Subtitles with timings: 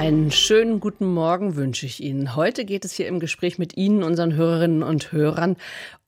[0.00, 2.34] Einen schönen guten Morgen wünsche ich Ihnen.
[2.34, 5.58] Heute geht es hier im Gespräch mit Ihnen, unseren Hörerinnen und Hörern,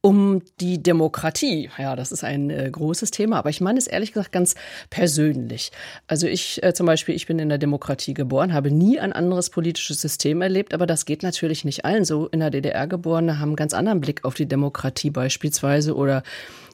[0.00, 1.68] um die Demokratie.
[1.76, 4.54] Ja, das ist ein äh, großes Thema, aber ich meine es ehrlich gesagt ganz
[4.88, 5.72] persönlich.
[6.06, 9.50] Also ich äh, zum Beispiel, ich bin in der Demokratie geboren, habe nie ein anderes
[9.50, 12.28] politisches System erlebt, aber das geht natürlich nicht allen so.
[12.28, 16.22] In der DDR geborene haben einen ganz anderen Blick auf die Demokratie beispielsweise oder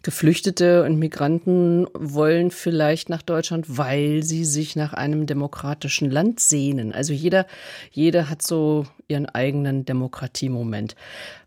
[0.03, 6.93] Geflüchtete und Migranten wollen vielleicht nach Deutschland, weil sie sich nach einem demokratischen Land sehnen.
[6.93, 7.47] Also jeder,
[7.91, 10.95] jeder hat so ihren eigenen Demokratiemoment.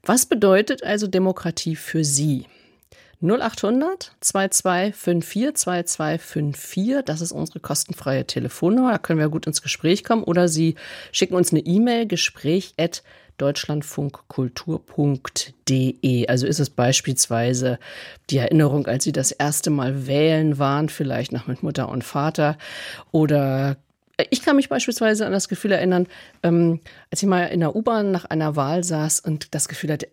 [0.04, 2.46] Was bedeutet also Demokratie für Sie?
[3.22, 10.24] 0800 2254 2254, das ist unsere kostenfreie Telefonnummer, da können wir gut ins Gespräch kommen
[10.24, 10.76] oder Sie
[11.12, 13.04] schicken uns eine E-Mail, gespräch at
[13.38, 16.28] deutschlandfunkkultur.de.
[16.28, 17.80] Also ist es beispielsweise
[18.30, 22.58] die Erinnerung, als Sie das erste Mal wählen waren, vielleicht noch mit Mutter und Vater
[23.12, 23.78] oder
[24.18, 26.08] äh, ich kann mich beispielsweise an das Gefühl erinnern,
[26.44, 26.80] ähm,
[27.10, 30.08] als ich mal in der U-Bahn nach einer Wahl saß und das Gefühl hatte,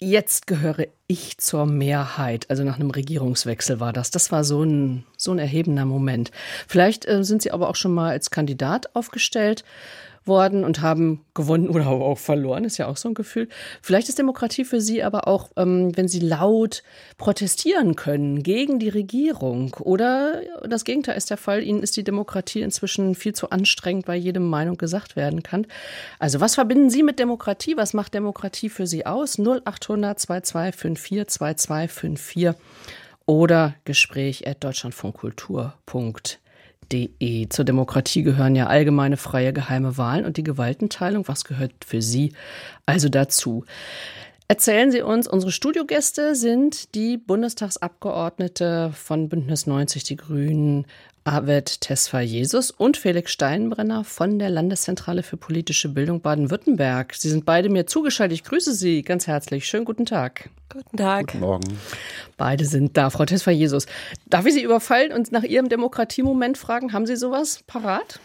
[0.00, 2.46] jetzt gehöre ich zur Mehrheit.
[2.48, 4.10] Also nach einem Regierungswechsel war das.
[4.10, 6.30] Das war so ein, so ein erhebender Moment.
[6.66, 9.64] Vielleicht äh, sind Sie aber auch schon mal als Kandidat aufgestellt
[10.24, 13.48] worden und haben gewonnen oder auch verloren, ist ja auch so ein Gefühl.
[13.82, 16.82] Vielleicht ist Demokratie für Sie aber auch, ähm, wenn Sie laut
[17.18, 19.74] protestieren können gegen die Regierung.
[19.80, 24.20] Oder das Gegenteil ist der Fall, Ihnen ist die Demokratie inzwischen viel zu anstrengend, weil
[24.20, 25.66] jede Meinung gesagt werden kann.
[26.18, 27.76] Also was verbinden Sie mit Demokratie?
[27.76, 29.38] Was macht Demokratie für Sie aus?
[29.38, 32.50] 0800 2254 2254
[33.26, 36.49] oder Gespräch at deutschlandfunkkultur.de
[36.90, 37.48] www.demokratie.de.
[37.48, 41.26] Zur Demokratie gehören ja allgemeine freie geheime Wahlen und die Gewaltenteilung.
[41.28, 42.32] Was gehört für Sie
[42.86, 43.64] also dazu?
[44.48, 50.86] Erzählen Sie uns, unsere Studiogäste sind die Bundestagsabgeordnete von Bündnis 90 Die Grünen,
[51.30, 57.14] Arvid Tesfa Jesus und Felix Steinbrenner von der Landeszentrale für politische Bildung Baden-Württemberg.
[57.14, 58.36] Sie sind beide mir zugeschaltet.
[58.36, 59.64] Ich grüße Sie ganz herzlich.
[59.64, 60.50] Schönen guten Tag.
[60.72, 61.28] Guten Tag.
[61.28, 61.78] Guten Morgen.
[62.36, 63.10] Beide sind da.
[63.10, 63.86] Frau Tesfa Jesus,
[64.26, 66.92] darf ich Sie überfallen und nach Ihrem Demokratiemoment fragen?
[66.92, 68.18] Haben Sie sowas parat?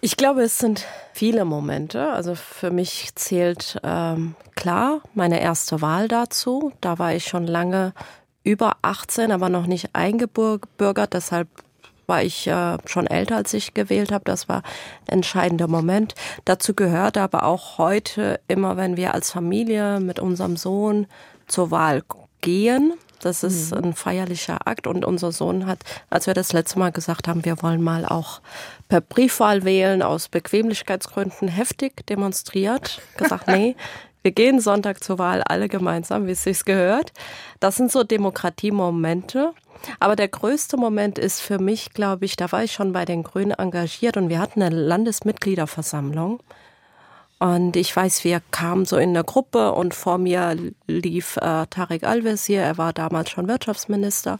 [0.00, 2.10] Ich glaube, es sind viele Momente.
[2.10, 6.70] Also für mich zählt ähm, klar meine erste Wahl dazu.
[6.80, 7.92] Da war ich schon lange
[8.44, 11.12] über 18, aber noch nicht eingebürgert.
[11.12, 11.48] Deshalb
[12.06, 14.24] war ich äh, schon älter, als ich gewählt habe.
[14.24, 14.62] Das war
[15.06, 16.14] ein entscheidender Moment.
[16.44, 21.06] Dazu gehört aber auch heute immer, wenn wir als Familie mit unserem Sohn
[21.46, 22.02] zur Wahl
[22.40, 22.94] gehen.
[23.20, 23.84] Das ist mhm.
[23.84, 25.80] ein feierlicher Akt und unser Sohn hat,
[26.10, 28.40] als wir das letzte Mal gesagt haben, wir wollen mal auch
[28.88, 33.74] per Briefwahl wählen, aus Bequemlichkeitsgründen heftig demonstriert, gesagt, nee,
[34.22, 37.12] wir gehen Sonntag zur Wahl alle gemeinsam, wie es sich gehört.
[37.60, 39.52] Das sind so Demokratiemomente.
[40.00, 43.22] Aber der größte Moment ist für mich, glaube ich, da war ich schon bei den
[43.22, 46.40] Grünen engagiert und wir hatten eine Landesmitgliederversammlung.
[47.38, 50.56] Und ich weiß, wir kamen so in der Gruppe und vor mir
[50.86, 54.38] lief äh, Tarek Al-Wazir, er war damals schon Wirtschaftsminister.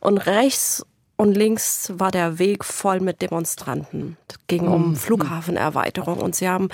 [0.00, 0.84] Und rechts
[1.16, 4.16] und links war der Weg voll mit Demonstranten.
[4.28, 4.96] Es ging um mhm.
[4.96, 6.68] Flughafenerweiterung und sie haben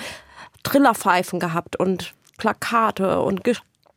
[0.63, 3.43] Trillerpfeifen gehabt und Plakate und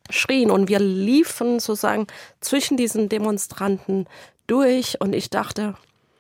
[0.09, 2.07] geschrien und wir liefen sozusagen
[2.41, 4.07] zwischen diesen Demonstranten
[4.47, 5.75] durch und ich dachte,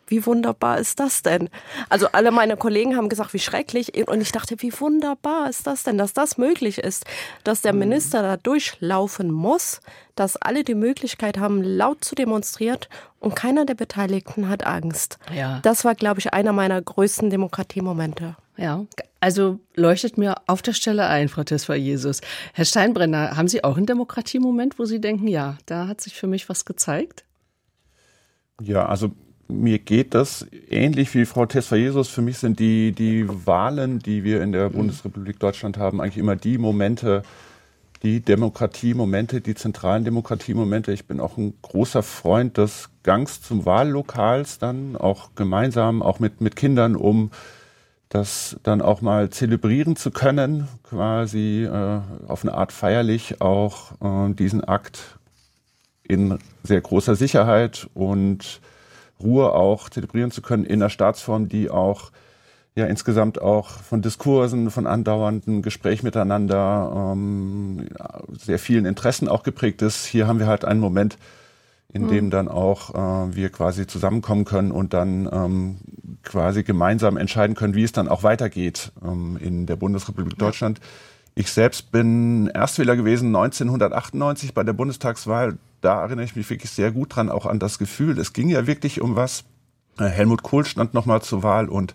[0.06, 1.48] wie wunderbar ist das denn?
[1.88, 4.08] Also alle meine Kollegen haben gesagt, wie schrecklich.
[4.08, 7.04] Und ich dachte, wie wunderbar ist das denn, dass das möglich ist,
[7.44, 7.80] dass der mhm.
[7.80, 9.80] Minister da durchlaufen muss,
[10.14, 12.78] dass alle die Möglichkeit haben, laut zu demonstrieren
[13.20, 15.18] und keiner der Beteiligten hat Angst.
[15.34, 15.60] Ja.
[15.62, 18.36] Das war, glaube ich, einer meiner größten Demokratiemomente.
[18.56, 18.86] Ja,
[19.20, 22.22] also leuchtet mir auf der Stelle ein, Frau Tesfa Jesus.
[22.54, 26.26] Herr Steinbrenner, haben Sie auch einen Demokratiemoment, wo Sie denken, ja, da hat sich für
[26.26, 27.24] mich was gezeigt?
[28.62, 29.10] Ja, also
[29.48, 32.08] mir geht das ähnlich wie Frau Tesfa Jesus.
[32.08, 36.36] Für mich sind die, die Wahlen, die wir in der Bundesrepublik Deutschland haben, eigentlich immer
[36.36, 37.22] die Momente,
[38.02, 40.92] die Demokratiemomente, die zentralen Demokratiemomente.
[40.92, 46.40] Ich bin auch ein großer Freund des Gangs zum Wahllokals dann, auch gemeinsam, auch mit,
[46.40, 47.30] mit Kindern, um
[48.08, 54.32] das dann auch mal zelebrieren zu können, quasi äh, auf eine Art feierlich auch äh,
[54.34, 55.18] diesen Akt
[56.04, 58.60] in sehr großer Sicherheit und
[59.20, 62.10] Ruhe auch zelebrieren zu können in einer Staatsform, die auch
[62.74, 67.88] ja insgesamt auch von Diskursen, von andauernden Gespräch miteinander, ähm,
[68.38, 70.04] sehr vielen Interessen auch geprägt ist.
[70.04, 71.16] Hier haben wir halt einen Moment,
[71.92, 72.08] in mhm.
[72.08, 75.76] dem dann auch äh, wir quasi zusammenkommen können und dann ähm,
[76.22, 80.80] quasi gemeinsam entscheiden können, wie es dann auch weitergeht ähm, in der Bundesrepublik Deutschland.
[81.34, 86.90] Ich selbst bin Erstwähler gewesen 1998 bei der Bundestagswahl da erinnere ich mich wirklich sehr
[86.92, 88.18] gut dran, auch an das Gefühl.
[88.18, 89.44] Es ging ja wirklich um was.
[89.98, 91.94] Äh, Helmut Kohl stand nochmal zur Wahl und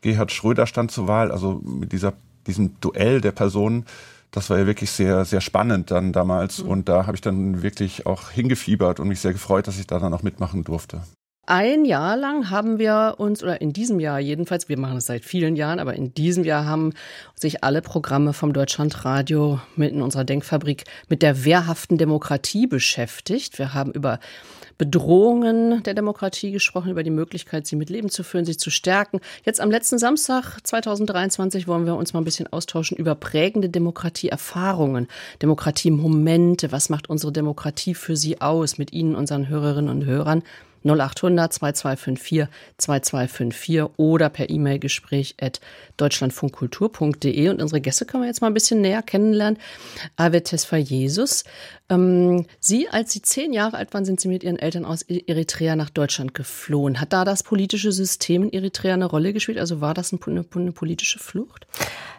[0.00, 1.30] Gerhard Schröder stand zur Wahl.
[1.30, 2.14] Also mit dieser,
[2.46, 3.86] diesem Duell der Personen,
[4.30, 6.62] das war ja wirklich sehr, sehr spannend dann damals.
[6.62, 6.70] Mhm.
[6.70, 9.98] Und da habe ich dann wirklich auch hingefiebert und mich sehr gefreut, dass ich da
[9.98, 11.02] dann auch mitmachen durfte.
[11.50, 15.24] Ein Jahr lang haben wir uns, oder in diesem Jahr jedenfalls, wir machen es seit
[15.24, 16.92] vielen Jahren, aber in diesem Jahr haben
[17.36, 23.58] sich alle Programme vom Deutschlandradio mit in unserer Denkfabrik mit der wehrhaften Demokratie beschäftigt.
[23.58, 24.20] Wir haben über
[24.76, 29.20] Bedrohungen der Demokratie gesprochen, über die Möglichkeit, sie mit Leben zu führen, sie zu stärken.
[29.42, 35.08] Jetzt am letzten Samstag 2023 wollen wir uns mal ein bisschen austauschen über prägende Demokratieerfahrungen,
[35.40, 36.72] Demokratiemomente.
[36.72, 40.42] Was macht unsere Demokratie für Sie aus mit Ihnen, unseren Hörerinnen und Hörern?
[40.84, 42.48] 0800 2254
[42.78, 45.60] 2254 oder per E-Mail Gespräch at
[45.96, 47.48] deutschlandfunkkultur.de.
[47.48, 49.58] Und unsere Gäste können wir jetzt mal ein bisschen näher kennenlernen.
[50.16, 51.44] Avetes für Jesus.
[51.90, 55.76] Ähm, Sie, als Sie zehn Jahre alt waren, sind Sie mit Ihren Eltern aus Eritrea
[55.76, 57.00] nach Deutschland geflohen.
[57.00, 59.58] Hat da das politische System in Eritrea eine Rolle gespielt?
[59.58, 61.66] Also war das eine, eine politische Flucht?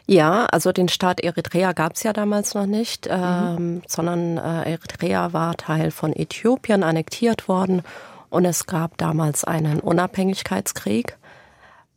[0.08, 3.14] Ja, also den Staat Eritrea gab es ja damals noch nicht, mhm.
[3.14, 7.84] ähm, sondern äh, Eritrea war Teil von Äthiopien, annektiert worden
[8.30, 11.18] und es gab damals einen Unabhängigkeitskrieg,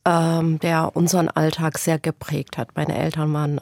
[0.05, 2.71] ähm, der unseren Alltag sehr geprägt hat.
[2.75, 3.61] Meine Eltern waren,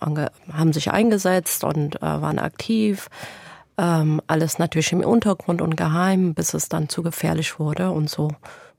[0.52, 3.08] haben sich eingesetzt und äh, waren aktiv.
[3.76, 7.90] Ähm, alles natürlich im Untergrund und geheim, bis es dann zu gefährlich wurde.
[7.90, 8.28] Und so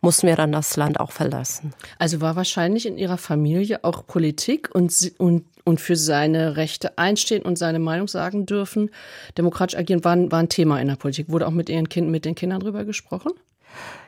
[0.02, 1.74] mussten wir dann das Land auch verlassen.
[2.00, 7.44] Also war wahrscheinlich in Ihrer Familie auch Politik und, und, und für seine Rechte einstehen
[7.44, 8.90] und seine Meinung sagen dürfen,
[9.38, 11.30] demokratisch agieren, war, war ein Thema in der Politik.
[11.30, 13.32] Wurde auch mit, ihren kind, mit den Kindern drüber gesprochen?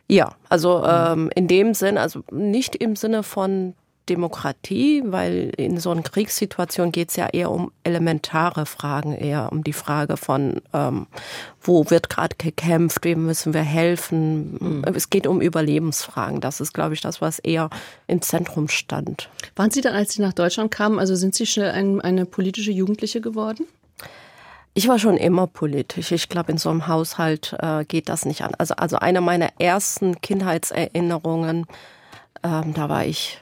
[0.08, 3.74] Ja, also ähm, in dem Sinn, also nicht im Sinne von
[4.10, 9.64] Demokratie, weil in so einer Kriegssituation geht es ja eher um elementare Fragen, eher um
[9.64, 11.08] die Frage von, ähm,
[11.62, 14.58] wo wird gerade gekämpft, wem müssen wir helfen.
[14.60, 14.84] Mhm.
[14.94, 16.42] Es geht um Überlebensfragen.
[16.42, 17.70] Das ist, glaube ich, das, was eher
[18.08, 19.30] im Zentrum stand.
[19.56, 22.72] Waren Sie dann, als Sie nach Deutschland kamen, also sind Sie schnell ein, eine politische
[22.72, 23.66] Jugendliche geworden?
[24.76, 26.12] Ich war schon immer politisch.
[26.12, 28.56] Ich glaube, in so einem Haushalt äh, geht das nicht an.
[28.58, 31.68] Also, also eine meiner ersten Kindheitserinnerungen,
[32.44, 33.40] ähm, da war ich,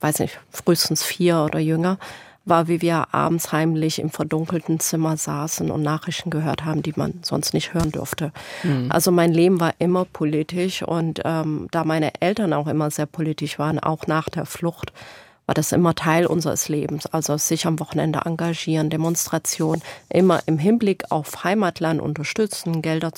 [0.00, 1.98] weiß nicht, frühestens vier oder jünger,
[2.44, 7.20] war, wie wir abends heimlich im verdunkelten Zimmer saßen und Nachrichten gehört haben, die man
[7.22, 8.32] sonst nicht hören durfte.
[8.62, 8.88] Mhm.
[8.90, 13.58] Also mein Leben war immer politisch und ähm, da meine Eltern auch immer sehr politisch
[13.58, 14.92] waren, auch nach der Flucht,
[15.46, 17.06] war das immer Teil unseres Lebens.
[17.06, 23.12] Also sich am Wochenende engagieren, Demonstration, immer im Hinblick auf Heimatland unterstützen, Gelder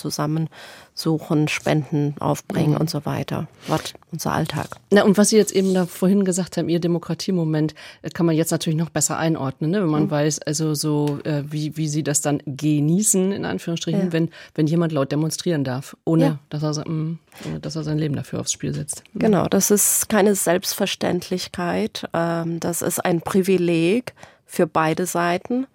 [0.96, 2.78] zusammensuchen, Spenden aufbringen mhm.
[2.78, 3.46] und so weiter.
[3.68, 4.68] War unser Alltag.
[4.90, 8.34] Na, und was Sie jetzt eben da vorhin gesagt haben, Ihr Demokratiemoment, äh, kann man
[8.34, 9.82] jetzt natürlich noch besser einordnen, ne?
[9.82, 10.10] wenn man mhm.
[10.10, 14.12] weiß, also so, äh, wie, wie Sie das dann genießen, in Anführungsstrichen, ja.
[14.12, 16.38] wenn, wenn jemand laut demonstrieren darf, ohne, ja.
[16.48, 19.04] dass, er, mh, ohne dass er sein Leben dafür aufs Spiel setzt.
[19.12, 19.20] Mhm.
[19.20, 22.08] Genau, das ist keine Selbstverständlichkeit.
[22.14, 24.14] Ähm, das ist ein Privileg
[24.46, 25.66] für beide Seiten.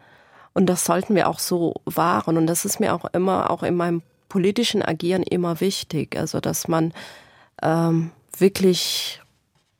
[0.53, 2.35] Und das sollten wir auch so wahren.
[2.35, 6.15] Und das ist mir auch immer, auch in meinem politischen Agieren immer wichtig.
[6.15, 6.93] Also, dass man
[7.61, 9.19] ähm, wirklich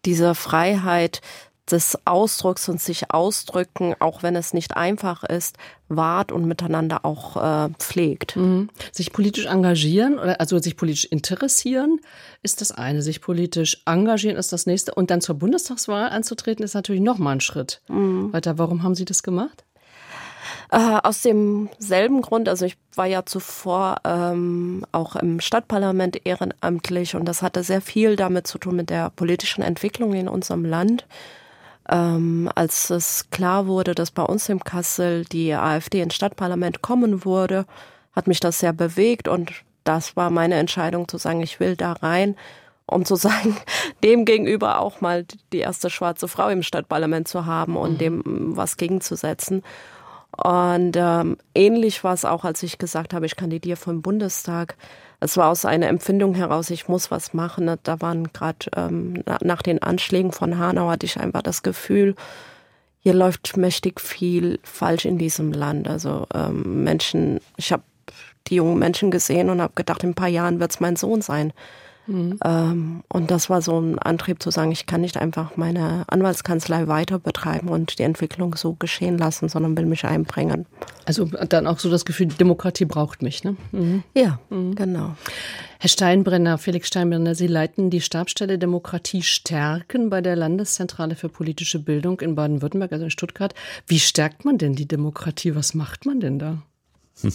[0.03, 1.21] diese Freiheit
[1.69, 5.55] des Ausdrucks und sich ausdrücken, auch wenn es nicht einfach ist,
[5.87, 8.35] wahrt und miteinander auch äh, pflegt.
[8.35, 8.69] Mhm.
[8.91, 12.01] Sich politisch engagieren oder also sich politisch interessieren
[12.43, 16.73] ist das eine, sich politisch engagieren ist das nächste und dann zur Bundestagswahl anzutreten ist
[16.73, 18.33] natürlich noch mal ein Schritt mhm.
[18.33, 18.57] weiter.
[18.57, 19.63] Warum haben Sie das gemacht?
[20.71, 27.25] Äh, aus demselben Grund, also ich war ja zuvor ähm, auch im Stadtparlament ehrenamtlich und
[27.25, 31.05] das hatte sehr viel damit zu tun mit der politischen Entwicklung in unserem Land.
[31.89, 37.25] Ähm, als es klar wurde, dass bei uns im Kassel die AfD ins Stadtparlament kommen
[37.25, 37.65] würde,
[38.13, 39.51] hat mich das sehr bewegt und
[39.83, 42.35] das war meine Entscheidung zu sagen, ich will da rein,
[42.85, 43.57] um zu sagen,
[44.03, 47.97] dem gegenüber auch mal die erste schwarze Frau im Stadtparlament zu haben und mhm.
[47.97, 48.23] dem
[48.55, 49.63] was gegenzusetzen.
[50.43, 54.75] Und ähm, ähnlich war es auch, als ich gesagt habe, ich kandidiere für den Bundestag.
[55.19, 57.71] Es war aus einer Empfindung heraus, ich muss was machen.
[57.83, 62.15] Da waren gerade ähm, nach den Anschlägen von Hanau hatte ich einfach das Gefühl,
[63.01, 65.87] hier läuft mächtig viel falsch in diesem Land.
[65.87, 67.83] Also ähm, Menschen, ich habe
[68.47, 71.21] die jungen Menschen gesehen und habe gedacht, in ein paar Jahren wird es mein Sohn
[71.21, 71.53] sein.
[72.07, 72.37] Mhm.
[72.43, 76.87] Ähm, und das war so ein Antrieb zu sagen, ich kann nicht einfach meine Anwaltskanzlei
[76.87, 80.65] weiter betreiben und die Entwicklung so geschehen lassen, sondern will mich einbringen.
[81.05, 83.55] Also dann auch so das Gefühl, Demokratie braucht mich, ne?
[83.71, 84.03] Mhm.
[84.15, 84.75] Ja, mhm.
[84.75, 85.15] genau.
[85.79, 91.79] Herr Steinbrenner, Felix Steinbrenner, Sie leiten die Stabstelle Demokratie stärken bei der Landeszentrale für politische
[91.79, 93.55] Bildung in Baden-Württemberg, also in Stuttgart.
[93.87, 95.55] Wie stärkt man denn die Demokratie?
[95.55, 96.61] Was macht man denn da?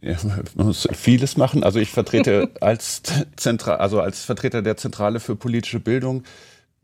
[0.00, 0.16] Ja,
[0.54, 1.64] man muss vieles machen.
[1.64, 3.02] Also ich vertrete als
[3.36, 6.22] Zentral, also als Vertreter der Zentrale für politische Bildung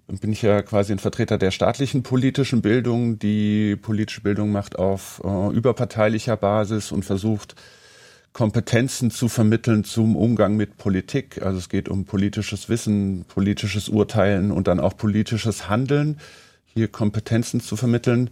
[0.07, 5.23] bin ich ja quasi ein Vertreter der staatlichen politischen Bildung, die politische Bildung macht auf
[5.25, 7.55] äh, überparteilicher Basis und versucht
[8.35, 11.41] Kompetenzen zu vermitteln zum Umgang mit Politik.
[11.43, 16.19] Also es geht um politisches Wissen, politisches Urteilen und dann auch politisches Handeln,
[16.67, 18.31] hier Kompetenzen zu vermitteln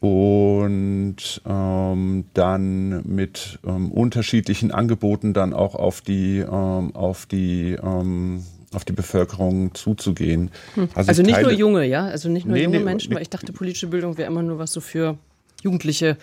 [0.00, 8.44] und ähm, dann mit ähm, unterschiedlichen Angeboten dann auch auf die ähm, auf die ähm,
[8.74, 10.50] auf die Bevölkerung zuzugehen.
[10.74, 10.88] Hm.
[10.94, 13.22] Also, also nicht nur junge, ja, also nicht nur nee, junge nee, Menschen, nee, weil
[13.22, 15.16] ich dachte, politische Bildung wäre immer nur was so für
[15.62, 16.16] Jugendliche,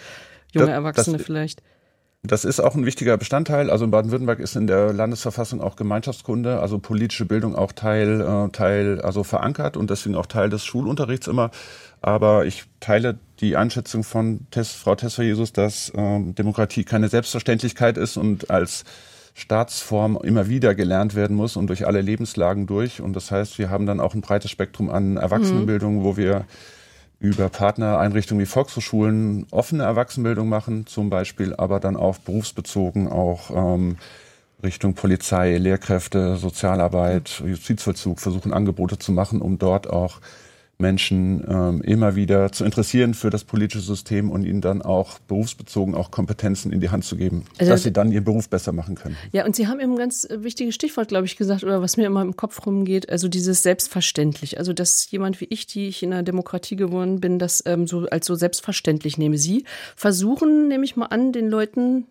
[0.52, 1.64] junge das, Erwachsene das, vielleicht.
[2.24, 3.72] Das ist auch ein wichtiger Bestandteil.
[3.72, 8.50] Also in Baden-Württemberg ist in der Landesverfassung auch Gemeinschaftskunde, also politische Bildung auch Teil, äh,
[8.52, 11.50] Teil, also verankert und deswegen auch Teil des Schulunterrichts immer.
[12.00, 17.98] Aber ich teile die Einschätzung von Tess, Frau Tessa Jesus, dass ähm, Demokratie keine Selbstverständlichkeit
[17.98, 18.84] ist und als
[19.34, 23.02] Staatsform immer wieder gelernt werden muss und durch alle Lebenslagen durch.
[23.02, 26.04] Und das heißt, wir haben dann auch ein breites Spektrum an Erwachsenenbildung, mhm.
[26.04, 26.46] wo wir
[27.22, 33.98] über Partnereinrichtungen wie Volkshochschulen offene Erwachsenenbildung machen, zum Beispiel, aber dann auch berufsbezogen auch ähm,
[34.64, 40.20] Richtung Polizei, Lehrkräfte, Sozialarbeit, Justizvollzug versuchen Angebote zu machen, um dort auch
[40.82, 45.96] Menschen ähm, immer wieder zu interessieren für das politische System und ihnen dann auch berufsbezogen
[45.96, 48.96] auch Kompetenzen in die Hand zu geben, also, dass sie dann ihren Beruf besser machen
[48.96, 49.16] können.
[49.32, 52.06] Ja, und Sie haben eben ein ganz wichtiges Stichwort, glaube ich, gesagt, oder was mir
[52.06, 54.58] immer im Kopf rumgeht, also dieses selbstverständlich.
[54.58, 58.08] Also, dass jemand wie ich, die ich in einer Demokratie geworden bin, das ähm, so
[58.08, 59.38] als so selbstverständlich nehme.
[59.38, 62.08] Sie versuchen, nehme ich mal an, den Leuten,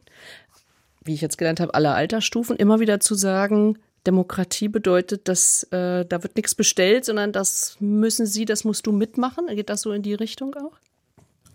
[1.04, 3.76] wie ich jetzt gelernt habe, aller Altersstufen immer wieder zu sagen,
[4.06, 8.92] Demokratie bedeutet, dass äh, da wird nichts bestellt, sondern das müssen Sie, das musst du
[8.92, 9.46] mitmachen.
[9.48, 10.72] Geht das so in die Richtung auch?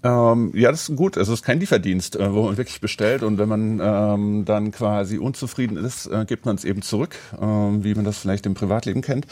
[0.05, 1.17] Ähm, ja, das ist gut.
[1.17, 5.17] Es ist kein Lieferdienst, äh, wo man wirklich bestellt und wenn man ähm, dann quasi
[5.17, 9.01] unzufrieden ist, äh, gibt man es eben zurück, äh, wie man das vielleicht im Privatleben
[9.01, 9.25] kennt,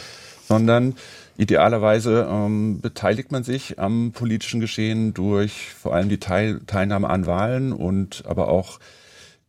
[0.47, 0.95] sondern
[1.37, 7.27] idealerweise ähm, beteiligt man sich am politischen Geschehen durch vor allem die Teil Teilnahme an
[7.27, 8.79] Wahlen und aber auch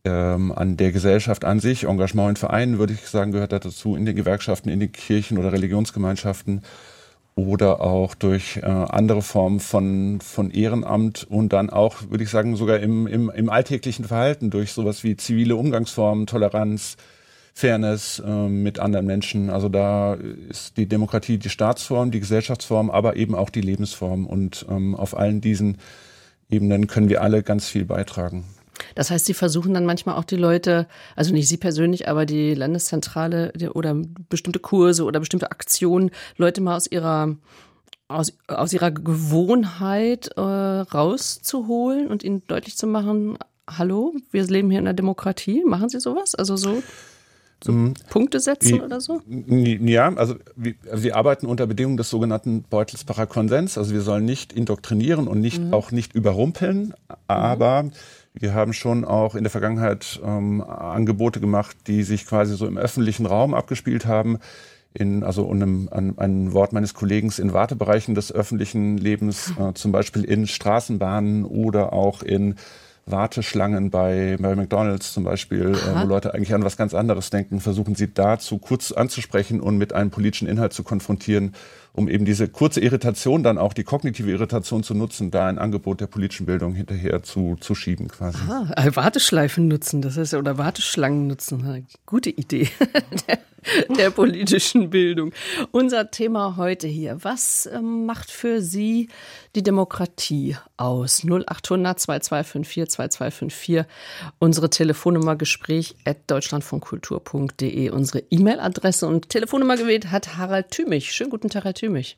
[0.05, 1.83] ähm, an der Gesellschaft an sich.
[1.83, 5.51] Engagement in Vereinen, würde ich sagen, gehört dazu, in den Gewerkschaften, in den Kirchen oder
[5.51, 6.61] Religionsgemeinschaften
[7.35, 12.55] oder auch durch äh, andere Formen von, von Ehrenamt und dann auch, würde ich sagen,
[12.55, 16.95] sogar im, im, im alltäglichen Verhalten durch sowas wie zivile Umgangsformen, Toleranz,
[17.53, 19.49] Fairness äh, mit anderen Menschen.
[19.49, 20.15] Also da
[20.49, 24.25] ist die Demokratie die Staatsform, die Gesellschaftsform, aber eben auch die Lebensform.
[24.27, 25.77] Und ähm, auf allen diesen
[26.49, 28.45] Ebenen können wir alle ganz viel beitragen.
[28.95, 32.53] Das heißt, Sie versuchen dann manchmal auch die Leute, also nicht Sie persönlich, aber die
[32.53, 33.95] Landeszentrale oder
[34.29, 37.35] bestimmte Kurse oder bestimmte Aktionen, Leute mal aus ihrer
[38.07, 44.79] aus, aus ihrer Gewohnheit äh, rauszuholen und ihnen deutlich zu machen, hallo, wir leben hier
[44.79, 45.63] in einer Demokratie.
[45.65, 46.35] Machen Sie sowas?
[46.35, 46.83] Also so
[47.63, 47.93] so mhm.
[48.09, 49.21] Punkte setzen oder so?
[49.27, 53.77] Ja, also wir, also wir, arbeiten unter Bedingungen des sogenannten Beutelsbacher Konsens.
[53.77, 55.73] Also wir sollen nicht indoktrinieren und nicht, mhm.
[55.73, 56.93] auch nicht überrumpeln,
[57.27, 57.91] aber mhm.
[58.37, 62.77] Wir haben schon auch in der Vergangenheit ähm, Angebote gemacht, die sich quasi so im
[62.77, 64.39] öffentlichen Raum abgespielt haben.
[64.93, 69.91] In, also einem, an, ein Wort meines Kollegen in Wartebereichen des öffentlichen Lebens, äh, zum
[69.91, 72.55] Beispiel in Straßenbahnen oder auch in
[73.05, 77.59] Warteschlangen bei, bei McDonalds zum Beispiel, äh, wo Leute eigentlich an was ganz anderes denken,
[77.59, 81.53] versuchen sie dazu kurz anzusprechen und mit einem politischen Inhalt zu konfrontieren
[81.95, 86.01] um eben diese kurze Irritation, dann auch die kognitive Irritation zu nutzen, da ein Angebot
[86.01, 88.37] der politischen Bildung hinterher zu, zu schieben quasi.
[88.37, 92.67] Aha, äh, Warteschleifen nutzen, das ist oder Warteschlangen nutzen, gute Idee
[93.97, 95.33] der, politischen Bildung.
[95.71, 99.09] Unser Thema heute hier, was ähm, macht für Sie
[99.55, 101.23] die Demokratie aus?
[101.23, 103.85] 0800 2254 2254,
[104.39, 111.11] unsere Telefonnummer Gespräch at deutschlandvonkultur.de, unsere E-Mail-Adresse und Telefonnummer gewählt hat Harald Thümich.
[111.11, 112.17] Schönen guten Tag, Herr Thümich.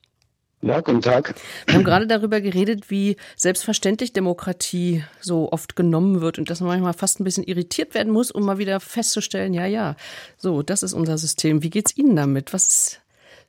[0.68, 1.34] Ja, guten Tag.
[1.66, 6.68] Wir haben gerade darüber geredet, wie selbstverständlich Demokratie so oft genommen wird und dass man
[6.68, 9.96] manchmal fast ein bisschen irritiert werden muss, um mal wieder festzustellen, ja, ja,
[10.36, 11.64] so, das ist unser System.
[11.64, 12.52] Wie geht es Ihnen damit?
[12.52, 13.02] Was ist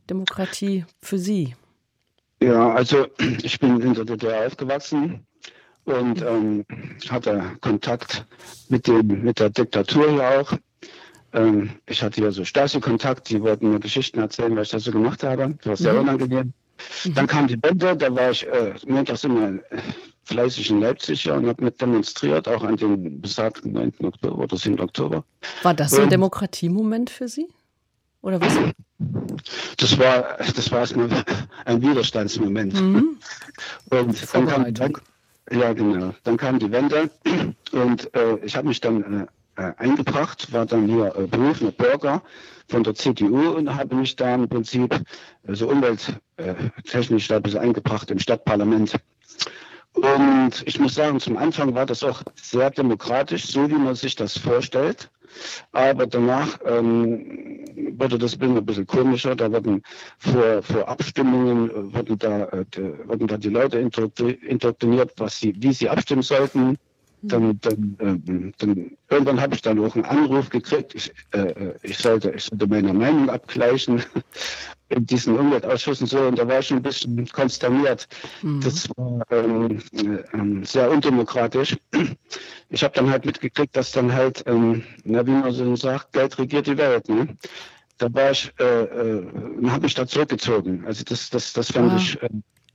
[0.08, 1.56] Demokratie für Sie?
[2.40, 3.08] Ja, also
[3.42, 5.26] ich bin in der DDR aufgewachsen
[5.86, 6.64] und ähm,
[7.08, 8.26] hatte Kontakt
[8.68, 10.52] mit, dem, mit der Diktatur hier auch.
[11.32, 14.92] Ähm, ich hatte ja so Stasi-Kontakt, die wollten mir Geschichten erzählen, was ich da so
[14.92, 15.56] gemacht habe.
[15.58, 16.00] Das war sehr mhm.
[16.00, 16.52] unangenehm.
[17.04, 17.14] Mhm.
[17.14, 19.60] Dann kam die Wende, da war ich äh, montags immer äh,
[20.24, 23.92] fleißig in Leipzig ja, und habe mit demonstriert, auch an dem besagten 9.
[24.02, 24.78] Oktober oder 7.
[24.80, 25.24] Oktober.
[25.62, 27.48] War das so ein Demokratiemoment für Sie?
[28.20, 28.52] Oder was?
[29.76, 31.08] Das war, das war erstmal
[31.64, 32.74] ein Widerstandsmoment.
[32.74, 33.18] Mhm.
[33.90, 34.92] Und dann kam,
[35.50, 36.14] ja, genau.
[36.24, 37.10] Dann kam die Wende
[37.72, 42.22] und äh, ich habe mich dann äh, eingebracht, war dann hier äh, berufener Bürger
[42.68, 47.60] von der CDU und habe mich da im Prinzip äh, so umwelttechnisch da ein bisschen
[47.60, 48.94] eingebracht im Stadtparlament.
[49.94, 54.14] Und ich muss sagen, zum Anfang war das auch sehr demokratisch, so wie man sich
[54.14, 55.10] das vorstellt.
[55.72, 57.64] Aber danach ähm,
[57.98, 59.34] wurde das Bild ein bisschen komischer.
[59.34, 59.82] Da wurden
[60.18, 62.64] vor, vor Abstimmungen äh, wurden da, äh,
[63.06, 66.78] wurden da die Leute indoktriniert, was sie, wie sie abstimmen sollten.
[67.22, 71.98] Dann, dann, äh, dann irgendwann habe ich dann auch einen Anruf gekriegt, ich, äh, ich,
[71.98, 74.02] sollte, ich sollte meine Meinung abgleichen
[74.88, 78.08] in diesen Umweltausschüssen so und da war ich schon ein bisschen konsterniert.
[78.42, 78.60] Mhm.
[78.60, 81.76] Das war ähm, äh, sehr undemokratisch.
[82.70, 86.38] Ich habe dann halt mitgekriegt, dass dann halt, ähm, na, wie man so sagt, Geld
[86.38, 87.08] regiert die Welt.
[87.08, 87.34] Ne?
[87.96, 89.26] Da war ich, äh, äh,
[89.68, 90.84] habe mich da zurückgezogen.
[90.84, 91.96] Also das, das, das fand ah.
[91.96, 92.28] ich äh,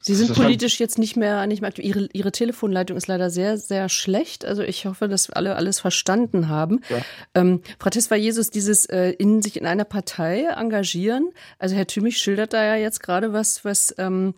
[0.05, 1.85] Sie sind politisch jetzt nicht mehr, nicht mehr aktiv.
[1.85, 4.43] Ihre, Ihre Telefonleitung ist leider sehr, sehr schlecht.
[4.43, 6.81] Also ich hoffe, dass alle alles verstanden haben.
[6.89, 6.97] Ja.
[7.33, 11.29] Ähm, Frau Tesfa Jesus, dieses äh, in sich in einer Partei engagieren.
[11.57, 14.35] Also Herr Thümich schildert da ja jetzt gerade was, was ähm,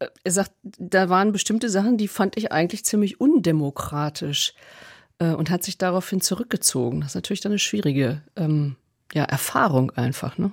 [0.00, 4.54] äh, er sagt, da waren bestimmte Sachen, die fand ich eigentlich ziemlich undemokratisch
[5.20, 7.02] äh, und hat sich daraufhin zurückgezogen.
[7.02, 8.74] Das ist natürlich dann eine schwierige ähm,
[9.12, 10.50] ja, Erfahrung einfach, ne?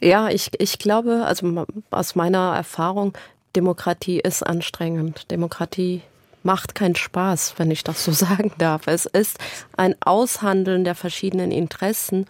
[0.00, 3.16] Ja, ich, ich glaube, also aus meiner Erfahrung,
[3.56, 5.30] Demokratie ist anstrengend.
[5.30, 6.02] Demokratie
[6.42, 8.86] macht keinen Spaß, wenn ich das so sagen darf.
[8.86, 9.38] Es ist
[9.76, 12.26] ein Aushandeln der verschiedenen Interessen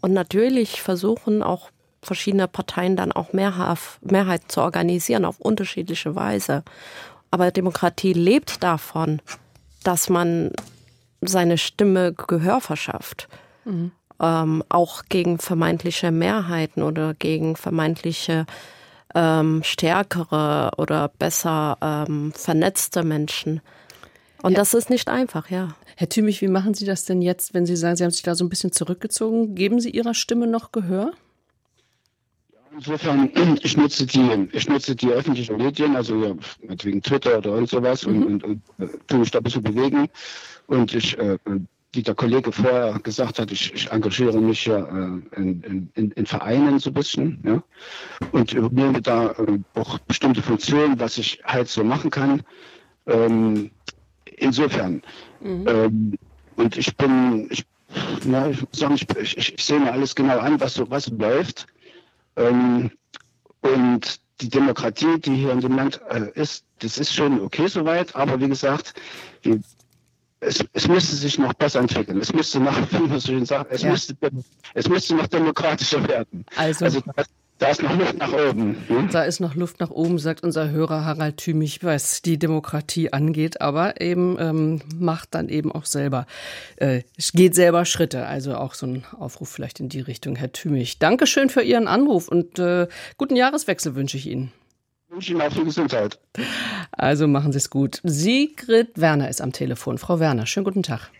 [0.00, 1.70] und natürlich versuchen auch
[2.02, 6.62] verschiedene Parteien dann auch Mehrheiten zu organisieren auf unterschiedliche Weise.
[7.30, 9.20] Aber Demokratie lebt davon,
[9.82, 10.52] dass man
[11.20, 13.28] seine Stimme Gehör verschafft.
[13.64, 13.90] Mhm.
[14.20, 18.46] Ähm, auch gegen vermeintliche Mehrheiten oder gegen vermeintliche
[19.14, 23.60] ähm, stärkere oder besser ähm, vernetzte Menschen.
[24.42, 24.58] Und ja.
[24.58, 25.74] das ist nicht einfach, ja.
[25.96, 28.34] Herr Thümich, wie machen Sie das denn jetzt, wenn Sie sagen, Sie haben sich da
[28.34, 29.54] so ein bisschen zurückgezogen?
[29.54, 31.12] Geben Sie Ihrer Stimme noch Gehör?
[32.76, 33.30] Insofern,
[33.62, 36.34] ich nutze die, ich nutze die öffentlichen Medien, also ja,
[36.82, 38.22] wegen Twitter oder und sowas mhm.
[38.22, 40.08] und, und, und äh, tue mich da ein bisschen bewegen.
[40.66, 41.38] Und ich äh,
[41.96, 46.26] wie der Kollege vorher gesagt hat, ich, ich engagiere mich ja äh, in, in, in,
[46.26, 47.62] Vereinen so ein bisschen ja,
[48.32, 52.42] und übernehme da äh, auch bestimmte Funktionen, was ich halt so machen kann.
[53.06, 53.70] Ähm,
[54.36, 55.02] insofern.
[55.40, 55.64] Mhm.
[55.66, 56.18] Ähm,
[56.56, 57.64] und ich bin, ich,
[58.24, 61.08] na, ich muss sagen, ich, ich, ich sehe mir alles genau an, was so, was
[61.08, 61.66] läuft.
[62.36, 62.90] Ähm,
[63.62, 68.14] und die Demokratie, die hier in dem Land äh, ist, das ist schon okay soweit,
[68.14, 68.94] aber wie gesagt,
[69.42, 69.60] wir,
[70.40, 72.20] es, es müsste sich noch besser entwickeln.
[72.20, 73.90] Es müsste noch, wie man so schön sagt, es, ja.
[73.90, 74.14] müsste,
[74.74, 76.44] es müsste noch demokratischer werden.
[76.56, 77.24] Also, also da,
[77.58, 78.76] da ist noch Luft nach oben.
[78.86, 79.08] Hm?
[79.10, 83.62] Da ist noch Luft nach oben, sagt unser Hörer Harald Thümich, was die Demokratie angeht,
[83.62, 86.26] aber eben ähm, macht dann eben auch selber,
[86.76, 88.26] äh, geht selber Schritte.
[88.26, 90.98] Also auch so ein Aufruf vielleicht in die Richtung, Herr Thümich.
[90.98, 94.52] Dankeschön für Ihren Anruf und äh, guten Jahreswechsel wünsche ich Ihnen
[95.08, 96.18] wünsche Ihnen auch viel Gesundheit.
[96.92, 98.00] Also machen Sie es gut.
[98.04, 99.98] Sigrid Werner ist am Telefon.
[99.98, 101.10] Frau Werner, schönen guten Tag.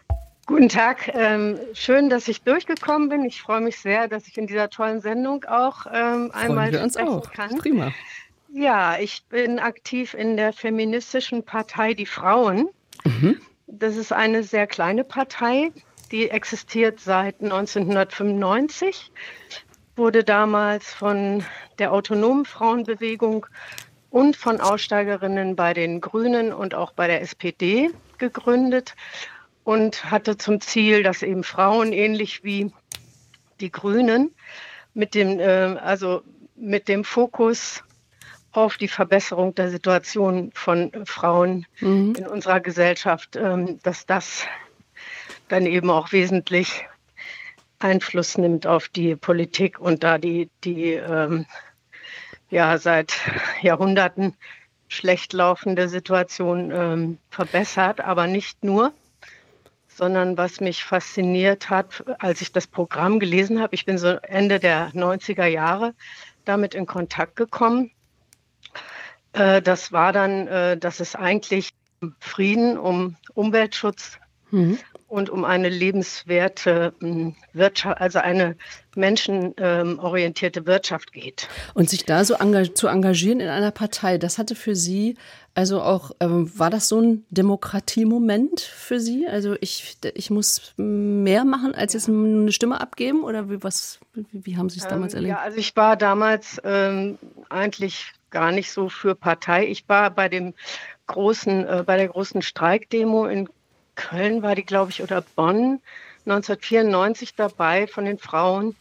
[0.47, 1.11] Guten Tag.
[1.13, 3.25] Ähm, schön, dass ich durchgekommen bin.
[3.25, 6.97] Ich freue mich sehr, dass ich in dieser tollen Sendung auch ähm, einmal wir uns
[6.97, 7.33] auch.
[7.33, 7.59] kann.
[7.59, 7.93] Prima.
[8.53, 12.69] Ja, ich bin aktiv in der feministischen Partei Die Frauen.
[13.05, 13.41] Mhm.
[13.67, 15.73] Das ist eine sehr kleine Partei,
[16.13, 19.11] die existiert seit 1995,
[19.97, 21.43] wurde damals von
[21.79, 23.47] der autonomen Frauenbewegung
[24.11, 28.95] und von Aussteigerinnen bei den Grünen und auch bei der SPD gegründet
[29.65, 32.73] und hatte zum Ziel, dass eben Frauen ähnlich wie
[33.61, 34.35] die Grünen
[34.95, 36.23] mit dem, äh, also
[36.55, 37.83] mit dem Fokus
[38.53, 42.15] auf die Verbesserung der Situation von Frauen mhm.
[42.17, 44.45] in unserer Gesellschaft, ähm, dass das
[45.49, 46.87] dann eben auch wesentlich
[47.79, 51.45] Einfluss nimmt auf die Politik und da die, die ähm,
[52.51, 53.15] ja seit
[53.63, 54.35] Jahrhunderten
[54.89, 58.93] schlecht laufende Situation ähm, verbessert, aber nicht nur,
[59.89, 64.61] sondern was mich fasziniert hat, als ich das Programm gelesen habe, ich bin so Ende
[64.61, 65.95] der 90er Jahre
[66.45, 67.91] damit in Kontakt gekommen.
[69.33, 71.71] Äh, das war dann, äh, dass es eigentlich
[72.21, 74.19] Frieden, um Umweltschutz
[74.51, 78.57] mhm und um eine lebenswerte hm, Wirtschaft, also eine
[78.97, 81.49] menschenorientierte Wirtschaft geht.
[81.75, 82.35] Und sich da so
[82.75, 85.17] zu engagieren in einer Partei, das hatte für Sie,
[85.55, 89.27] also auch, ähm, war das so ein Demokratiemoment für Sie?
[89.27, 94.27] Also ich, ich muss mehr machen, als jetzt eine Stimme abgeben oder wie, was, wie,
[94.33, 95.35] wie haben Sie es damals ähm, erlebt?
[95.35, 99.67] Ja, also ich war damals ähm, eigentlich gar nicht so für Partei.
[99.67, 100.53] Ich war bei dem
[101.07, 103.49] großen, äh, bei der großen Streikdemo in
[103.97, 105.81] Köln war die, glaube ich, oder Bonn
[106.27, 108.77] 1994 dabei von den Frauen.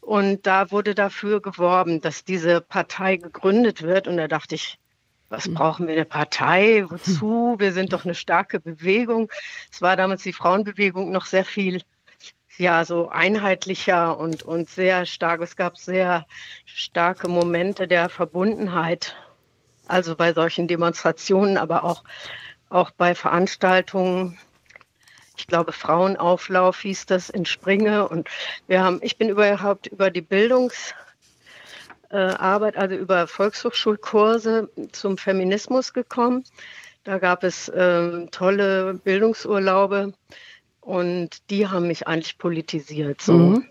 [0.00, 4.08] Und da wurde dafür geworben, dass diese Partei gegründet wird.
[4.08, 4.78] Und da dachte ich,
[5.28, 5.54] was hm.
[5.54, 6.84] brauchen wir eine Partei?
[6.88, 7.56] Wozu?
[7.58, 9.30] Wir sind doch eine starke Bewegung.
[9.70, 11.82] Es war damals die Frauenbewegung noch sehr viel
[12.58, 15.42] ja, so einheitlicher und, und sehr stark.
[15.42, 16.26] Es gab sehr
[16.64, 19.14] starke Momente der Verbundenheit.
[19.86, 22.02] Also bei solchen Demonstrationen, aber auch,
[22.68, 24.38] auch bei Veranstaltungen.
[25.36, 28.08] Ich glaube, Frauenauflauf hieß das in Springe.
[28.08, 28.28] Und
[28.66, 30.94] wir haben, ich bin überhaupt über die Bildungs-
[32.10, 36.44] äh, also über Volkshochschulkurse zum Feminismus gekommen.
[37.04, 40.12] Da gab es ähm, tolle Bildungsurlaube
[40.80, 43.20] und die haben mich eigentlich politisiert.
[43.20, 43.32] So.
[43.32, 43.66] Mhm.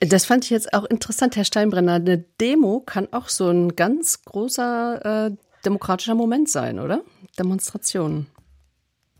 [0.00, 1.94] Das fand ich jetzt auch interessant, Herr Steinbrenner.
[1.94, 7.02] Eine Demo kann auch so ein ganz großer äh, demokratischer Moment sein, oder?
[7.38, 8.26] Demonstrationen.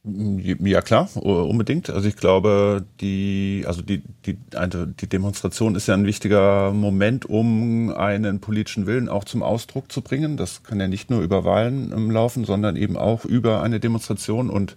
[0.06, 1.88] Ja klar, unbedingt.
[1.88, 7.24] Also ich glaube, die, also die, die, also die Demonstration ist ja ein wichtiger Moment,
[7.24, 10.36] um einen politischen Willen auch zum Ausdruck zu bringen.
[10.36, 14.50] Das kann ja nicht nur über Wahlen ähm, laufen, sondern eben auch über eine Demonstration.
[14.50, 14.76] Und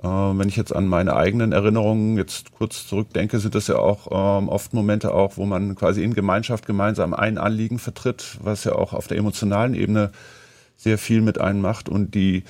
[0.00, 4.06] äh, wenn ich jetzt an meine eigenen Erinnerungen jetzt kurz zurückdenke, sind das ja auch
[4.12, 8.76] ähm, oft Momente auch, wo man quasi in Gemeinschaft gemeinsam ein Anliegen vertritt, was ja
[8.76, 10.12] auch auf der emotionalen Ebene
[10.76, 12.44] sehr viel mit einem macht und die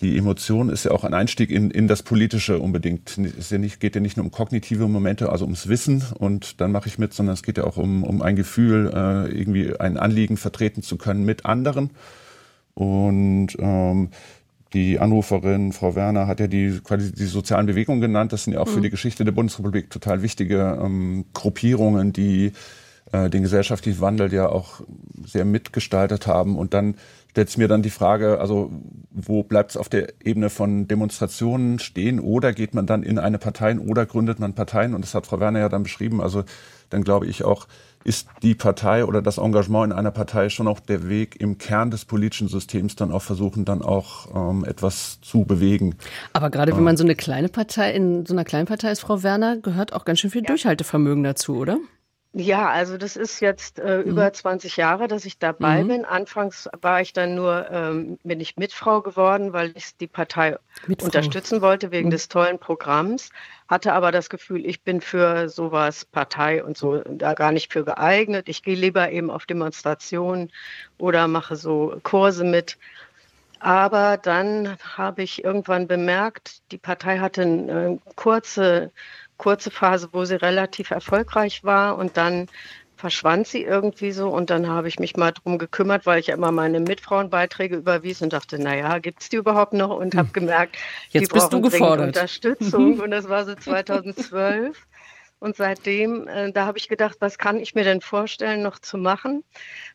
[0.00, 3.18] die Emotion ist ja auch ein Einstieg in, in das Politische unbedingt.
[3.18, 6.70] Es ja nicht, geht ja nicht nur um kognitive Momente, also ums Wissen und dann
[6.70, 9.96] mache ich mit, sondern es geht ja auch um, um ein Gefühl, äh, irgendwie ein
[9.96, 11.90] Anliegen vertreten zu können mit anderen.
[12.74, 14.10] Und ähm,
[14.72, 18.32] die Anruferin, Frau Werner, hat ja die quasi die sozialen Bewegungen genannt.
[18.32, 18.74] Das sind ja auch mhm.
[18.74, 22.52] für die Geschichte der Bundesrepublik total wichtige ähm, Gruppierungen, die
[23.12, 24.80] äh, den gesellschaftlichen Wandel ja auch
[25.24, 26.56] sehr mitgestaltet haben.
[26.56, 26.96] Und dann
[27.30, 28.70] stellt sich mir dann die Frage, also
[29.10, 33.38] wo bleibt es auf der Ebene von Demonstrationen stehen oder geht man dann in eine
[33.38, 34.94] Partei oder gründet man Parteien?
[34.94, 36.20] Und das hat Frau Werner ja dann beschrieben.
[36.20, 36.44] Also
[36.90, 37.66] dann glaube ich auch,
[38.04, 41.90] ist die Partei oder das Engagement in einer Partei schon auch der Weg im Kern
[41.90, 45.96] des politischen Systems dann auch versuchen, dann auch ähm, etwas zu bewegen.
[46.32, 49.22] Aber gerade wenn man so eine kleine Partei in so einer kleinen Partei ist, Frau
[49.22, 50.48] Werner, gehört auch ganz schön viel ja.
[50.48, 51.78] Durchhaltevermögen dazu, oder?
[52.34, 54.10] Ja, also das ist jetzt äh, mhm.
[54.10, 55.88] über 20 Jahre, dass ich dabei mhm.
[55.88, 56.04] bin.
[56.04, 61.06] Anfangs war ich dann nur, ähm, bin ich Mitfrau geworden, weil ich die Partei Mitfrau.
[61.06, 62.12] unterstützen wollte wegen mhm.
[62.12, 63.30] des tollen Programms.
[63.66, 67.84] Hatte aber das Gefühl, ich bin für sowas Partei und so da gar nicht für
[67.84, 68.48] geeignet.
[68.50, 70.52] Ich gehe lieber eben auf Demonstrationen
[70.98, 72.76] oder mache so Kurse mit.
[73.58, 78.92] Aber dann habe ich irgendwann bemerkt, die Partei hatte eine äh, kurze
[79.38, 82.48] kurze Phase, wo sie relativ erfolgreich war und dann
[82.98, 86.34] verschwand sie irgendwie so und dann habe ich mich mal drum gekümmert, weil ich ja
[86.34, 89.96] immer meine Mitfrauenbeiträge überwies und dachte, naja, gibt es die überhaupt noch?
[89.96, 90.32] Und habe hm.
[90.32, 90.76] gemerkt,
[91.10, 92.08] Jetzt die brauchen gefordert.
[92.08, 93.00] Unterstützung mhm.
[93.00, 94.76] und das war so 2012.
[95.40, 98.98] Und seitdem, äh, da habe ich gedacht, was kann ich mir denn vorstellen, noch zu
[98.98, 99.44] machen?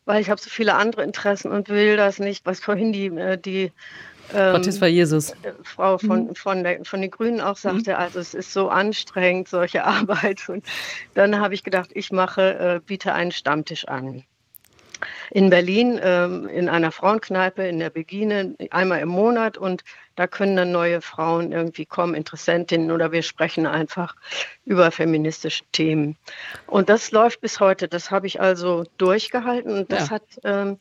[0.05, 3.37] Weil ich habe so viele andere Interessen und will das nicht, was vorhin die, äh,
[3.37, 3.73] die
[4.33, 5.31] ähm, Gottes war Jesus.
[5.31, 6.35] Äh, Frau von, mhm.
[6.35, 7.97] von, der, von den Grünen auch sagte, mhm.
[7.97, 10.47] also es ist so anstrengend, solche Arbeit.
[10.49, 10.65] Und
[11.13, 14.23] dann habe ich gedacht, ich mache, äh, biete einen Stammtisch an.
[15.31, 19.57] In Berlin, ähm, in einer Frauenkneipe, in der Begine, einmal im Monat.
[19.57, 19.83] Und
[20.15, 24.15] da können dann neue Frauen irgendwie kommen, Interessentinnen, oder wir sprechen einfach
[24.63, 26.15] über feministische Themen.
[26.67, 27.89] Und das läuft bis heute.
[27.89, 29.73] Das habe ich also durchgehalten.
[29.73, 30.15] Und das ja.
[30.15, 30.23] hat.
[30.45, 30.77] Ähm,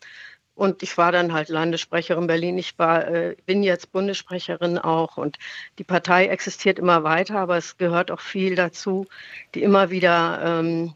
[0.54, 2.58] und ich war dann halt Landessprecherin Berlin.
[2.58, 5.16] Ich war, äh, bin jetzt Bundessprecherin auch.
[5.16, 5.38] Und
[5.78, 9.06] die Partei existiert immer weiter, aber es gehört auch viel dazu,
[9.54, 10.94] die immer wieder ähm,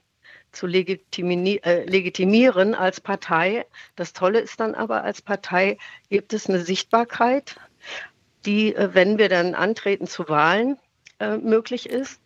[0.53, 3.67] zu legitimi äh, legitimieren als Partei.
[3.95, 5.79] Das Tolle ist dann aber, als Partei
[6.11, 7.57] gibt es eine Sichtbarkeit,
[8.45, 10.79] die, äh, wenn wir dann antreten zu Wahlen,
[11.19, 12.21] äh, möglich ist,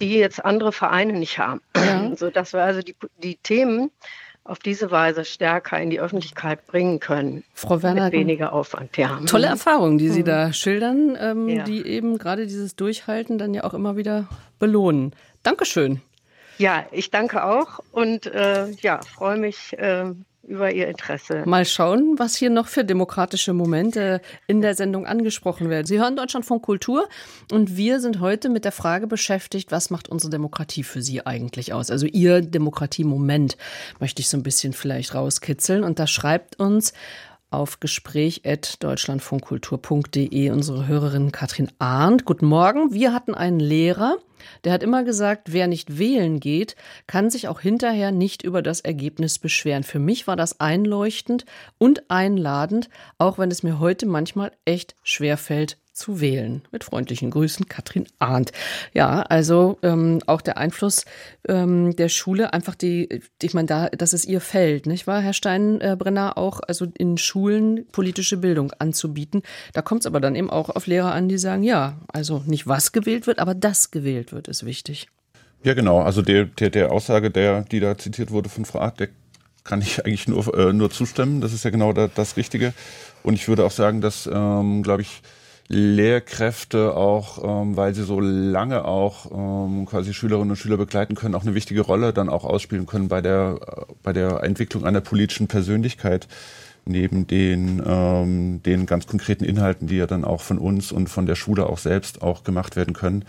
[0.00, 1.60] die jetzt andere Vereine nicht haben.
[1.76, 2.16] Ja.
[2.16, 3.90] Sodass wir also die, die Themen,
[4.44, 7.44] auf diese Weise stärker in die Öffentlichkeit bringen können.
[7.54, 8.96] Frau Werner, mit weniger Aufwand.
[8.96, 9.18] Ja.
[9.26, 10.26] Tolle Erfahrungen, die Sie mhm.
[10.26, 11.64] da schildern, ähm, ja.
[11.64, 14.28] die eben gerade dieses Durchhalten dann ja auch immer wieder
[14.58, 15.14] belohnen.
[15.42, 16.02] Dankeschön.
[16.58, 19.76] Ja, ich danke auch und äh, ja, freue mich.
[19.78, 20.12] Äh,
[20.46, 21.42] über Ihr Interesse.
[21.46, 25.86] Mal schauen, was hier noch für demokratische Momente in der Sendung angesprochen werden.
[25.86, 27.08] Sie hören Deutschland von Kultur
[27.50, 31.72] und wir sind heute mit der Frage beschäftigt, was macht unsere Demokratie für Sie eigentlich
[31.72, 31.90] aus?
[31.90, 33.56] Also Ihr Demokratiemoment
[34.00, 36.92] möchte ich so ein bisschen vielleicht rauskitzeln und da schreibt uns
[37.54, 42.24] auf gespräch.deutschlandfunkkultur.de unsere Hörerin Katrin Arndt.
[42.24, 42.92] Guten Morgen.
[42.92, 44.16] Wir hatten einen Lehrer,
[44.64, 48.80] der hat immer gesagt, wer nicht wählen geht, kann sich auch hinterher nicht über das
[48.80, 49.84] Ergebnis beschweren.
[49.84, 51.44] Für mich war das einleuchtend
[51.78, 52.88] und einladend,
[53.18, 56.62] auch wenn es mir heute manchmal echt schwer fällt, zu wählen.
[56.72, 58.52] Mit freundlichen Grüßen, Katrin Arndt.
[58.92, 61.04] Ja, also ähm, auch der Einfluss
[61.48, 65.32] ähm, der Schule, einfach die, ich meine, da, dass es ihr fällt, nicht wahr, Herr
[65.32, 69.42] Steinbrenner, auch also in Schulen politische Bildung anzubieten.
[69.72, 72.66] Da kommt es aber dann eben auch auf Lehrer an, die sagen, ja, also nicht
[72.66, 75.08] was gewählt wird, aber das gewählt wird, ist wichtig.
[75.62, 76.02] Ja, genau.
[76.02, 79.08] Also der, der, der Aussage, der, die da zitiert wurde von Frau Art, der
[79.62, 81.40] kann ich eigentlich nur, äh, nur zustimmen.
[81.40, 82.74] Das ist ja genau da, das Richtige.
[83.22, 85.22] Und ich würde auch sagen, dass, ähm, glaube ich,
[85.68, 91.34] Lehrkräfte auch, ähm, weil sie so lange auch ähm, quasi Schülerinnen und Schüler begleiten können,
[91.34, 93.60] auch eine wichtige Rolle dann auch ausspielen können bei der,
[94.02, 96.28] bei der Entwicklung einer politischen Persönlichkeit
[96.86, 101.24] neben den, ähm, den ganz konkreten Inhalten, die ja dann auch von uns und von
[101.24, 103.24] der Schule auch selbst auch gemacht werden können.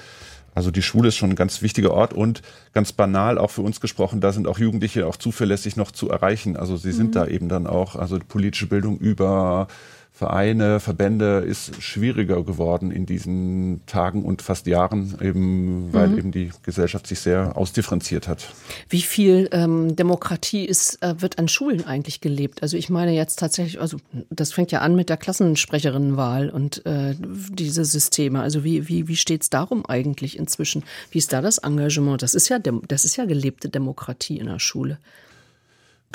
[0.53, 2.41] Also die Schule ist schon ein ganz wichtiger Ort und
[2.73, 6.55] ganz banal auch für uns gesprochen, da sind auch Jugendliche auch zuverlässig noch zu erreichen.
[6.55, 7.11] Also sie sind mhm.
[7.11, 9.67] da eben dann auch, also politische Bildung über
[10.15, 16.17] Vereine, Verbände ist schwieriger geworden in diesen Tagen und fast Jahren, eben weil mhm.
[16.17, 18.47] eben die Gesellschaft sich sehr ausdifferenziert hat.
[18.87, 22.63] Wie viel ähm, Demokratie ist, äh, wird an Schulen eigentlich gelebt?
[22.63, 23.97] Also ich meine jetzt tatsächlich, also
[24.29, 28.39] das fängt ja an mit der Klassensprecherinnenwahl und äh, diese Systeme.
[28.39, 30.85] Also wie, wie, wie steht es darum eigentlich inzwischen?
[31.11, 32.21] Wie ist da das Engagement?
[32.21, 34.97] Das ist ja, das ist ja gelebte Demokratie in der Schule.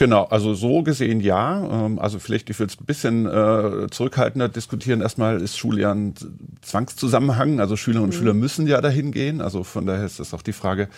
[0.01, 1.85] Genau, also so gesehen ja.
[1.85, 5.03] Ähm, also vielleicht, ich würde es ein bisschen äh, zurückhaltender diskutieren.
[5.03, 6.15] Erstmal ist Schule ja ein
[6.63, 7.61] Zwangszusammenhang.
[7.61, 8.19] Also Schülerinnen und mhm.
[8.19, 9.43] Schüler müssen ja dahin gehen.
[9.43, 10.89] Also von daher ist das auch die Frage,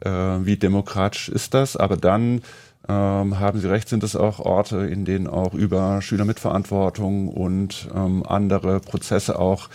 [0.00, 1.76] äh, wie demokratisch ist das.
[1.76, 2.42] Aber dann
[2.88, 8.24] ähm, haben Sie recht, sind es auch Orte, in denen auch über Schülermitverantwortung und ähm,
[8.26, 9.68] andere Prozesse auch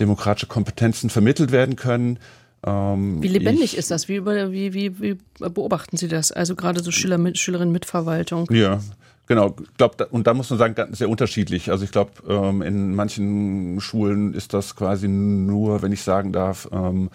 [0.00, 2.18] demokratische Kompetenzen vermittelt werden können.
[2.64, 4.08] Ähm, wie lebendig ich, ist das?
[4.08, 6.32] Wie, wie, wie, wie beobachten Sie das?
[6.32, 8.46] Also gerade so Schüler mit, Schülerinnen mit Verwaltung.
[8.50, 8.80] Ja,
[9.28, 11.70] Genau, glaub, und da muss man sagen, sehr unterschiedlich.
[11.70, 16.68] Also ich glaube, ähm, in manchen Schulen ist das quasi nur, wenn ich sagen darf,
[16.72, 17.08] ähm,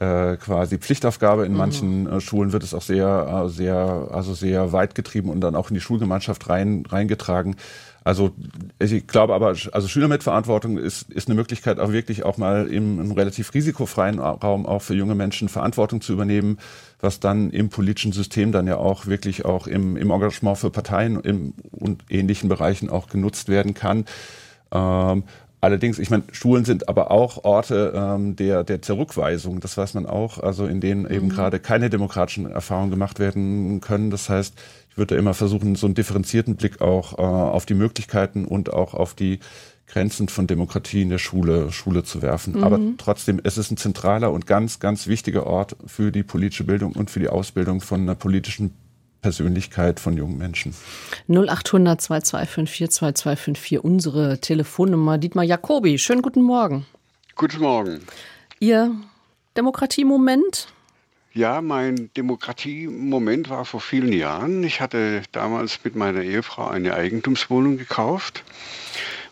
[0.00, 1.44] äh, quasi Pflichtaufgabe.
[1.44, 1.58] In mhm.
[1.58, 5.54] manchen äh, Schulen wird es auch sehr, äh, sehr, also sehr weit getrieben und dann
[5.54, 7.56] auch in die Schulgemeinschaft rein, reingetragen.
[8.02, 8.30] Also
[8.78, 13.12] ich glaube aber, also Schülermitverantwortung ist, ist eine Möglichkeit, auch wirklich auch mal im, im
[13.12, 16.58] relativ risikofreien Raum auch für junge Menschen Verantwortung zu übernehmen,
[17.00, 21.20] was dann im politischen System dann ja auch wirklich auch im, im Engagement für Parteien
[21.20, 24.06] im, und ähnlichen Bereichen auch genutzt werden kann.
[24.72, 25.24] Ähm,
[25.62, 30.06] Allerdings, ich meine, Schulen sind aber auch Orte ähm, der, der Zurückweisung, das weiß man
[30.06, 31.30] auch, also in denen eben mhm.
[31.30, 34.10] gerade keine demokratischen Erfahrungen gemacht werden können.
[34.10, 34.54] Das heißt,
[34.88, 38.94] ich würde immer versuchen, so einen differenzierten Blick auch äh, auf die Möglichkeiten und auch
[38.94, 39.38] auf die
[39.86, 42.54] Grenzen von Demokratie in der Schule, Schule zu werfen.
[42.54, 42.64] Mhm.
[42.64, 46.92] Aber trotzdem, es ist ein zentraler und ganz, ganz wichtiger Ort für die politische Bildung
[46.92, 48.72] und für die Ausbildung von einer politischen
[49.20, 50.74] Persönlichkeit von jungen Menschen.
[51.28, 55.18] 0800 2254 2254, unsere Telefonnummer.
[55.18, 56.86] Dietmar Jacobi, schönen guten Morgen.
[57.36, 58.00] Guten Morgen.
[58.58, 58.94] Ihr
[59.56, 60.68] Demokratiemoment?
[61.32, 64.64] Ja, mein Demokratiemoment war vor vielen Jahren.
[64.64, 68.42] Ich hatte damals mit meiner Ehefrau eine Eigentumswohnung gekauft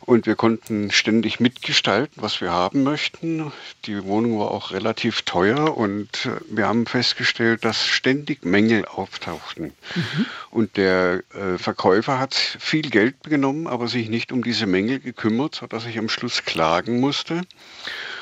[0.09, 3.53] und wir konnten ständig mitgestalten, was wir haben möchten.
[3.85, 9.75] Die Wohnung war auch relativ teuer und wir haben festgestellt, dass ständig Mängel auftauchten.
[9.95, 10.27] Mhm.
[10.51, 15.57] Und der äh, Verkäufer hat viel Geld genommen, aber sich nicht um diese Mängel gekümmert,
[15.57, 17.43] sodass ich am Schluss klagen musste.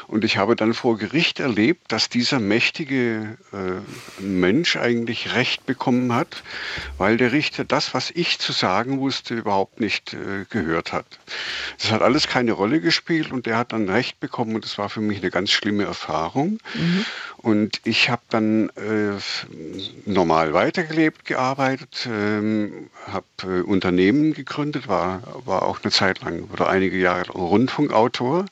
[0.07, 6.13] Und ich habe dann vor Gericht erlebt, dass dieser mächtige äh, Mensch eigentlich Recht bekommen
[6.13, 6.43] hat,
[6.97, 11.07] weil der Richter das, was ich zu sagen wusste, überhaupt nicht äh, gehört hat.
[11.79, 14.89] Das hat alles keine Rolle gespielt und der hat dann Recht bekommen und das war
[14.89, 16.59] für mich eine ganz schlimme Erfahrung.
[16.75, 17.05] Mhm.
[17.47, 19.13] Und ich habe dann äh,
[20.05, 26.69] normal weitergelebt, gearbeitet, ähm, habe äh, Unternehmen gegründet, war, war auch eine Zeit lang oder
[26.69, 28.47] einige Jahre Rundfunkautor,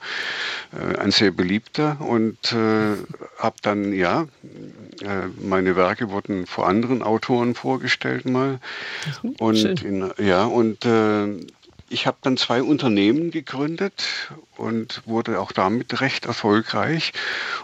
[0.72, 2.94] äh, ein sehr beliebter und äh,
[3.36, 4.28] habe dann, ja,
[5.02, 8.60] äh, meine Werke wurden vor anderen Autoren vorgestellt mal.
[9.40, 11.44] Und in, ja, und äh,
[11.88, 17.12] ich habe dann zwei Unternehmen gegründet und wurde auch damit recht erfolgreich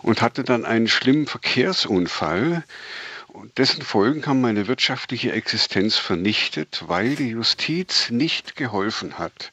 [0.03, 2.65] und hatte dann einen schlimmen Verkehrsunfall.
[3.29, 9.53] Und dessen Folgen haben meine wirtschaftliche Existenz vernichtet, weil die Justiz nicht geholfen hat.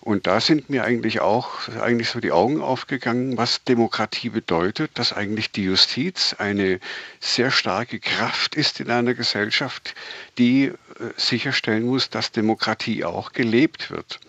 [0.00, 5.12] Und da sind mir eigentlich auch eigentlich so die Augen aufgegangen, was Demokratie bedeutet, dass
[5.12, 6.80] eigentlich die Justiz eine
[7.20, 9.94] sehr starke Kraft ist in einer Gesellschaft,
[10.38, 10.74] die äh,
[11.16, 14.20] sicherstellen muss, dass Demokratie auch gelebt wird.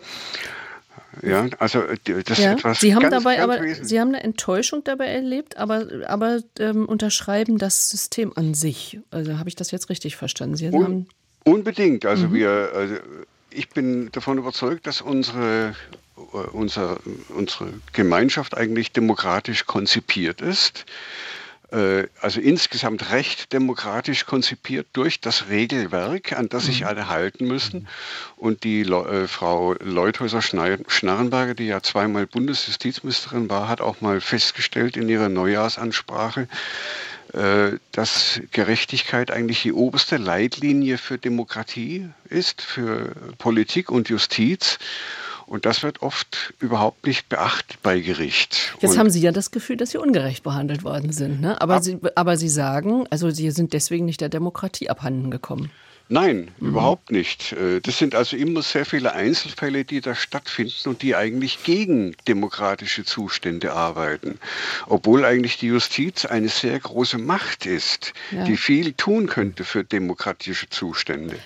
[1.21, 2.53] Ja, also äh, das ja.
[2.53, 5.87] ist etwas Sie haben ganz, dabei ganz aber Sie haben eine Enttäuschung dabei erlebt, aber
[6.07, 8.99] aber ähm, unterschreiben das System an sich.
[9.11, 10.55] Also habe ich das jetzt richtig verstanden?
[10.55, 11.07] Sie Un haben
[11.45, 12.05] unbedingt.
[12.05, 12.33] Also mhm.
[12.33, 12.95] wir also
[13.51, 15.75] ich bin davon überzeugt, dass unsere
[16.51, 20.85] unser, unsere Gemeinschaft eigentlich demokratisch konzipiert ist.
[21.71, 26.87] Äh, also insgesamt recht demokratisch konzipiert durch das Regelwerk, an das sich mhm.
[26.87, 27.87] alle halten müssen.
[28.37, 35.09] Und die äh, Frau Leuthäuser-Schnarrenberger, die ja zweimal Bundesjustizministerin war, hat auch mal festgestellt in
[35.09, 36.47] ihrer Neujahrsansprache, äh,
[37.91, 44.79] dass Gerechtigkeit eigentlich die oberste Leitlinie für Demokratie ist, für Politik und Justiz.
[45.45, 48.73] Und das wird oft überhaupt nicht beachtet bei Gericht.
[48.81, 51.41] Jetzt und haben Sie ja das Gefühl, dass Sie ungerecht behandelt worden sind.
[51.41, 51.59] Ne?
[51.59, 55.71] Aber, Sie, aber Sie sagen, also Sie sind deswegen nicht der Demokratie abhanden gekommen.
[56.11, 56.69] Nein, mhm.
[56.69, 57.53] überhaupt nicht.
[57.53, 62.15] Äh, das sind also immer sehr viele Einzelfälle, die da stattfinden und die eigentlich gegen
[62.27, 64.39] demokratische Zustände arbeiten.
[64.87, 68.43] Obwohl eigentlich die Justiz eine sehr große Macht ist, ja.
[68.43, 71.37] die viel tun könnte für demokratische Zustände.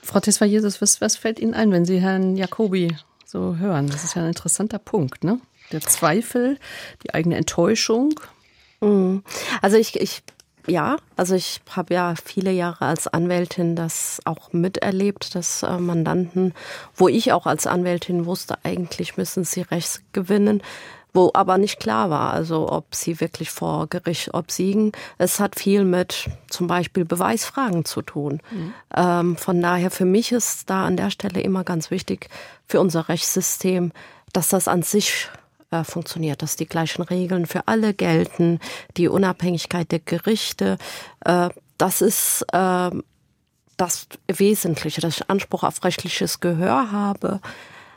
[0.00, 3.88] Frau Tesfa-Jesus, was, was fällt Ihnen ein, wenn Sie Herrn Jacobi so hören?
[3.88, 5.40] Das ist ja ein interessanter Punkt, ne?
[5.72, 6.58] Der Zweifel,
[7.02, 8.18] die eigene Enttäuschung.
[8.80, 9.24] Mhm.
[9.60, 10.22] Also ich, ich
[10.68, 16.54] ja, also ich habe ja viele Jahre als Anwältin das auch miterlebt, dass äh, Mandanten,
[16.94, 20.62] wo ich auch als Anwältin wusste, eigentlich müssen sie Recht gewinnen,
[21.14, 24.92] wo aber nicht klar war, also ob sie wirklich vor Gericht obsiegen.
[25.16, 28.40] Es hat viel mit zum Beispiel Beweisfragen zu tun.
[28.50, 28.74] Mhm.
[28.94, 32.28] Ähm, von daher für mich ist da an der Stelle immer ganz wichtig
[32.66, 33.92] für unser Rechtssystem,
[34.32, 35.28] dass das an sich
[35.70, 38.60] äh, funktioniert, dass die gleichen Regeln für alle gelten,
[38.96, 40.78] die Unabhängigkeit der Gerichte.
[41.24, 42.90] Äh, das ist äh,
[43.76, 47.40] das Wesentliche, dass ich Anspruch auf rechtliches Gehör habe.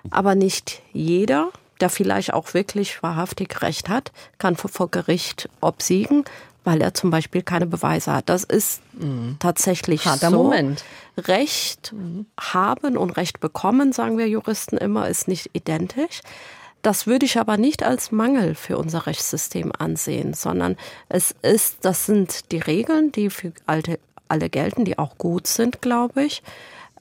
[0.10, 6.26] Aber nicht jeder, der vielleicht auch wirklich wahrhaftig Recht hat, kann vor Gericht obsiegen,
[6.64, 8.30] weil er zum Beispiel keine Beweise hat.
[8.30, 9.38] Das ist mhm.
[9.40, 10.44] tatsächlich Harter so.
[10.44, 10.84] Moment.
[11.18, 12.28] Recht mhm.
[12.40, 16.22] haben und Recht bekommen, sagen wir Juristen immer, ist nicht identisch.
[16.82, 20.78] Das würde ich aber nicht als Mangel für unser Rechtssystem ansehen, sondern
[21.10, 25.82] es ist, das sind die Regeln, die für alte, alle gelten, die auch gut sind,
[25.82, 26.42] glaube ich.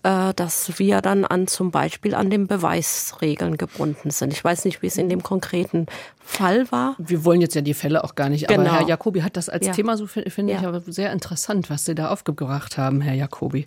[0.03, 4.33] Äh, dass wir dann an zum Beispiel an den Beweisregeln gebunden sind.
[4.33, 5.85] Ich weiß nicht, wie es in dem konkreten
[6.25, 6.95] Fall war.
[6.97, 8.61] Wir wollen jetzt ja die Fälle auch gar nicht, genau.
[8.61, 9.73] aber Herr Jacobi hat das als ja.
[9.73, 10.61] Thema, so finde find ja.
[10.61, 13.67] ich aber sehr interessant, was Sie da aufgebracht haben, Herr Jacobi.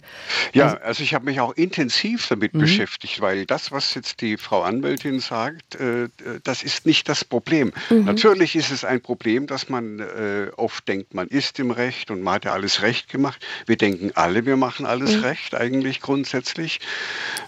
[0.54, 2.62] Ja, also, also ich habe mich auch intensiv damit mhm.
[2.62, 6.08] beschäftigt, weil das, was jetzt die Frau Anwältin sagt, äh,
[6.44, 7.74] das ist nicht das Problem.
[7.90, 8.06] Mhm.
[8.06, 12.24] Natürlich ist es ein Problem, dass man äh, oft denkt, man ist im Recht und
[12.24, 13.46] man hat ja alles recht gemacht.
[13.66, 15.24] Wir denken alle, wir machen alles mhm.
[15.24, 16.80] recht eigentlich grundsätzlich grundsätzlich.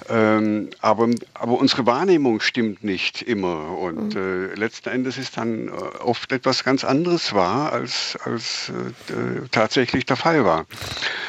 [0.10, 3.78] Ähm, aber, aber unsere Wahrnehmung stimmt nicht immer.
[3.78, 4.52] Und mhm.
[4.52, 8.70] äh, letzten Endes ist dann äh, oft etwas ganz anderes wahr, als, als
[9.10, 10.66] äh, tatsächlich der Fall war.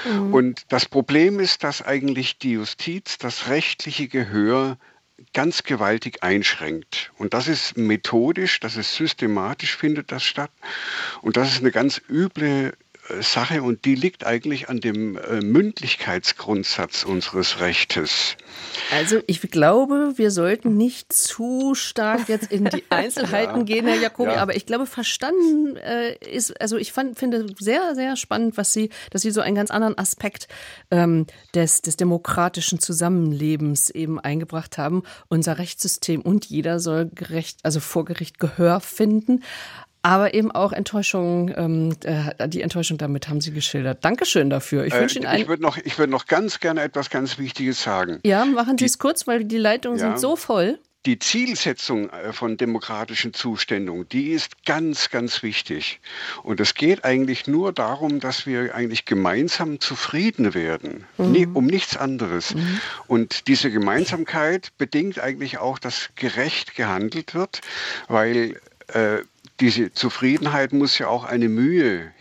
[0.05, 0.35] Mhm.
[0.35, 4.77] Und das Problem ist, dass eigentlich die Justiz das rechtliche Gehör
[5.33, 7.13] ganz gewaltig einschränkt.
[7.17, 10.51] Und das ist methodisch, das ist systematisch, findet das statt.
[11.23, 12.75] Und das ist eine ganz üble
[13.21, 18.37] Sache und die liegt eigentlich an dem äh, Mündlichkeitsgrundsatz unseres Rechtes.
[18.93, 23.63] Also ich glaube, wir sollten nicht zu stark jetzt in die Einzelheiten ja.
[23.65, 24.37] gehen, Herr Jacobi, ja.
[24.37, 28.91] aber ich glaube, verstanden äh, ist, also ich fand, finde sehr, sehr spannend, was Sie,
[29.11, 30.49] dass Sie so einen ganz anderen Aspekt
[30.91, 35.03] ähm, des, des demokratischen Zusammenlebens eben eingebracht haben.
[35.29, 39.43] Unser Rechtssystem und jeder soll gerecht, also vor Gericht Gehör finden
[40.03, 44.05] aber eben auch Enttäuschung, ähm, äh, die Enttäuschung damit haben Sie geschildert.
[44.05, 44.85] Dankeschön dafür.
[44.85, 45.43] Ich äh, wünsche Ihnen einen.
[45.43, 48.21] Ich würde noch, ich noch ganz gerne etwas ganz Wichtiges sagen.
[48.25, 50.79] Ja, machen Sie es kurz, weil die Leitungen ja, sind so voll.
[51.07, 56.01] Die Zielsetzung äh, von demokratischen Zuständen, die ist ganz, ganz wichtig.
[56.43, 61.33] Und es geht eigentlich nur darum, dass wir eigentlich gemeinsam zufrieden werden, mhm.
[61.33, 62.57] Nie, um nichts anderes.
[62.57, 62.81] Mhm.
[63.07, 67.61] Und diese Gemeinsamkeit bedingt eigentlich auch, dass gerecht gehandelt wird,
[68.09, 69.19] weil äh,
[69.61, 72.13] diese Zufriedenheit muss ja auch eine Mühe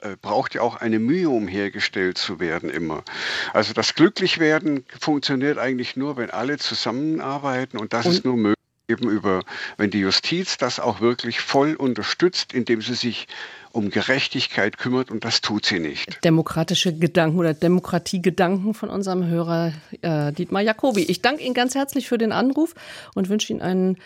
[0.00, 3.04] äh, braucht ja auch eine Mühe, um hergestellt zu werden immer.
[3.52, 8.54] Also das Glücklichwerden funktioniert eigentlich nur, wenn alle zusammenarbeiten und das und ist nur möglich
[8.88, 9.42] eben über,
[9.76, 13.26] wenn die Justiz das auch wirklich voll unterstützt, indem sie sich
[13.72, 16.22] um Gerechtigkeit kümmert und das tut sie nicht.
[16.24, 19.72] Demokratische Gedanken oder Demokratiegedanken von unserem Hörer
[20.02, 21.02] äh, Dietmar Jacobi.
[21.02, 22.74] Ich danke Ihnen ganz herzlich für den Anruf
[23.14, 23.98] und wünsche Ihnen einen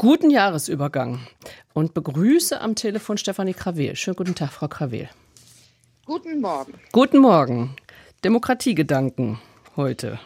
[0.00, 1.20] Guten Jahresübergang
[1.74, 3.96] und begrüße am Telefon Stefanie Krawel.
[3.96, 5.10] Schönen guten Tag, Frau Krawel.
[6.06, 6.72] Guten Morgen.
[6.90, 7.76] Guten Morgen.
[8.24, 9.38] Demokratiegedanken
[9.76, 10.18] heute.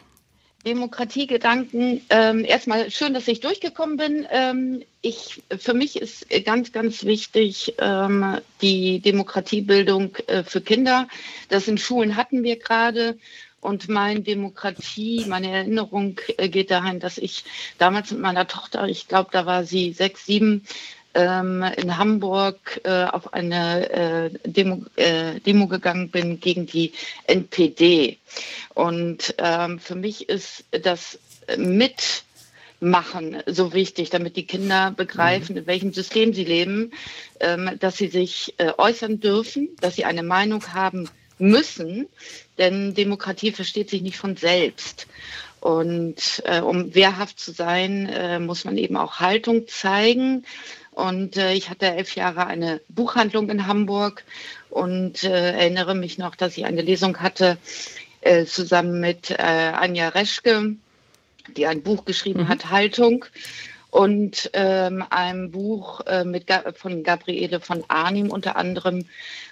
[0.64, 2.02] Demokratiegedanken.
[2.08, 4.28] Ähm, erstmal schön, dass ich durchgekommen bin.
[4.30, 11.08] Ähm, ich, für mich ist ganz, ganz wichtig ähm, die Demokratiebildung äh, für Kinder.
[11.48, 13.18] Das in Schulen hatten wir gerade.
[13.64, 17.44] Und meine Demokratie, meine Erinnerung äh, geht dahin, dass ich
[17.78, 20.66] damals mit meiner Tochter, ich glaube, da war sie sechs, sieben,
[21.14, 24.84] ähm, in Hamburg äh, auf eine äh, Demo,
[25.46, 26.92] Demo gegangen bin gegen die
[27.26, 28.18] NPD.
[28.74, 31.18] Und ähm, für mich ist das
[31.56, 36.92] Mitmachen so wichtig, damit die Kinder begreifen, in welchem System sie leben,
[37.40, 41.08] ähm, dass sie sich äußern dürfen, dass sie eine Meinung haben
[41.38, 42.06] müssen,
[42.58, 45.06] denn Demokratie versteht sich nicht von selbst.
[45.60, 50.44] Und äh, um wehrhaft zu sein, äh, muss man eben auch Haltung zeigen.
[50.90, 54.24] Und äh, ich hatte elf Jahre eine Buchhandlung in Hamburg
[54.70, 57.56] und äh, erinnere mich noch, dass ich eine Lesung hatte
[58.20, 60.76] äh, zusammen mit äh, Anja Reschke,
[61.56, 62.48] die ein Buch geschrieben mhm.
[62.48, 63.24] hat, Haltung
[63.94, 69.04] und ähm, einem Buch äh, mit, von Gabriele von Arnim unter anderem.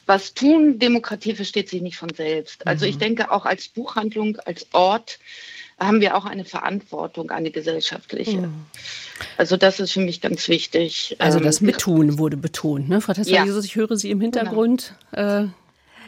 [0.07, 0.81] Was tun?
[0.81, 2.67] Demokratie versteht sich nicht von selbst.
[2.67, 3.01] Also ich mhm.
[3.01, 5.21] denke auch als Buchhandlung, als Ort
[5.79, 8.39] haben wir auch eine Verantwortung, eine gesellschaftliche.
[8.39, 8.67] Mhm.
[9.37, 11.15] Also das ist für mich ganz wichtig.
[11.21, 13.01] Also das ähm, Mittun wurde betont, ne?
[13.01, 13.45] Frau Tessa ja.
[13.45, 14.97] Jesus, ich höre Sie im Hintergrund.
[15.13, 15.45] Genau.
[15.45, 15.49] Äh,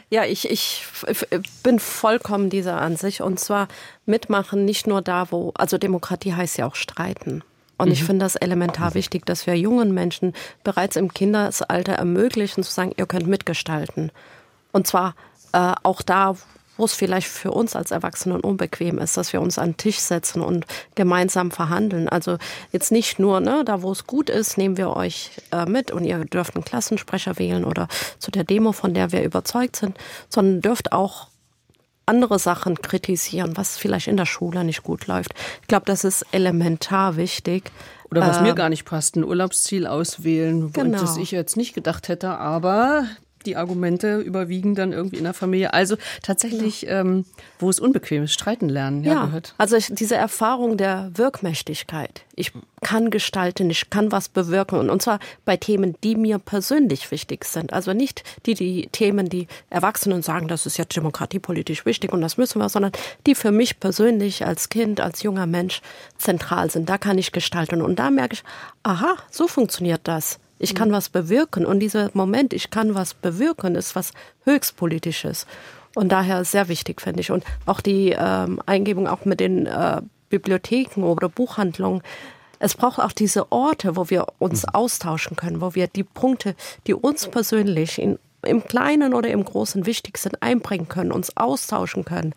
[0.09, 0.83] ja, ich, ich
[1.63, 3.21] bin vollkommen dieser Ansicht.
[3.21, 3.69] Und zwar
[4.05, 7.41] mitmachen nicht nur da, wo, also Demokratie heißt ja auch streiten.
[7.77, 7.93] Und mhm.
[7.93, 12.93] ich finde das elementar wichtig, dass wir jungen Menschen bereits im Kindesalter ermöglichen, zu sagen,
[12.95, 14.11] ihr könnt mitgestalten.
[14.71, 15.15] Und zwar
[15.53, 16.35] äh, auch da,
[16.77, 19.99] wo es vielleicht für uns als Erwachsenen unbequem ist, dass wir uns an den Tisch
[19.99, 20.65] setzen und
[20.95, 22.09] gemeinsam verhandeln.
[22.09, 22.37] Also
[22.71, 26.03] jetzt nicht nur, ne, da wo es gut ist, nehmen wir euch äh, mit und
[26.03, 27.87] ihr dürft einen Klassensprecher wählen oder
[28.19, 29.97] zu der Demo, von der wir überzeugt sind,
[30.29, 31.27] sondern dürft auch
[32.05, 35.33] andere Sachen kritisieren, was vielleicht in der Schule nicht gut läuft.
[35.61, 37.71] Ich glaube, das ist elementar wichtig.
[38.11, 40.99] Oder was äh, mir gar nicht passt, ein Urlaubsziel auswählen, genau.
[40.99, 43.05] das ich jetzt nicht gedacht hätte, aber
[43.45, 45.73] die Argumente überwiegen dann irgendwie in der Familie.
[45.73, 47.01] Also tatsächlich, ja.
[47.01, 47.25] ähm,
[47.59, 49.53] wo es unbequem ist, streiten lernen, ja, ja gehört.
[49.57, 52.23] Also ich, diese Erfahrung der Wirkmächtigkeit.
[52.35, 57.09] Ich kann gestalten, ich kann was bewirken und, und zwar bei Themen, die mir persönlich
[57.11, 57.73] wichtig sind.
[57.73, 62.37] Also nicht die, die Themen, die Erwachsenen sagen, das ist jetzt demokratiepolitisch wichtig und das
[62.37, 62.91] müssen wir, sondern
[63.25, 65.81] die für mich persönlich als Kind, als junger Mensch
[66.17, 66.89] zentral sind.
[66.89, 68.43] Da kann ich gestalten und da merke ich,
[68.83, 70.39] aha, so funktioniert das.
[70.57, 71.65] Ich kann was bewirken.
[71.65, 74.11] Und dieser Moment, ich kann was bewirken, ist was
[74.45, 75.45] höchstpolitisches.
[75.95, 77.31] Und daher sehr wichtig, finde ich.
[77.31, 82.01] Und auch die ähm, Eingebung auch mit den äh, Bibliotheken oder Buchhandlungen.
[82.59, 84.69] Es braucht auch diese Orte, wo wir uns mhm.
[84.73, 86.55] austauschen können, wo wir die Punkte,
[86.87, 92.05] die uns persönlich in, im Kleinen oder im Großen wichtig sind, einbringen können, uns austauschen
[92.05, 92.33] können.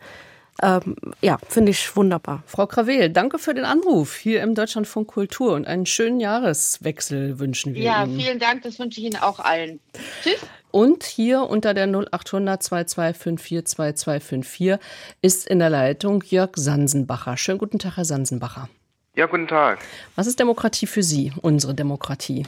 [0.60, 2.42] Ähm, ja, finde ich wunderbar.
[2.46, 7.74] Frau Krawel, danke für den Anruf hier im Deutschlandfunk Kultur und einen schönen Jahreswechsel wünschen
[7.74, 8.18] wir ja, Ihnen.
[8.18, 9.78] Ja, vielen Dank, das wünsche ich Ihnen auch allen.
[10.22, 10.44] Tschüss.
[10.70, 14.78] Und hier unter der 0800 2254 2254
[15.22, 17.36] ist in der Leitung Jörg Sansenbacher.
[17.36, 18.68] Schönen guten Tag, Herr Sansenbacher.
[19.14, 19.78] Ja, guten Tag.
[20.16, 22.46] Was ist Demokratie für Sie, unsere Demokratie?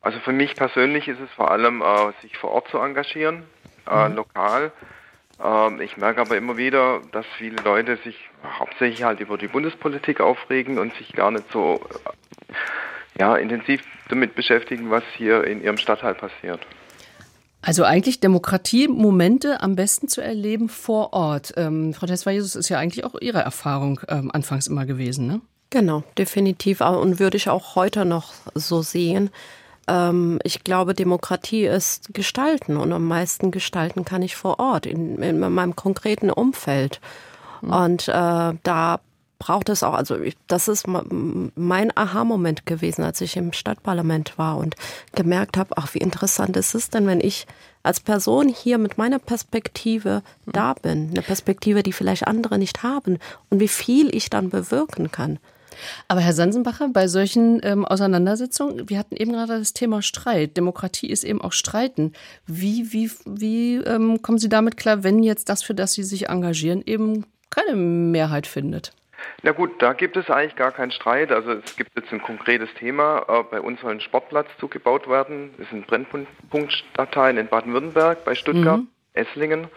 [0.00, 3.44] Also für mich persönlich ist es vor allem, äh, sich vor Ort zu engagieren,
[3.88, 4.16] äh, mhm.
[4.16, 4.72] lokal
[5.42, 8.16] ähm, ich merke aber immer wieder, dass viele Leute sich
[8.58, 14.34] hauptsächlich halt über die Bundespolitik aufregen und sich gar nicht so äh, ja, intensiv damit
[14.34, 16.60] beschäftigen, was hier in ihrem Stadtteil passiert.
[17.62, 21.52] Also eigentlich Demokratie-Momente am besten zu erleben vor Ort.
[21.56, 25.40] Ähm, Frau Tesfa-Jesus ist ja eigentlich auch Ihre Erfahrung ähm, anfangs immer gewesen, ne?
[25.70, 26.80] Genau, definitiv.
[26.80, 29.30] Und würde ich auch heute noch so sehen.
[29.88, 35.22] Ähm, ich glaube, Demokratie ist gestalten und am meisten gestalten kann ich vor Ort, in,
[35.22, 37.00] in meinem konkreten Umfeld.
[37.62, 37.72] Mhm.
[37.72, 39.00] Und äh, da
[39.38, 44.56] braucht es auch, also ich, das ist mein Aha-Moment gewesen, als ich im Stadtparlament war
[44.56, 44.76] und
[45.14, 47.46] gemerkt habe, ach, wie interessant ist es denn, wenn ich
[47.82, 50.52] als Person hier mit meiner Perspektive mhm.
[50.52, 53.18] da bin, eine Perspektive, die vielleicht andere nicht haben
[53.50, 55.38] und wie viel ich dann bewirken kann.
[56.08, 60.56] Aber Herr Sansenbacher, bei solchen ähm, Auseinandersetzungen, wir hatten eben gerade das Thema Streit.
[60.56, 62.12] Demokratie ist eben auch Streiten.
[62.46, 66.28] Wie, wie, wie ähm, kommen Sie damit klar, wenn jetzt das, für das Sie sich
[66.28, 68.92] engagieren, eben keine Mehrheit findet?
[69.42, 71.32] Na gut, da gibt es eigentlich gar keinen Streit.
[71.32, 73.24] Also es gibt jetzt ein konkretes Thema.
[73.28, 75.50] Äh, bei uns soll ein Sportplatz zugebaut werden.
[75.58, 78.88] Das ist ein Brennpunktstadtteil in Baden-Württemberg bei Stuttgart, mhm.
[79.14, 79.68] Esslingen.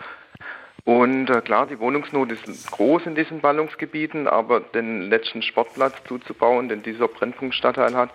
[0.90, 6.68] Und äh, klar, die Wohnungsnot ist groß in diesen Ballungsgebieten, aber den letzten Sportplatz zuzubauen,
[6.68, 8.10] den dieser Brennpunktstadtteil hat,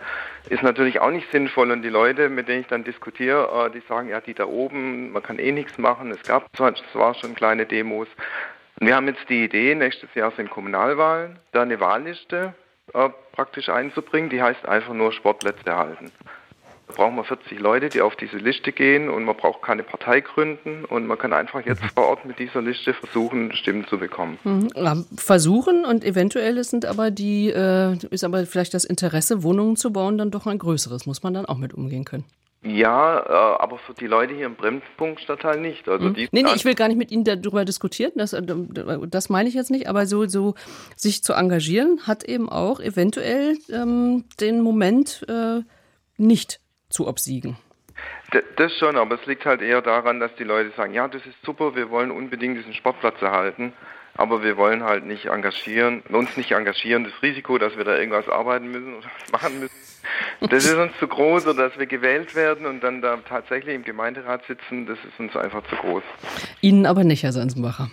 [0.51, 1.71] ist natürlich auch nicht sinnvoll.
[1.71, 5.13] Und die Leute, mit denen ich dann diskutiere, äh, die sagen, ja, die da oben,
[5.13, 6.11] man kann eh nichts machen.
[6.11, 8.09] Es gab zwar, schon kleine Demos.
[8.81, 12.55] Und wir haben jetzt die Idee, nächstes Jahr sind Kommunalwahlen, da eine Wahlliste
[12.93, 16.11] äh, praktisch einzubringen, die heißt einfach nur Sportplätze erhalten.
[16.87, 20.21] Da brauchen wir 40 Leute, die auf diese Liste gehen und man braucht keine Partei
[20.21, 24.39] gründen und man kann einfach jetzt vor Ort mit dieser Liste versuchen, Stimmen zu bekommen.
[24.45, 25.07] Mhm.
[25.17, 30.19] Versuchen und eventuell sind aber die, äh, ist aber vielleicht das Interesse, Wohnungen zu bauen,
[30.19, 31.07] dann doch ein größeres.
[31.07, 32.25] Muss man dann auch mit umgehen können.
[32.65, 35.87] Ja, äh, aber für die Leute hier im Bremspunktstadtteil nicht.
[35.87, 36.15] Also hm.
[36.15, 38.43] die nee, nee, ich will gar nicht mit Ihnen darüber diskutieren, das, äh,
[39.07, 40.55] das meine ich jetzt nicht, aber so, so
[40.97, 45.61] sich zu engagieren hat eben auch eventuell ähm, den Moment äh,
[46.17, 46.61] nicht
[46.95, 47.57] zu obsiegen.
[48.57, 51.37] Das schon, aber es liegt halt eher daran, dass die Leute sagen, ja, das ist
[51.45, 53.73] super, wir wollen unbedingt diesen Sportplatz erhalten,
[54.15, 58.29] aber wir wollen halt nicht engagieren, uns nicht engagieren, das Risiko, dass wir da irgendwas
[58.29, 59.85] arbeiten müssen oder machen müssen
[60.41, 63.85] das ist uns zu groß oder dass wir gewählt werden und dann da tatsächlich im
[63.85, 66.03] Gemeinderat sitzen, das ist uns einfach zu groß.
[66.61, 67.91] Ihnen aber nicht, Herr Sansenbacher.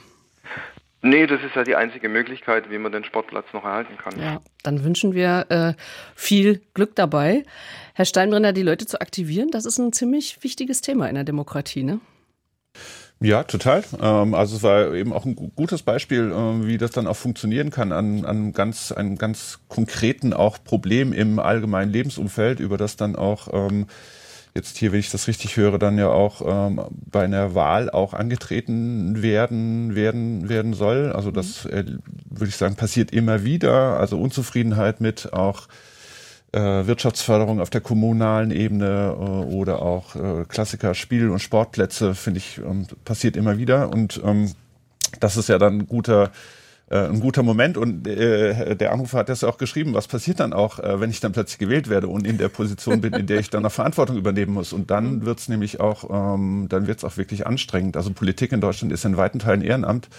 [1.04, 4.20] Nee, das ist ja die einzige Möglichkeit, wie man den Sportplatz noch erhalten kann.
[4.20, 5.74] Ja, dann wünschen wir äh,
[6.16, 7.43] viel Glück dabei.
[7.95, 11.84] Herr Steinbrenner, die Leute zu aktivieren, das ist ein ziemlich wichtiges Thema in der Demokratie,
[11.84, 11.99] ne?
[13.20, 13.84] Ja, total.
[14.02, 17.70] Ähm, also es war eben auch ein gutes Beispiel, äh, wie das dann auch funktionieren
[17.70, 23.16] kann an, an ganz, einem ganz konkreten auch Problem im allgemeinen Lebensumfeld, über das dann
[23.16, 23.86] auch ähm,
[24.54, 28.14] jetzt hier, wenn ich das richtig höre, dann ja auch ähm, bei einer Wahl auch
[28.14, 31.12] angetreten werden, werden, werden soll.
[31.12, 31.86] Also das äh,
[32.30, 33.99] würde ich sagen, passiert immer wieder.
[33.99, 35.68] Also Unzufriedenheit mit auch
[36.52, 39.24] äh, Wirtschaftsförderung auf der kommunalen Ebene äh,
[39.54, 43.89] oder auch äh, Klassiker Spiel- und Sportplätze, finde ich, ähm, passiert immer wieder.
[43.89, 44.52] Und ähm,
[45.20, 46.32] das ist ja dann ein guter,
[46.98, 47.78] ein guter Moment.
[47.78, 51.10] Und äh, der Anrufer hat das ja auch geschrieben, was passiert dann auch, äh, wenn
[51.10, 53.72] ich dann plötzlich gewählt werde und in der Position bin, in der ich dann noch
[53.72, 54.74] Verantwortung übernehmen muss.
[54.74, 57.98] Und dann wird's nämlich auch, ähm, dann wird's auch wirklich anstrengend.
[57.98, 60.10] Also Politik in Deutschland ist in weiten Teilen Ehrenamt.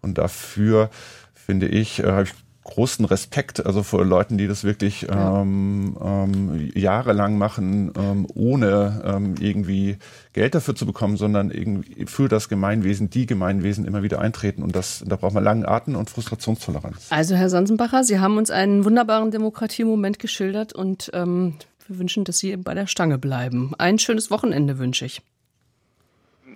[0.00, 0.90] Und dafür
[1.34, 2.32] finde ich, äh, habe ich
[2.64, 5.40] großen Respekt, also vor Leuten, die das wirklich ja.
[5.40, 9.96] ähm, ähm, jahrelang machen, ähm, ohne ähm, irgendwie
[10.32, 14.62] Geld dafür zu bekommen, sondern irgendwie für das Gemeinwesen, die Gemeinwesen immer wieder eintreten.
[14.62, 17.08] Und das, da braucht man langen Atem und Frustrationstoleranz.
[17.10, 21.54] Also Herr Sansenbacher, Sie haben uns einen wunderbaren Demokratiemoment geschildert und ähm,
[21.88, 23.72] wir wünschen, dass Sie bei der Stange bleiben.
[23.78, 25.22] Ein schönes Wochenende wünsche ich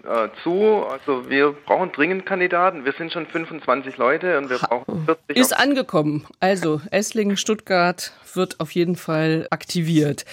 [0.07, 0.85] äh, zu.
[0.85, 2.85] Also wir brauchen dringend Kandidaten.
[2.85, 5.37] Wir sind schon 25 Leute und wir brauchen 40.
[5.37, 6.27] Ist angekommen.
[6.41, 10.25] Also Esslingen, Stuttgart wird auf jeden Fall aktiviert.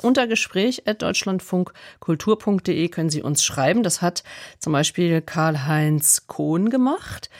[0.00, 3.82] Unter Gespräch at deutschlandfunkkultur.de können Sie uns schreiben.
[3.82, 4.22] Das hat
[4.58, 7.30] zum Beispiel Karl-Heinz Kohn gemacht.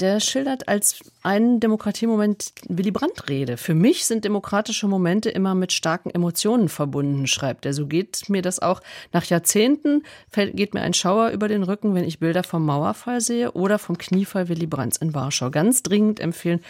[0.00, 3.56] Der schildert als einen Demokratiemoment Willy Brandt-Rede.
[3.56, 7.72] Für mich sind demokratische Momente immer mit starken Emotionen verbunden, schreibt er.
[7.72, 8.80] So geht mir das auch.
[9.12, 13.20] Nach Jahrzehnten fällt, geht mir ein Schauer über den Rücken, wenn ich Bilder vom Mauerfall
[13.20, 15.50] sehe oder vom Kniefall Willy Brandts in Warschau.
[15.50, 16.60] Ganz dringend empfehlen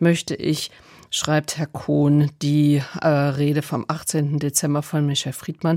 [0.00, 0.72] möchte ich
[1.10, 4.38] schreibt Herr Kohn die äh, Rede vom 18.
[4.38, 5.76] Dezember von Michael Friedmann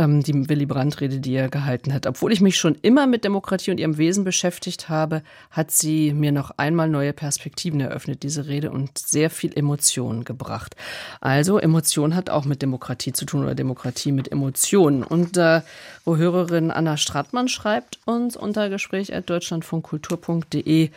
[0.00, 2.06] ähm, die Willy Brandt-Rede, die er gehalten hat.
[2.06, 6.32] Obwohl ich mich schon immer mit Demokratie und ihrem Wesen beschäftigt habe, hat sie mir
[6.32, 10.74] noch einmal neue Perspektiven eröffnet, diese Rede, und sehr viel Emotionen gebracht.
[11.20, 15.02] Also Emotion hat auch mit Demokratie zu tun oder Demokratie mit Emotionen.
[15.02, 15.60] Und äh,
[16.04, 20.90] wo Hörerin Anna Strattmann schreibt uns unter Gespräch at deutschlandfunkkultur.de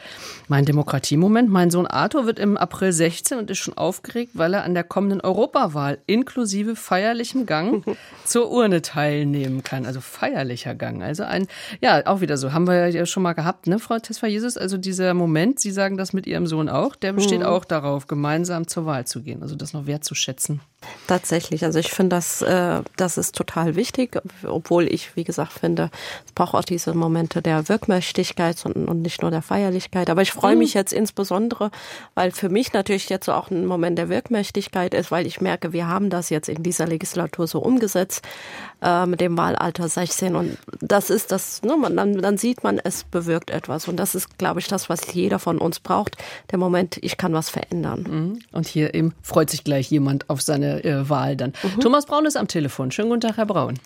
[0.47, 1.49] mein Demokratiemoment.
[1.49, 4.85] Mein Sohn Arthur wird im April 16 und ist schon aufgeregt, weil er an der
[4.85, 7.83] kommenden Europawahl inklusive feierlichem Gang
[8.25, 9.85] zur Urne teilnehmen kann.
[9.85, 11.01] Also feierlicher Gang.
[11.01, 11.47] Also ein,
[11.81, 12.53] ja, auch wieder so.
[12.53, 14.57] Haben wir ja schon mal gehabt, ne, Frau Tesfa Jesus?
[14.57, 17.45] Also dieser Moment, Sie sagen das mit Ihrem Sohn auch, der besteht mhm.
[17.45, 19.41] auch darauf, gemeinsam zur Wahl zu gehen.
[19.41, 20.61] Also das noch wertzuschätzen.
[21.07, 21.65] Tatsächlich.
[21.65, 25.89] Also ich finde, das, äh, das ist total wichtig, obwohl ich, wie gesagt, finde,
[26.25, 30.09] es braucht auch diese Momente der Wirkmächtigkeit und, und nicht nur der Feierlichkeit.
[30.09, 30.79] Aber ich freue mich mhm.
[30.79, 31.71] jetzt insbesondere,
[32.15, 35.87] weil für mich natürlich jetzt auch ein Moment der Wirkmächtigkeit ist, weil ich merke, wir
[35.87, 38.25] haben das jetzt in dieser Legislatur so umgesetzt
[38.81, 42.79] äh, mit dem Wahlalter 16 und das ist das, ne, man, dann, dann sieht man,
[42.79, 46.17] es bewirkt etwas und das ist, glaube ich, das, was jeder von uns braucht,
[46.51, 48.05] der Moment, ich kann was verändern.
[48.09, 48.39] Mhm.
[48.51, 51.53] Und hier eben freut sich gleich jemand auf seine äh, Wahl dann.
[51.63, 51.79] Mhm.
[51.81, 52.91] Thomas Braun ist am Telefon.
[52.91, 53.79] Schönen guten Tag, Herr Braun.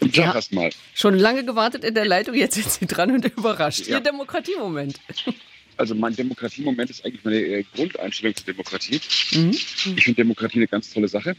[0.00, 0.70] Guten Tag ja, erstmal.
[0.94, 3.86] Schon lange gewartet in der Leitung, jetzt sind Sie dran und überrascht.
[3.86, 3.98] Ja.
[3.98, 5.00] Ihr Demokratiemoment.
[5.76, 9.00] Also mein Demokratiemoment ist eigentlich meine äh, Grundeinstellung zur Demokratie.
[9.32, 9.50] Mhm.
[9.50, 11.34] Ich finde Demokratie eine ganz tolle Sache.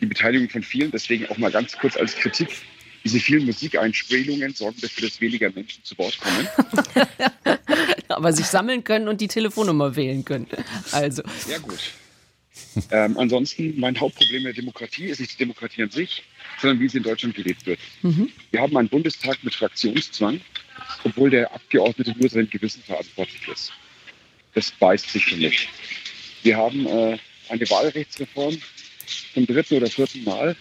[0.00, 2.48] Die Beteiligung von vielen, deswegen auch mal ganz kurz als Kritik.
[3.02, 6.48] Diese vielen Musikeinspielungen sorgen dafür, dass weniger Menschen zu Wort kommen.
[8.08, 10.46] Aber sich sammeln können und die Telefonnummer wählen können.
[10.92, 11.22] Also.
[11.48, 11.80] Ja, gut.
[12.90, 16.22] Ähm, ansonsten, mein Hauptproblem der Demokratie ist nicht die Demokratie an sich,
[16.60, 17.80] sondern wie sie in Deutschland gelebt wird.
[18.02, 18.30] Mhm.
[18.50, 20.40] Wir haben einen Bundestag mit Fraktionszwang,
[21.04, 23.72] obwohl der Abgeordnete nur sein Gewissen verantwortlich ist.
[24.54, 25.68] Das beißt sich für mich.
[26.42, 28.56] Wir haben äh, eine Wahlrechtsreform
[29.34, 30.56] zum dritten oder vierten Mal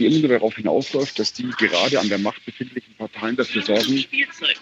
[0.00, 4.04] die immer nur darauf hinausläuft, dass die gerade an der Macht befindlichen Parteien dafür sorgen,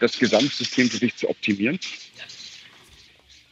[0.00, 1.78] das Gesamtsystem für sich zu optimieren.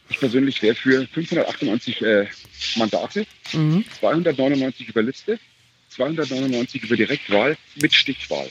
[0.09, 2.27] Ich persönlich wäre für 598 äh,
[2.75, 3.83] Mandate, mhm.
[3.99, 5.39] 299 über Liste,
[5.89, 8.47] 299 über Direktwahl mit Stichwahl.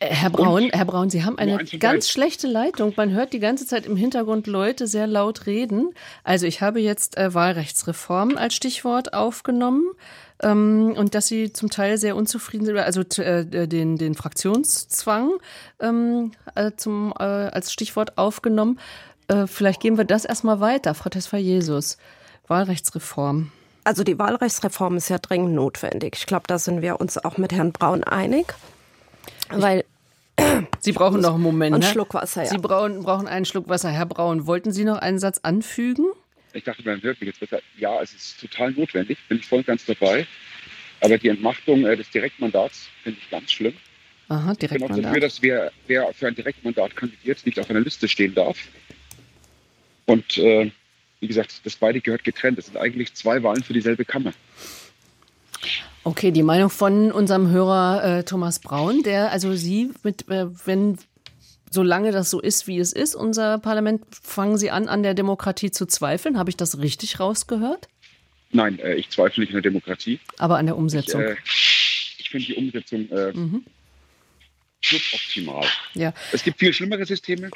[0.00, 2.92] Äh, Herr Braun, Und Herr Braun, Sie haben eine ganz schlechte Leitung.
[2.96, 5.92] Man hört die ganze Zeit im Hintergrund Leute sehr laut reden.
[6.24, 9.84] Also ich habe jetzt äh, Wahlrechtsreform als Stichwort aufgenommen
[10.42, 15.32] ähm, und dass Sie zum Teil sehr unzufrieden sind, also äh, den, den Fraktionszwang
[15.80, 18.78] ähm, äh, zum, äh, als Stichwort aufgenommen.
[19.28, 21.98] Äh, vielleicht gehen wir das erstmal weiter, Frau Tesfa-Jesus.
[22.48, 23.52] Wahlrechtsreform.
[23.84, 26.16] Also die Wahlrechtsreform ist ja dringend notwendig.
[26.16, 28.54] Ich glaube, da sind wir uns auch mit Herrn Braun einig.
[29.50, 29.84] Weil
[30.80, 31.74] Sie brauchen noch einen Moment.
[31.74, 31.90] Einen ne?
[31.90, 32.48] Schluck Wasser, ja.
[32.48, 33.90] Sie brauchen, brauchen einen Schluck Wasser.
[33.90, 36.06] Herr Braun, wollten Sie noch einen Satz anfügen?
[36.52, 37.60] Ich dachte beim wirklich jetzt besser.
[37.76, 40.26] Ja, es ist total notwendig, bin ich voll und ganz dabei.
[41.00, 43.74] Aber die Entmachtung äh, des Direktmandats finde ich ganz schlimm.
[44.28, 44.90] Aha, Direktmandat.
[44.90, 48.08] Ich bin auch dafür, dass wer, wer für ein Direktmandat kandidiert, nicht auf einer Liste
[48.08, 48.58] stehen darf.
[50.08, 50.70] Und äh,
[51.20, 52.58] wie gesagt, das beide gehört getrennt.
[52.58, 54.32] Es sind eigentlich zwei Wahlen für dieselbe Kammer.
[56.02, 60.96] Okay, die Meinung von unserem Hörer äh, Thomas Braun, der, also Sie, mit, äh, wenn,
[61.70, 65.70] solange das so ist, wie es ist, unser Parlament, fangen Sie an, an der Demokratie
[65.70, 66.38] zu zweifeln.
[66.38, 67.88] Habe ich das richtig rausgehört?
[68.50, 70.20] Nein, äh, ich zweifle nicht an der Demokratie.
[70.38, 71.20] Aber an der Umsetzung?
[71.20, 71.36] Ich, äh,
[72.18, 73.64] ich finde die Umsetzung äh, mhm.
[74.80, 75.66] suboptimal.
[75.92, 76.14] Ja.
[76.32, 77.50] Es gibt viel schlimmere Systeme.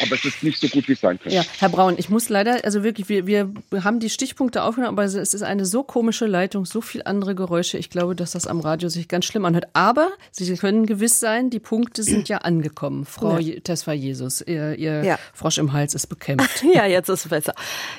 [0.00, 1.34] Aber es ist nicht so gut, wie es sein könnte.
[1.34, 5.04] Ja, Herr Braun, ich muss leider, also wirklich, wir, wir haben die Stichpunkte aufgenommen, aber
[5.04, 7.78] es ist eine so komische Leitung, so viel andere Geräusche.
[7.78, 9.68] Ich glaube, dass das am Radio sich ganz schlimm anhört.
[9.72, 13.04] Aber Sie können gewiss sein, die Punkte sind ja angekommen.
[13.04, 13.60] Frau ja.
[13.60, 15.18] Tesfa Jesus, Ihr, Ihr ja.
[15.34, 16.64] Frosch im Hals ist bekämpft.
[16.74, 17.54] ja, jetzt ist es besser.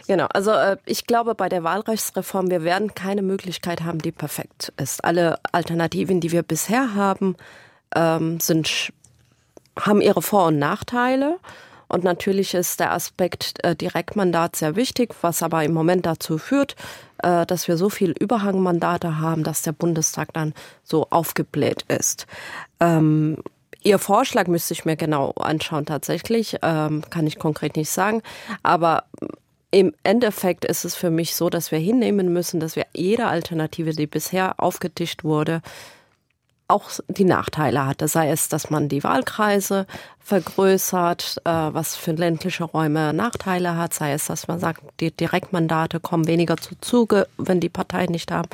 [0.08, 0.28] Genau.
[0.34, 5.04] Also äh, ich glaube, bei der Wahlrechtsreform, wir werden keine Möglichkeit haben, die perfekt ist.
[5.04, 7.36] Alle Alternativen, die wir bisher haben,
[7.96, 8.92] ähm, sind,
[9.80, 11.38] haben ihre Vor- und Nachteile.
[11.90, 16.76] Und natürlich ist der Aspekt äh, Direktmandat sehr wichtig, was aber im Moment dazu führt,
[17.22, 22.28] äh, dass wir so viel Überhangmandate haben, dass der Bundestag dann so aufgebläht ist.
[22.80, 23.38] Ähm,
[23.82, 28.22] Ihr Vorschlag müsste ich mir genau anschauen tatsächlich, ähm, kann ich konkret nicht sagen.
[28.62, 29.06] Aber
[29.72, 33.92] im Endeffekt ist es für mich so, dass wir hinnehmen müssen, dass wir jede Alternative,
[33.92, 35.62] die bisher aufgetischt wurde,
[36.70, 39.88] auch die Nachteile hatte, sei es, dass man die Wahlkreise
[40.20, 46.00] vergrößert, äh, was für ländliche Räume Nachteile hat, sei es, dass man sagt, die Direktmandate
[46.00, 48.48] kommen weniger zu Zuge, wenn die Parteien nicht haben.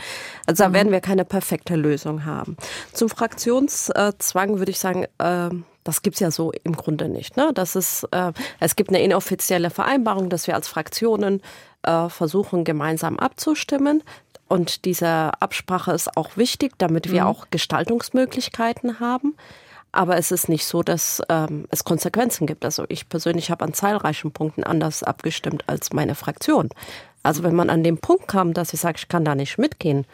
[0.45, 0.73] Also da mhm.
[0.73, 2.55] werden wir keine perfekte Lösung haben.
[2.93, 5.49] Zum Fraktionszwang würde ich sagen, äh,
[5.83, 7.37] das gibt's ja so im Grunde nicht.
[7.37, 7.51] Ne?
[7.53, 11.41] Das ist, äh, es gibt eine inoffizielle Vereinbarung, dass wir als Fraktionen
[11.83, 14.01] äh, versuchen, gemeinsam abzustimmen.
[14.47, 17.27] Und diese Absprache ist auch wichtig, damit wir mhm.
[17.27, 19.35] auch Gestaltungsmöglichkeiten haben.
[19.91, 22.65] Aber es ist nicht so, dass ähm, es Konsequenzen gibt.
[22.65, 26.69] Also ich persönlich habe an zahlreichen Punkten anders abgestimmt als meine Fraktion.
[27.23, 30.05] Also wenn man an den Punkt kam, dass ich sage, ich kann da nicht mitgehen,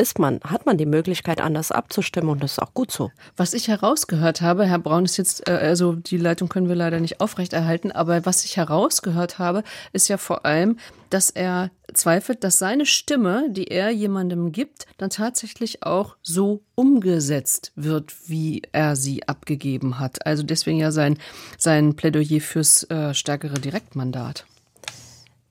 [0.00, 3.10] ist man, hat man die Möglichkeit, anders abzustimmen und das ist auch gut so.
[3.36, 6.98] Was ich herausgehört habe, Herr Braun ist jetzt, äh, also die Leitung können wir leider
[7.00, 10.78] nicht aufrechterhalten, aber was ich herausgehört habe, ist ja vor allem,
[11.10, 17.72] dass er zweifelt, dass seine Stimme, die er jemandem gibt, dann tatsächlich auch so umgesetzt
[17.76, 20.24] wird, wie er sie abgegeben hat.
[20.26, 21.18] Also deswegen ja sein,
[21.58, 24.46] sein Plädoyer fürs äh, stärkere Direktmandat.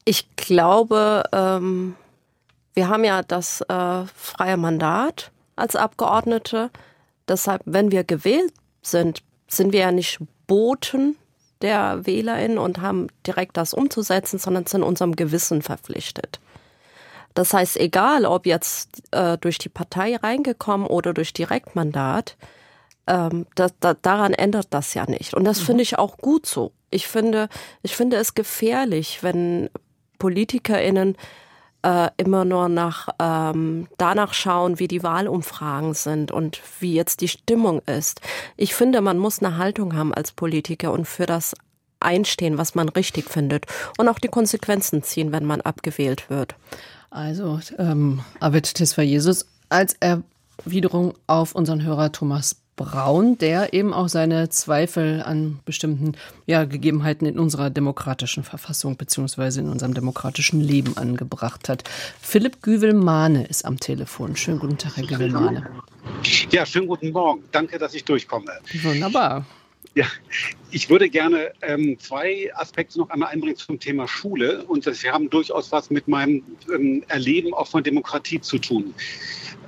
[0.05, 1.95] Ich glaube, ähm
[2.73, 6.69] wir haben ja das äh, freie Mandat als Abgeordnete.
[7.27, 11.15] Deshalb, wenn wir gewählt sind, sind wir ja nicht Boten
[11.61, 16.39] der WählerInnen und haben direkt das umzusetzen, sondern sind unserem Gewissen verpflichtet.
[17.33, 22.37] Das heißt, egal ob jetzt äh, durch die Partei reingekommen oder durch Direktmandat,
[23.07, 25.33] ähm, das, da, daran ändert das ja nicht.
[25.33, 25.65] Und das mhm.
[25.65, 26.71] finde ich auch gut so.
[26.89, 27.49] Ich finde,
[27.83, 29.69] ich finde es gefährlich, wenn
[30.17, 31.17] PolitikerInnen äh,
[32.17, 37.81] immer nur nach ähm, danach schauen, wie die Wahlumfragen sind und wie jetzt die Stimmung
[37.85, 38.21] ist.
[38.57, 41.55] Ich finde, man muss eine Haltung haben als Politiker und für das
[41.99, 43.65] einstehen, was man richtig findet
[43.97, 46.55] und auch die Konsequenzen ziehen, wenn man abgewählt wird.
[47.09, 54.07] Also ähm, Avid Tisva Jesus als Erwiderung auf unseren Hörer Thomas Braun, der eben auch
[54.07, 56.13] seine Zweifel an bestimmten
[56.45, 61.83] ja, Gegebenheiten in unserer demokratischen Verfassung beziehungsweise in unserem demokratischen Leben angebracht hat.
[62.21, 64.37] Philipp Güvel-Mahne ist am Telefon.
[64.37, 65.69] Schönen guten Tag, Herr Güvel-Mahne.
[66.51, 67.43] Ja, schönen guten Morgen.
[67.51, 68.51] Danke, dass ich durchkomme.
[68.81, 69.45] Wunderbar.
[69.95, 70.05] Ja,
[70.69, 74.63] ich würde gerne ähm, zwei Aspekte noch einmal einbringen zum Thema Schule.
[74.65, 78.93] Und sie haben durchaus was mit meinem ähm, Erleben auch von Demokratie zu tun.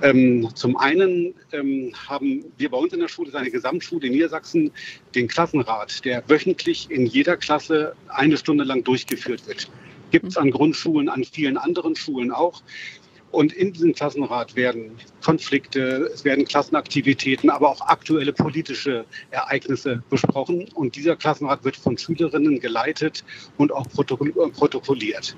[0.00, 4.06] Ähm, zum einen ähm, haben wir bei uns in der Schule, das ist eine Gesamtschule
[4.06, 4.70] in Niedersachsen,
[5.14, 9.70] den Klassenrat, der wöchentlich in jeder Klasse eine Stunde lang durchgeführt wird.
[10.12, 12.62] Gibt es an Grundschulen, an vielen anderen Schulen auch.
[13.32, 14.92] Und in diesem Klassenrat werden
[15.24, 20.68] Konflikte, es werden Klassenaktivitäten, aber auch aktuelle politische Ereignisse besprochen.
[20.74, 23.24] Und dieser Klassenrat wird von Schülerinnen geleitet
[23.56, 25.34] und auch protokolliert.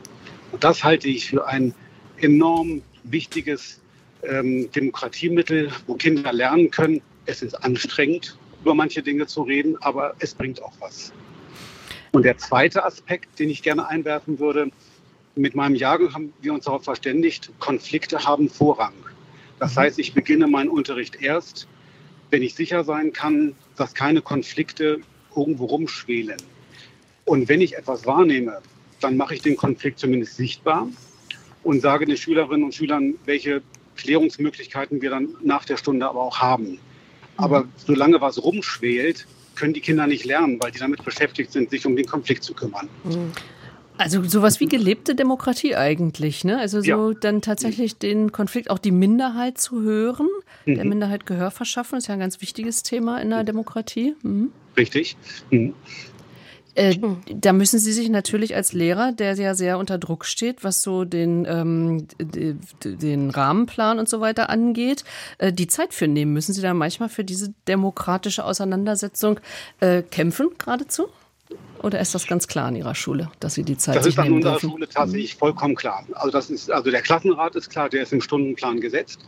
[0.50, 1.72] Und das halte ich für ein
[2.18, 3.80] enorm wichtiges
[4.24, 7.00] ähm, Demokratiemittel, wo Kinder lernen können.
[7.26, 11.12] Es ist anstrengend, über manche Dinge zu reden, aber es bringt auch was.
[12.10, 14.70] Und der zweite Aspekt, den ich gerne einwerfen würde,
[15.36, 18.94] mit meinem Jahrgang haben wir uns darauf verständigt, Konflikte haben Vorrang.
[19.58, 19.80] Das mhm.
[19.80, 21.66] heißt, ich beginne meinen Unterricht erst,
[22.30, 25.00] wenn ich sicher sein kann, dass keine Konflikte
[25.36, 26.36] irgendwo rumschwelen.
[27.24, 28.60] Und wenn ich etwas wahrnehme,
[29.00, 30.88] dann mache ich den Konflikt zumindest sichtbar
[31.62, 33.62] und sage den Schülerinnen und Schülern, welche
[33.96, 36.78] Klärungsmöglichkeiten wir dann nach der Stunde aber auch haben.
[37.36, 37.68] Aber mhm.
[37.76, 41.96] solange was rumschwelt, können die Kinder nicht lernen, weil die damit beschäftigt sind, sich um
[41.96, 42.88] den Konflikt zu kümmern.
[43.94, 44.00] Mhm.
[44.00, 46.58] Also sowas wie gelebte Demokratie eigentlich, ne?
[46.58, 47.18] Also so ja.
[47.20, 50.28] dann tatsächlich den Konflikt, auch die Minderheit zu hören,
[50.66, 50.74] mhm.
[50.74, 54.14] der Minderheit Gehör verschaffen, ist ja ein ganz wichtiges Thema in der Demokratie.
[54.22, 54.50] Mhm.
[54.76, 55.16] Richtig.
[55.50, 55.74] Mhm.
[56.74, 56.96] Äh,
[57.32, 61.04] da müssen Sie sich natürlich als Lehrer, der ja sehr unter Druck steht, was so
[61.04, 65.04] den, ähm, den Rahmenplan und so weiter angeht,
[65.38, 66.32] äh, die Zeit für nehmen.
[66.32, 69.38] Müssen Sie da manchmal für diese demokratische Auseinandersetzung
[69.78, 71.06] äh, kämpfen geradezu?
[71.82, 74.32] Oder ist das ganz klar in Ihrer Schule, dass Sie die Zeit Das ist an
[74.32, 74.70] unserer dürfen?
[74.70, 76.06] Schule tatsächlich vollkommen klar.
[76.14, 79.20] Also das ist, also der Klassenrat ist klar, der ist im Stundenplan gesetzt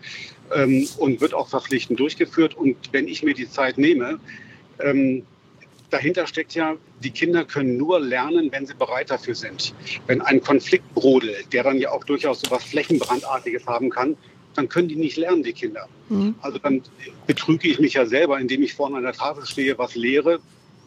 [0.55, 2.57] ähm, und wird auch verpflichtend durchgeführt.
[2.57, 4.19] Und wenn ich mir die Zeit nehme,
[4.81, 5.27] ähm,
[5.91, 9.75] dahinter steckt ja, die Kinder können nur lernen, wenn sie bereit dafür sind.
[10.07, 14.17] Wenn ein Konflikt brodelt, der dann ja auch durchaus so was Flächenbrandartiges haben kann,
[14.55, 15.87] dann können die nicht lernen, die Kinder.
[16.09, 16.35] Mhm.
[16.41, 16.81] Also dann
[17.27, 20.41] betrüge ich mich ja selber, indem ich vorne an der Tafel stehe, was lehre,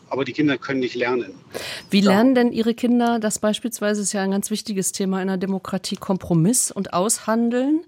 [0.10, 1.34] aber die Kinder können nicht lernen.
[1.90, 5.38] Wie lernen denn Ihre Kinder, das beispielsweise ist ja ein ganz wichtiges Thema in der
[5.38, 7.82] Demokratie, Kompromiss und Aushandeln?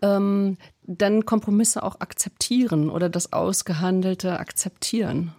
[0.00, 0.56] Ähm,
[0.88, 5.34] dann Kompromisse auch akzeptieren oder das Ausgehandelte akzeptieren?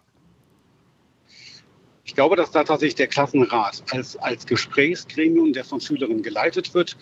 [2.03, 6.97] Ich glaube, dass da tatsächlich der Klassenrat als, als Gesprächsgremium, der von Schülerinnen geleitet wird.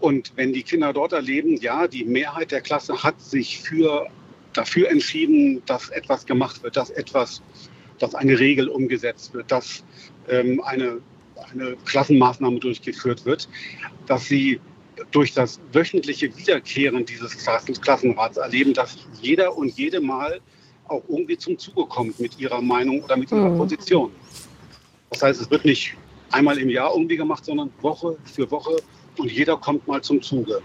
[0.00, 4.08] Und wenn die Kinder dort erleben, ja, die Mehrheit der Klasse hat sich für,
[4.52, 7.42] dafür entschieden, dass etwas gemacht wird, dass etwas
[8.00, 9.84] dass eine Regel umgesetzt wird, dass
[10.28, 11.00] ähm, eine,
[11.52, 13.48] eine Klassenmaßnahme durchgeführt wird,
[14.06, 14.60] dass sie
[15.10, 20.40] durch das wöchentliche Wiederkehren dieses Klassenrats erleben, dass jeder und jede Mal
[20.88, 23.58] auch irgendwie zum Zuge kommt mit ihrer Meinung oder mit ihrer mhm.
[23.58, 24.10] Position.
[25.10, 25.94] Das heißt, es wird nicht
[26.30, 28.76] einmal im Jahr irgendwie gemacht, sondern Woche für Woche
[29.16, 30.60] und jeder kommt mal zum Zuge.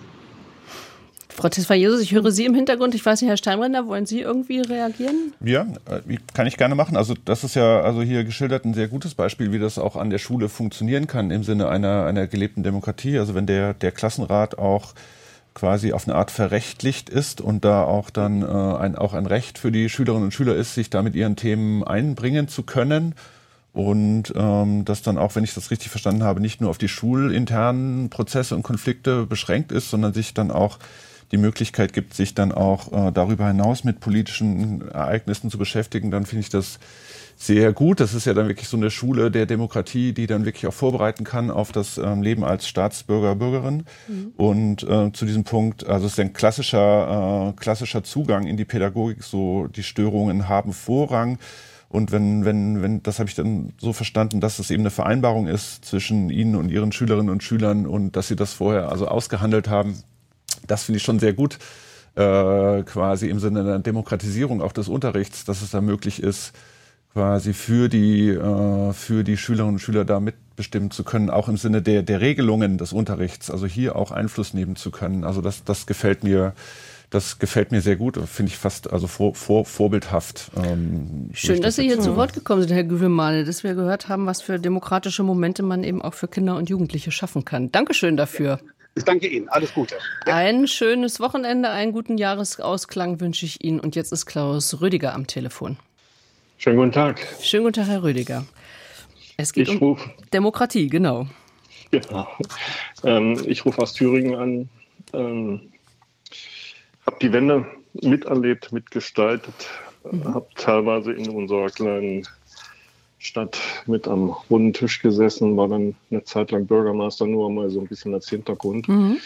[1.35, 2.95] Frau Tesfayesus, ich höre Sie im Hintergrund.
[2.95, 5.33] Ich weiß nicht, Herr Steinbrenner, wollen Sie irgendwie reagieren?
[5.41, 6.95] Ja, äh, kann ich gerne machen.
[6.95, 10.09] Also das ist ja also hier geschildert ein sehr gutes Beispiel, wie das auch an
[10.09, 13.19] der Schule funktionieren kann im Sinne einer, einer gelebten Demokratie.
[13.19, 14.93] Also wenn der, der Klassenrat auch
[15.53, 19.57] quasi auf eine Art verrechtlicht ist und da auch dann äh, ein, auch ein Recht
[19.57, 23.13] für die Schülerinnen und Schüler ist, sich da mit ihren Themen einbringen zu können.
[23.73, 26.87] Und ähm, das dann auch, wenn ich das richtig verstanden habe, nicht nur auf die
[26.87, 30.79] schulinternen Prozesse und Konflikte beschränkt ist, sondern sich dann auch
[31.31, 36.25] die Möglichkeit gibt, sich dann auch äh, darüber hinaus mit politischen Ereignissen zu beschäftigen, dann
[36.25, 36.79] finde ich das
[37.35, 37.99] sehr gut.
[37.99, 41.23] Das ist ja dann wirklich so eine Schule der Demokratie, die dann wirklich auch vorbereiten
[41.23, 43.83] kann auf das ähm, Leben als Staatsbürger, Bürgerin.
[44.07, 44.31] Mhm.
[44.37, 48.65] Und äh, zu diesem Punkt, also es ist ein klassischer, äh, klassischer Zugang in die
[48.65, 51.37] Pädagogik, so die Störungen haben Vorrang.
[51.89, 55.47] Und wenn, wenn, wenn, das habe ich dann so verstanden, dass es eben eine Vereinbarung
[55.47, 59.69] ist zwischen Ihnen und Ihren Schülerinnen und Schülern und dass Sie das vorher also ausgehandelt
[59.69, 60.03] haben,
[60.67, 61.57] das finde ich schon sehr gut,
[62.15, 66.53] äh, quasi im Sinne der Demokratisierung auch des Unterrichts, dass es da möglich ist,
[67.13, 71.57] quasi für die, äh, für die Schülerinnen und Schüler da mitbestimmen zu können, auch im
[71.57, 75.23] Sinne der, der Regelungen des Unterrichts, also hier auch Einfluss nehmen zu können.
[75.23, 76.53] Also das, das gefällt mir
[77.09, 80.51] das gefällt mir sehr gut und finde ich fast also vor, vor, vorbildhaft.
[80.57, 84.25] Ähm, Schön, dass Sie hier zu Wort gekommen sind, Herr Güvelmane, dass wir gehört haben,
[84.25, 87.71] was für demokratische Momente man eben auch für Kinder und Jugendliche schaffen kann.
[87.71, 88.59] Dankeschön dafür.
[88.97, 89.49] Ich danke Ihnen.
[89.49, 89.95] Alles Gute.
[90.25, 90.35] Ja.
[90.35, 93.81] Ein schönes Wochenende, einen guten Jahresausklang wünsche ich Ihnen.
[93.81, 95.77] Und jetzt ist Klaus Rüdiger am Telefon.
[96.57, 97.19] Schönen guten Tag.
[97.41, 98.45] Schönen guten Tag, Herr Rüdiger.
[99.35, 101.27] Es geht ich um ruf, Demokratie, genau.
[101.91, 102.25] Genau.
[103.03, 104.69] Ähm, ich rufe aus Thüringen an.
[105.11, 105.73] Ähm,
[107.05, 107.65] habe die Wende
[108.01, 109.53] miterlebt, mitgestaltet.
[110.09, 110.33] Mhm.
[110.33, 112.25] Habe teilweise in unserer kleinen
[113.25, 117.81] Stadt mit am runden Tisch gesessen, war dann eine Zeit lang Bürgermeister, nur mal so
[117.81, 118.87] ein bisschen als Hintergrund.
[118.87, 119.17] Mhm.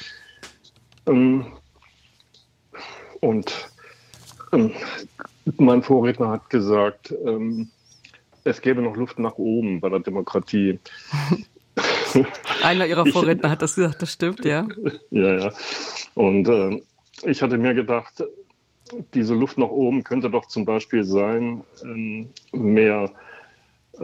[1.05, 1.45] Ähm,
[3.19, 3.69] und
[4.53, 4.71] ähm,
[5.57, 7.69] mein Vorredner hat gesagt, ähm,
[8.43, 10.79] es gäbe noch Luft nach oben bei der Demokratie.
[12.63, 14.67] Einer Ihrer Vorredner ich, hat das gesagt, das stimmt, ja.
[15.11, 15.53] Ja, ja.
[16.15, 16.81] Und äh,
[17.23, 18.23] ich hatte mir gedacht,
[19.13, 23.28] diese Luft nach oben könnte doch zum Beispiel sein, ähm, mehr äh,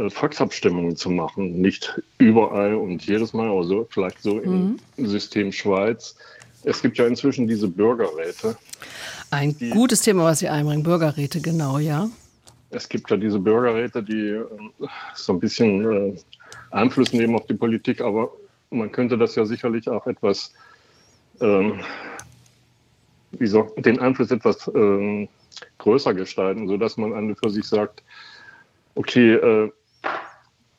[0.09, 1.61] Volksabstimmungen zu machen.
[1.61, 4.79] Nicht überall und jedes Mal, aber so, vielleicht so mhm.
[4.97, 6.15] im System Schweiz.
[6.63, 8.57] Es gibt ja inzwischen diese Bürgerräte.
[9.31, 12.09] Ein die, gutes Thema, was Sie einbringen, Bürgerräte, genau, ja.
[12.71, 14.45] Es gibt ja diese Bürgerräte, die äh,
[15.15, 16.15] so ein bisschen äh,
[16.71, 18.31] Einfluss nehmen auf die Politik, aber
[18.71, 20.51] man könnte das ja sicherlich auch etwas
[21.41, 21.79] ähm,
[23.31, 25.27] wie so, den Einfluss etwas ähm,
[25.77, 28.03] größer gestalten, sodass man an und für sich sagt,
[28.95, 29.71] okay, äh,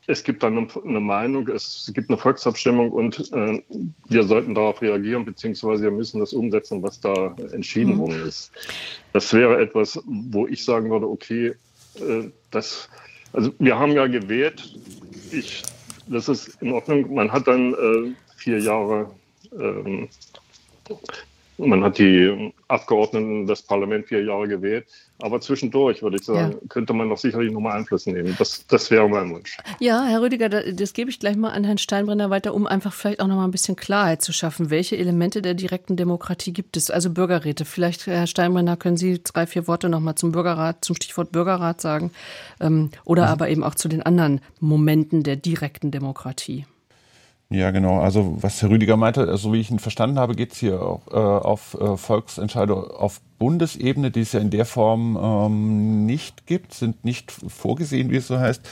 [0.07, 3.63] es gibt dann eine, Meinung, es gibt eine Volksabstimmung und äh,
[4.09, 7.99] wir sollten darauf reagieren, beziehungsweise wir müssen das umsetzen, was da entschieden mhm.
[7.99, 8.53] worden ist.
[9.13, 11.55] Das wäre etwas, wo ich sagen würde, okay,
[11.97, 12.89] äh, das,
[13.33, 14.77] also wir haben ja gewählt,
[15.33, 15.63] ich,
[16.07, 19.11] das ist in Ordnung, man hat dann äh, vier Jahre
[19.53, 20.09] ähm,
[21.59, 24.87] man hat die Abgeordneten des Parlaments vier Jahre gewählt.
[25.23, 26.59] Aber zwischendurch, würde ich sagen, ja.
[26.69, 28.37] könnte man doch sicherlich nochmal Einfluss nehmen.
[28.39, 29.57] Das, das wäre mein Wunsch.
[29.81, 33.21] Ja, Herr Rüdiger, das gebe ich gleich mal an Herrn Steinbrenner weiter, um einfach vielleicht
[33.21, 34.69] auch nochmal ein bisschen Klarheit zu schaffen.
[34.69, 36.91] Welche Elemente der direkten Demokratie gibt es?
[36.91, 37.65] Also Bürgerräte.
[37.65, 42.11] Vielleicht, Herr Steinbrenner, können Sie drei, vier Worte nochmal zum Bürgerrat, zum Stichwort Bürgerrat sagen.
[42.61, 43.29] Ähm, oder mhm.
[43.29, 46.67] aber eben auch zu den anderen Momenten der direkten Demokratie.
[47.49, 48.01] Ja, genau.
[48.01, 51.07] Also was Herr Rüdiger meinte, so wie ich ihn verstanden habe, geht es hier auch
[51.09, 56.75] äh, auf äh, Volksentscheidungen auf Bundesebene, die es ja in der Form ähm, nicht gibt,
[56.75, 58.63] sind nicht vorgesehen, wie es so heißt.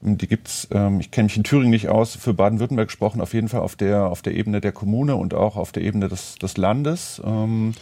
[0.00, 3.48] Die gibt's, ähm, ich kenne mich in Thüringen nicht aus, für Baden-Württemberg gesprochen, auf jeden
[3.48, 6.56] Fall auf der, auf der Ebene der Kommune und auch auf der Ebene des, des
[6.56, 7.20] Landes.
[7.24, 7.74] Ähm,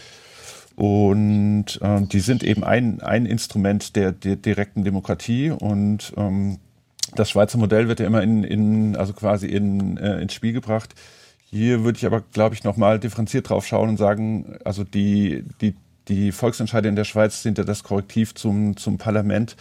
[0.74, 6.58] und äh, die sind eben ein, ein Instrument der, der direkten Demokratie und ähm,
[7.14, 10.94] das Schweizer Modell wird ja immer in, in also quasi in, äh, ins Spiel gebracht.
[11.50, 15.74] Hier würde ich aber, glaube ich, nochmal differenziert drauf schauen und sagen, also die, die,
[16.08, 19.56] die Volksentscheide in der Schweiz sind ja das Korrektiv zum, zum Parlament.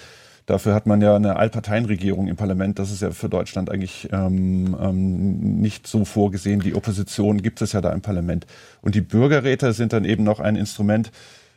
[0.45, 2.79] Dafür hat man ja eine Allparteienregierung im Parlament.
[2.79, 6.59] Das ist ja für Deutschland eigentlich ähm, ähm, nicht so vorgesehen.
[6.59, 8.47] Die Opposition gibt es ja da im Parlament.
[8.81, 11.11] Und die Bürgerräte sind dann eben noch ein Instrument,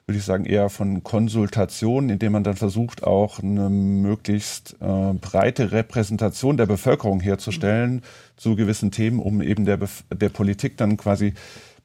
[0.06, 5.72] würde ich sagen, eher von Konsultation, indem man dann versucht, auch eine möglichst äh, breite
[5.72, 8.02] Repräsentation der Bevölkerung herzustellen mhm.
[8.36, 9.78] zu gewissen Themen, um eben der,
[10.10, 11.34] der Politik dann quasi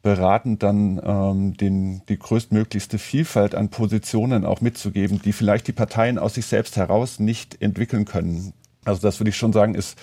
[0.02, 6.18] beratend dann ähm, den, die größtmöglichste Vielfalt an Positionen auch mitzugeben, die vielleicht die Parteien
[6.18, 8.52] aus sich selbst heraus nicht entwickeln können.
[8.84, 9.98] Also das würde ich schon sagen, ist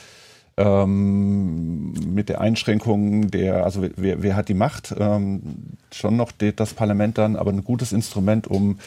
[0.58, 5.42] ähm, mit der Einschränkung der, also wer, wer hat die Macht, ähm,
[5.92, 8.80] schon noch das Parlament dann, aber ein gutes Instrument, um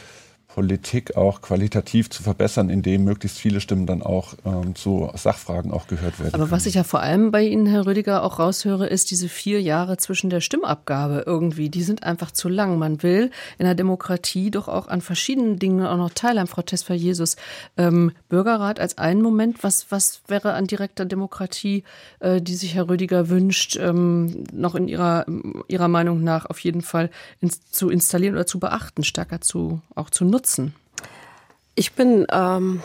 [0.59, 5.87] Politik auch qualitativ zu verbessern, indem möglichst viele Stimmen dann auch ähm, zu Sachfragen auch
[5.87, 6.33] gehört werden.
[6.33, 6.51] Aber können.
[6.51, 9.95] was ich ja vor allem bei Ihnen, Herr Rüdiger, auch raushöre, ist diese vier Jahre
[9.95, 11.69] zwischen der Stimmabgabe irgendwie.
[11.69, 12.77] Die sind einfach zu lang.
[12.77, 16.49] Man will in der Demokratie doch auch an verschiedenen Dingen auch noch teilhaben.
[16.49, 17.37] Frau Tesfa Jesus,
[17.77, 19.63] ähm, Bürgerrat als einen Moment.
[19.63, 21.85] Was, was wäre an direkter Demokratie,
[22.19, 25.25] äh, die sich Herr Rüdiger wünscht, ähm, noch in Ihrer,
[25.69, 30.09] Ihrer Meinung nach auf jeden Fall ins, zu installieren oder zu beachten, stärker zu, auch
[30.09, 30.48] zu nutzen?
[30.49, 30.75] Nutzen?
[31.75, 32.81] Ich bin ähm,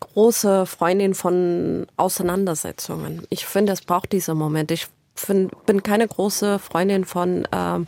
[0.00, 3.26] große Freundin von Auseinandersetzungen.
[3.30, 4.74] Ich finde, es braucht diese Momente.
[4.74, 7.86] Ich find, bin keine große Freundin von ähm,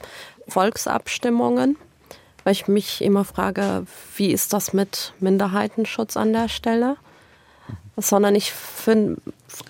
[0.48, 1.76] Volksabstimmungen,
[2.44, 3.86] weil ich mich immer frage,
[4.16, 6.96] wie ist das mit Minderheitenschutz an der Stelle?
[7.96, 9.20] Sondern ich finde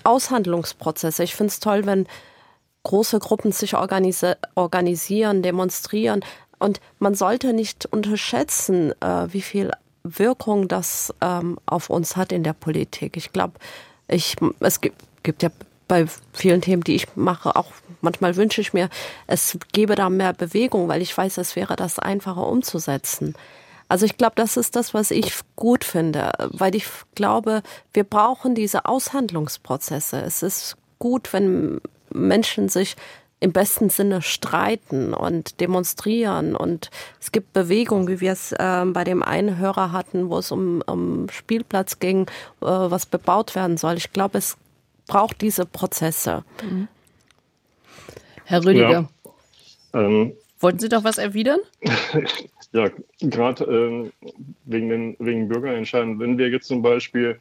[0.03, 1.23] Aushandlungsprozesse.
[1.23, 2.07] Ich finde es toll, wenn
[2.83, 6.21] große Gruppen sich organisi organisieren, demonstrieren.
[6.59, 9.71] Und man sollte nicht unterschätzen, äh, wie viel
[10.03, 13.17] Wirkung das ähm, auf uns hat in der Politik.
[13.17, 13.53] Ich glaube,
[14.07, 15.49] ich, es gibt, gibt ja
[15.87, 18.89] bei vielen Themen, die ich mache, auch manchmal wünsche ich mir,
[19.25, 23.35] es gäbe da mehr Bewegung, weil ich weiß, es wäre das einfacher umzusetzen.
[23.89, 26.85] Also ich glaube, das ist das, was ich gut finde, weil ich
[27.15, 30.19] glaube, wir brauchen diese Aushandlungsprozesse.
[30.21, 31.79] Es ist gut, wenn
[32.13, 32.97] Menschen sich
[33.39, 36.55] im besten Sinne streiten und demonstrieren.
[36.55, 40.51] Und es gibt Bewegungen, wie wir es äh, bei dem einen Hörer hatten, wo es
[40.51, 42.23] um, um Spielplatz ging,
[42.61, 43.95] äh, was bebaut werden soll.
[43.95, 44.57] Ich glaube, es
[45.07, 46.43] braucht diese Prozesse.
[46.63, 46.87] Mhm.
[48.45, 49.09] Herr Rüdiger, ja,
[49.93, 51.59] ähm, wollten Sie doch was erwidern?
[52.71, 54.11] ja, gerade äh,
[54.65, 56.19] wegen den wegen Bürgerentscheiden.
[56.19, 57.39] Wenn wir jetzt zum Beispiel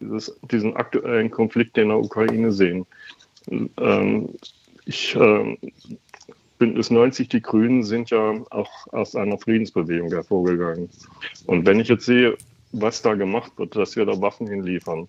[0.00, 2.86] dieses, diesen aktuellen Konflikt in der Ukraine sehen.
[3.50, 4.30] Ähm,
[4.84, 5.56] ich, äh,
[6.58, 10.88] Bündnis 90, die Grünen sind ja auch aus einer Friedensbewegung hervorgegangen.
[11.46, 12.36] Und wenn ich jetzt sehe,
[12.72, 15.08] was da gemacht wird, dass wir da Waffen hinliefern,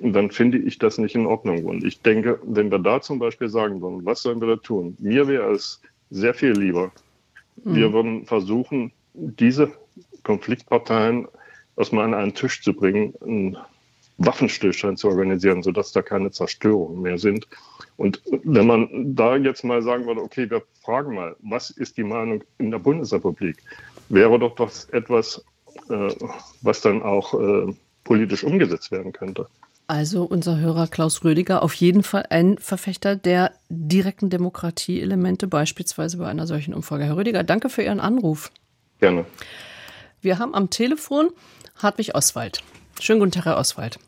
[0.00, 1.64] dann finde ich das nicht in Ordnung.
[1.64, 4.96] Und ich denke, wenn wir da zum Beispiel sagen würden, was sollen wir da tun?
[4.98, 6.92] Mir wäre es sehr viel lieber.
[7.64, 7.74] Mhm.
[7.74, 9.72] Wir würden versuchen, diese
[10.22, 11.28] Konfliktparteien
[11.76, 13.56] erstmal an einen Tisch zu bringen,
[14.18, 17.46] Waffenstillstand zu organisieren, sodass da keine Zerstörungen mehr sind.
[17.96, 22.04] Und wenn man da jetzt mal sagen würde, okay, wir fragen mal, was ist die
[22.04, 23.56] Meinung in der Bundesrepublik,
[24.08, 25.44] wäre doch das etwas,
[25.88, 26.14] äh,
[26.62, 27.72] was dann auch äh,
[28.04, 29.46] politisch umgesetzt werden könnte.
[29.86, 36.26] Also unser Hörer Klaus Rödiger auf jeden Fall ein Verfechter der direkten Demokratieelemente, beispielsweise bei
[36.26, 37.04] einer solchen Umfrage.
[37.04, 38.50] Herr Rödiger, danke für Ihren Anruf.
[39.00, 39.24] Gerne.
[40.20, 41.30] Wir haben am Telefon
[41.76, 42.62] Hartwig Oswald.
[43.00, 43.98] Schönen guten Tag, Herr Oswald.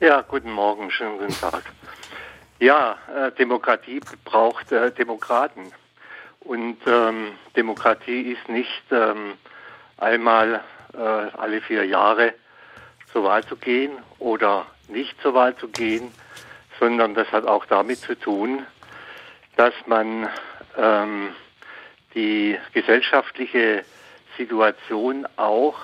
[0.00, 1.64] Ja, guten Morgen, schönen guten Tag.
[2.60, 5.72] Ja, äh, Demokratie braucht äh, Demokraten.
[6.38, 9.34] Und ähm, Demokratie ist nicht ähm,
[9.96, 10.62] einmal
[10.94, 12.32] äh, alle vier Jahre
[13.12, 13.90] zur Wahl zu gehen
[14.20, 16.12] oder nicht zur Wahl zu gehen,
[16.78, 18.64] sondern das hat auch damit zu tun,
[19.56, 20.28] dass man
[20.76, 21.30] ähm,
[22.14, 23.84] die gesellschaftliche
[24.36, 25.80] Situation auch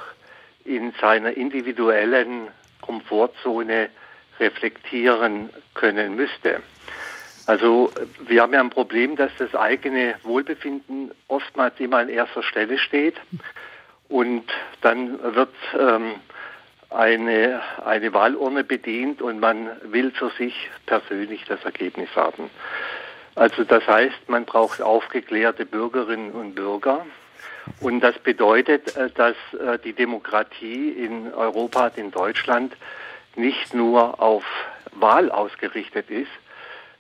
[0.65, 2.47] in seiner individuellen
[2.81, 3.91] Komfortzone
[4.41, 6.63] reflektieren können müsste.
[7.47, 7.93] Also
[8.27, 13.17] wir haben ja ein Problem, dass das eigene Wohlbefinden oftmals immer an erster Stelle steht
[14.09, 14.45] und
[14.81, 16.15] dann wird ähm,
[16.91, 20.55] eine, eine Wahlurne bedient und man will für sich
[20.87, 22.51] persönlich das Ergebnis haben.
[23.35, 27.05] Also das heißt, man braucht aufgeklärte Bürgerinnen und Bürger.
[27.81, 32.77] Und das bedeutet, äh, dass äh, die Demokratie in Europa, in Deutschland,
[33.37, 34.45] nicht nur auf
[34.93, 36.31] Wahl ausgerichtet ist,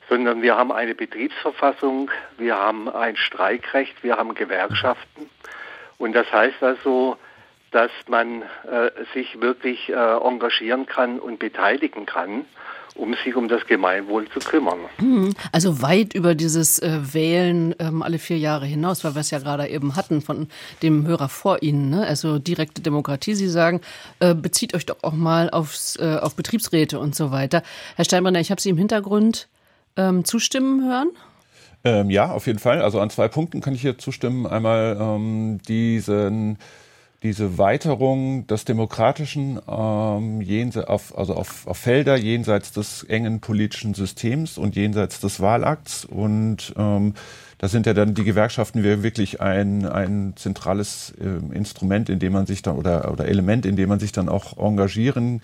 [0.08, 5.30] sondern wir haben eine Betriebsverfassung, wir haben ein Streikrecht, wir haben Gewerkschaften.
[5.98, 7.16] Und das heißt also,
[7.70, 12.44] dass man äh, sich wirklich äh, engagieren kann und beteiligen kann,
[12.94, 14.78] um sich um das Gemeinwohl zu kümmern.
[14.98, 19.30] Hm, also weit über dieses äh, Wählen ähm, alle vier Jahre hinaus, weil wir es
[19.30, 20.48] ja gerade eben hatten von
[20.82, 22.06] dem Hörer vor Ihnen, ne?
[22.06, 23.34] also direkte Demokratie.
[23.34, 23.80] Sie sagen,
[24.20, 27.62] äh, bezieht euch doch auch mal aufs, äh, auf Betriebsräte und so weiter.
[27.96, 29.48] Herr Steinbrenner, ich habe Sie im Hintergrund
[29.96, 31.08] ähm, zustimmen hören.
[31.84, 32.80] Ähm, ja, auf jeden Fall.
[32.80, 34.46] Also an zwei Punkten kann ich hier zustimmen.
[34.46, 36.58] Einmal ähm, diesen
[37.24, 43.94] diese Weiterung des Demokratischen ähm, jenseits, auf, also auf, auf Felder jenseits des engen politischen
[43.94, 46.04] Systems und jenseits des Wahlakts.
[46.04, 47.14] Und ähm,
[47.56, 52.44] da sind ja dann die Gewerkschaften wirklich ein, ein zentrales äh, Instrument, in dem man
[52.44, 55.40] sich dann oder, oder Element, in dem man sich dann auch engagieren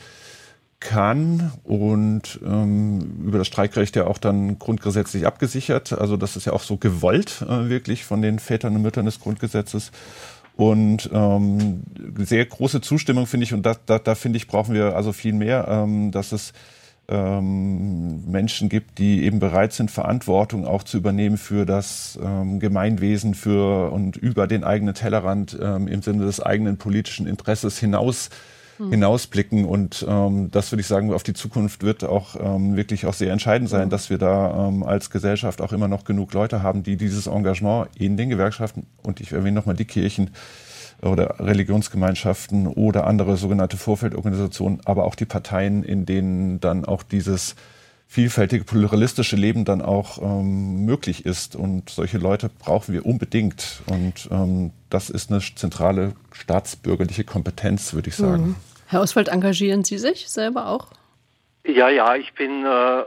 [0.81, 5.93] kann und ähm, über das Streikrecht ja auch dann grundgesetzlich abgesichert.
[5.93, 9.21] Also das ist ja auch so gewollt äh, wirklich von den Vätern und Müttern des
[9.21, 9.93] Grundgesetzes.
[10.61, 11.85] Und ähm,
[12.19, 15.33] sehr große Zustimmung finde ich, und da, da, da finde ich, brauchen wir also viel
[15.33, 16.53] mehr, ähm, dass es
[17.09, 23.33] ähm, Menschen gibt, die eben bereit sind, Verantwortung auch zu übernehmen für das ähm, Gemeinwesen
[23.33, 28.29] für und über den eigenen Tellerrand ähm, im Sinne des eigenen politischen Interesses hinaus
[28.81, 28.91] hm.
[28.91, 29.65] hinausblicken.
[29.65, 33.33] Und ähm, das würde ich sagen, auf die Zukunft wird auch ähm, wirklich auch sehr
[33.33, 33.91] entscheidend sein, mhm.
[33.91, 37.89] dass wir da ähm, als Gesellschaft auch immer noch genug Leute haben, die dieses Engagement
[37.95, 40.31] in den Gewerkschaften und ich erwähne nochmal die Kirchen
[41.03, 47.55] oder Religionsgemeinschaften oder andere sogenannte Vorfeldorganisationen, aber auch die Parteien, in denen dann auch dieses
[48.07, 51.55] vielfältige pluralistische Leben dann auch ähm, möglich ist.
[51.55, 53.83] Und solche Leute brauchen wir unbedingt.
[53.87, 58.49] Und ähm, das ist eine zentrale staatsbürgerliche Kompetenz, würde ich sagen.
[58.49, 58.57] Mhm.
[58.91, 60.89] Herr Oswald, engagieren Sie sich selber auch?
[61.65, 63.05] Ja, ja, ich bin äh,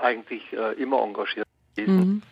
[0.00, 1.96] eigentlich äh, immer engagiert gewesen.
[1.96, 2.22] Mhm.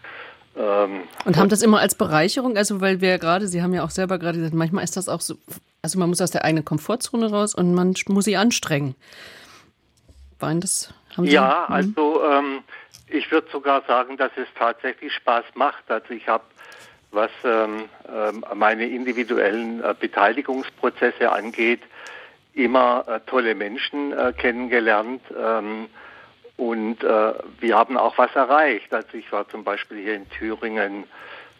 [0.56, 3.82] Ähm, und haben das immer als Bereicherung, also weil wir ja gerade, Sie haben ja
[3.82, 5.34] auch selber gerade gesagt, manchmal ist das auch so,
[5.82, 8.94] also man muss aus der eigenen Komfortzone raus und man muss sich anstrengen.
[10.38, 11.32] Waren das, haben Sie?
[11.32, 11.74] Ja, mhm.
[11.74, 12.58] also ähm,
[13.08, 15.90] ich würde sogar sagen, dass es tatsächlich Spaß macht.
[15.90, 16.44] Also ich habe,
[17.10, 21.80] was ähm, äh, meine individuellen äh, Beteiligungsprozesse angeht,
[22.54, 25.88] immer äh, tolle Menschen äh, kennengelernt ähm,
[26.56, 28.94] und äh, wir haben auch was erreicht.
[28.94, 31.04] Also ich war zum Beispiel hier in Thüringen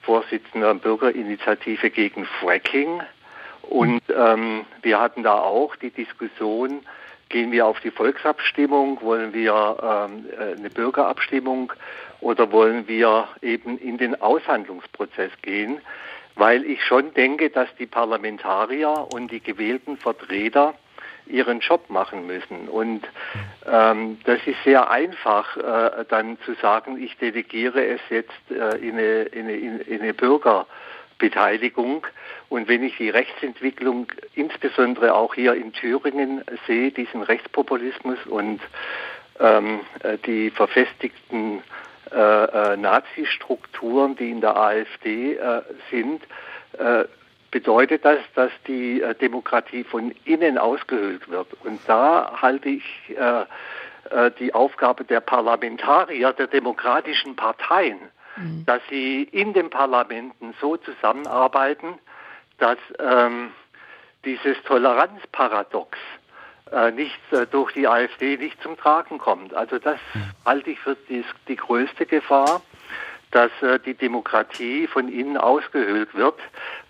[0.02, 3.00] Vorsitzender Bürgerinitiative gegen Fracking
[3.62, 6.80] und ähm, wir hatten da auch die Diskussion,
[7.30, 11.72] gehen wir auf die Volksabstimmung, wollen wir ähm, äh, eine Bürgerabstimmung
[12.20, 15.80] oder wollen wir eben in den Aushandlungsprozess gehen,
[16.36, 20.74] weil ich schon denke, dass die Parlamentarier und die gewählten Vertreter
[21.26, 22.68] ihren Job machen müssen.
[22.68, 23.06] Und
[23.66, 28.92] Ähm, das ist sehr einfach, äh, dann zu sagen, ich delegiere es jetzt äh, in,
[28.92, 32.06] eine, in, eine, in eine Bürgerbeteiligung.
[32.50, 38.60] Und wenn ich die Rechtsentwicklung insbesondere auch hier in Thüringen sehe, diesen Rechtspopulismus und
[39.40, 41.62] ähm, äh, die verfestigten
[42.12, 46.22] äh, äh, Nazi-Strukturen, die in der AfD äh, sind,
[46.78, 47.04] äh,
[47.54, 51.46] bedeutet das, dass die äh, Demokratie von innen ausgehöhlt wird.
[51.62, 52.84] Und da halte ich
[53.16, 53.42] äh,
[54.10, 58.00] äh, die Aufgabe der Parlamentarier, der demokratischen Parteien,
[58.36, 58.64] mhm.
[58.66, 61.94] dass sie in den Parlamenten so zusammenarbeiten,
[62.58, 63.52] dass ähm,
[64.24, 65.96] dieses Toleranzparadox
[66.72, 69.54] äh, nicht äh, durch die AfD nicht zum Tragen kommt.
[69.54, 70.24] Also das mhm.
[70.44, 72.62] halte ich für die, die größte Gefahr
[73.34, 76.38] dass äh, die Demokratie von innen ausgehöhlt wird,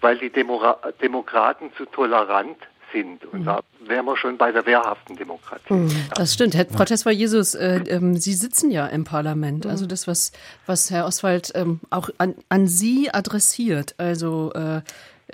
[0.00, 0.60] weil die Demo
[1.00, 2.58] Demokraten zu tolerant
[2.92, 3.24] sind.
[3.24, 3.44] Und mhm.
[3.46, 5.72] da wären wir schon bei der wehrhaften Demokratie.
[5.72, 5.90] Mhm.
[6.14, 6.54] Das stimmt.
[6.54, 9.66] Herr Protest Jesus, äh, ähm, Sie sitzen ja im Parlament.
[9.66, 10.32] Also das, was,
[10.66, 13.94] was Herr Oswald ähm, auch an, an Sie adressiert.
[13.96, 14.82] Also äh,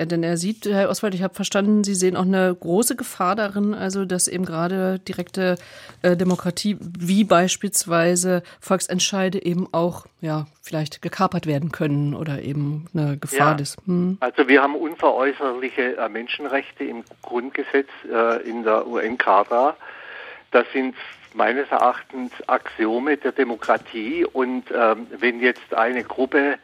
[0.07, 3.75] denn er sieht, Herr Oswald, ich habe verstanden, Sie sehen auch eine große Gefahr darin,
[3.75, 5.57] also dass eben gerade direkte
[6.03, 13.17] äh, Demokratie wie beispielsweise Volksentscheide eben auch ja vielleicht gekapert werden können oder eben eine
[13.17, 13.55] Gefahr ja.
[13.55, 13.77] des.
[13.87, 14.19] Hm.
[14.21, 19.77] Also wir haben unveräußerliche äh, Menschenrechte im Grundgesetz äh, in der UN-Charta.
[20.51, 20.95] Das sind
[21.35, 26.59] meines Erachtens Axiome der Demokratie und ähm, wenn jetzt eine Gruppe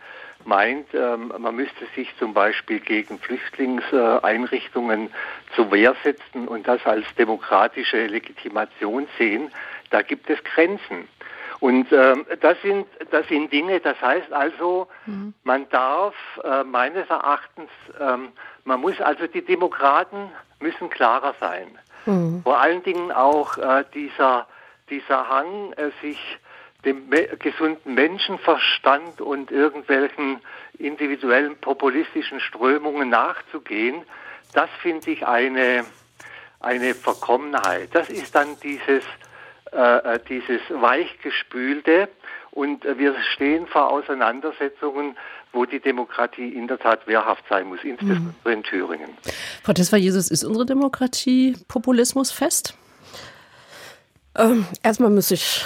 [0.47, 5.11] meint, ähm, man müsste sich zum Beispiel gegen Flüchtlingseinrichtungen
[5.55, 9.51] zur Wehr setzen und das als demokratische Legitimation sehen,
[9.91, 11.09] da gibt es Grenzen.
[11.61, 13.81] Und ähm, das sind das sind Dinge.
[13.81, 15.33] Das heißt also, mhm.
[15.43, 18.29] man darf äh, meines Erachtens, ähm,
[18.65, 20.31] man muss also die Demokraten
[20.61, 21.67] müssen klarer sein.
[22.05, 22.43] Mhm.
[22.43, 24.47] Vor allen Dingen auch äh, dieser
[24.91, 26.39] dieser Hang, äh, sich
[26.87, 27.11] dem
[27.41, 30.41] gesunden Menschenverstand und irgendwelchen
[30.79, 34.03] individuellen populistischen Strömungen nachzugehen,
[34.55, 35.85] das finde ich eine,
[36.61, 37.91] eine Verkommenheit.
[37.93, 39.03] Das ist dann dieses,
[39.73, 42.09] äh, äh dieses weichgespülte
[42.53, 45.17] und wir stehen vor Auseinandersetzungen,
[45.53, 48.53] wo die Demokratie in der Tat wehrhaft sein muss, insbesondere mhm.
[48.53, 49.11] in Thüringen.
[49.63, 52.75] Frau Tesfa Jesus, ist unsere Demokratie populismusfest?
[54.39, 55.65] Ähm, erstmal muss ich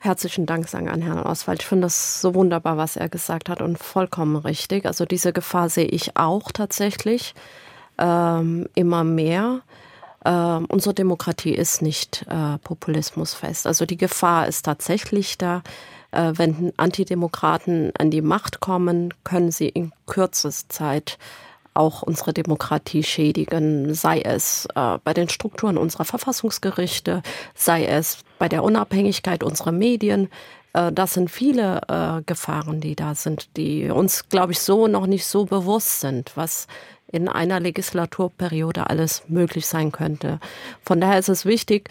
[0.00, 1.60] herzlichen Dank sagen an Herrn Oswald.
[1.60, 4.86] Ich finde das so wunderbar, was er gesagt hat und vollkommen richtig.
[4.86, 7.34] Also diese Gefahr sehe ich auch tatsächlich
[7.98, 9.60] ähm, immer mehr.
[10.24, 13.66] Ähm, unsere Demokratie ist nicht äh, populismusfest.
[13.66, 15.62] Also die Gefahr ist tatsächlich da.
[16.12, 21.18] Äh, wenn Antidemokraten an die Macht kommen, können sie in kürzester Zeit
[21.74, 27.22] auch unsere Demokratie schädigen, sei es äh, bei den Strukturen unserer Verfassungsgerichte,
[27.54, 30.28] sei es bei der Unabhängigkeit unserer Medien.
[30.72, 35.06] Äh, das sind viele äh, Gefahren, die da sind, die uns, glaube ich, so noch
[35.06, 36.66] nicht so bewusst sind, was
[37.06, 40.38] in einer Legislaturperiode alles möglich sein könnte.
[40.82, 41.88] Von daher ist es wichtig,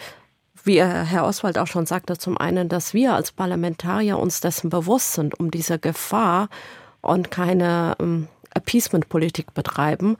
[0.64, 5.14] wie Herr Oswald auch schon sagte, zum einen, dass wir als Parlamentarier uns dessen bewusst
[5.14, 6.48] sind, um diese Gefahr
[7.00, 10.16] und keine ähm, Appeasement-Politik betreiben,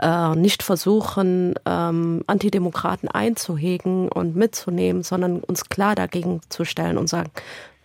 [0.00, 7.08] äh, nicht versuchen, ähm, Antidemokraten einzuhegen und mitzunehmen, sondern uns klar dagegen zu stellen und
[7.08, 7.30] sagen,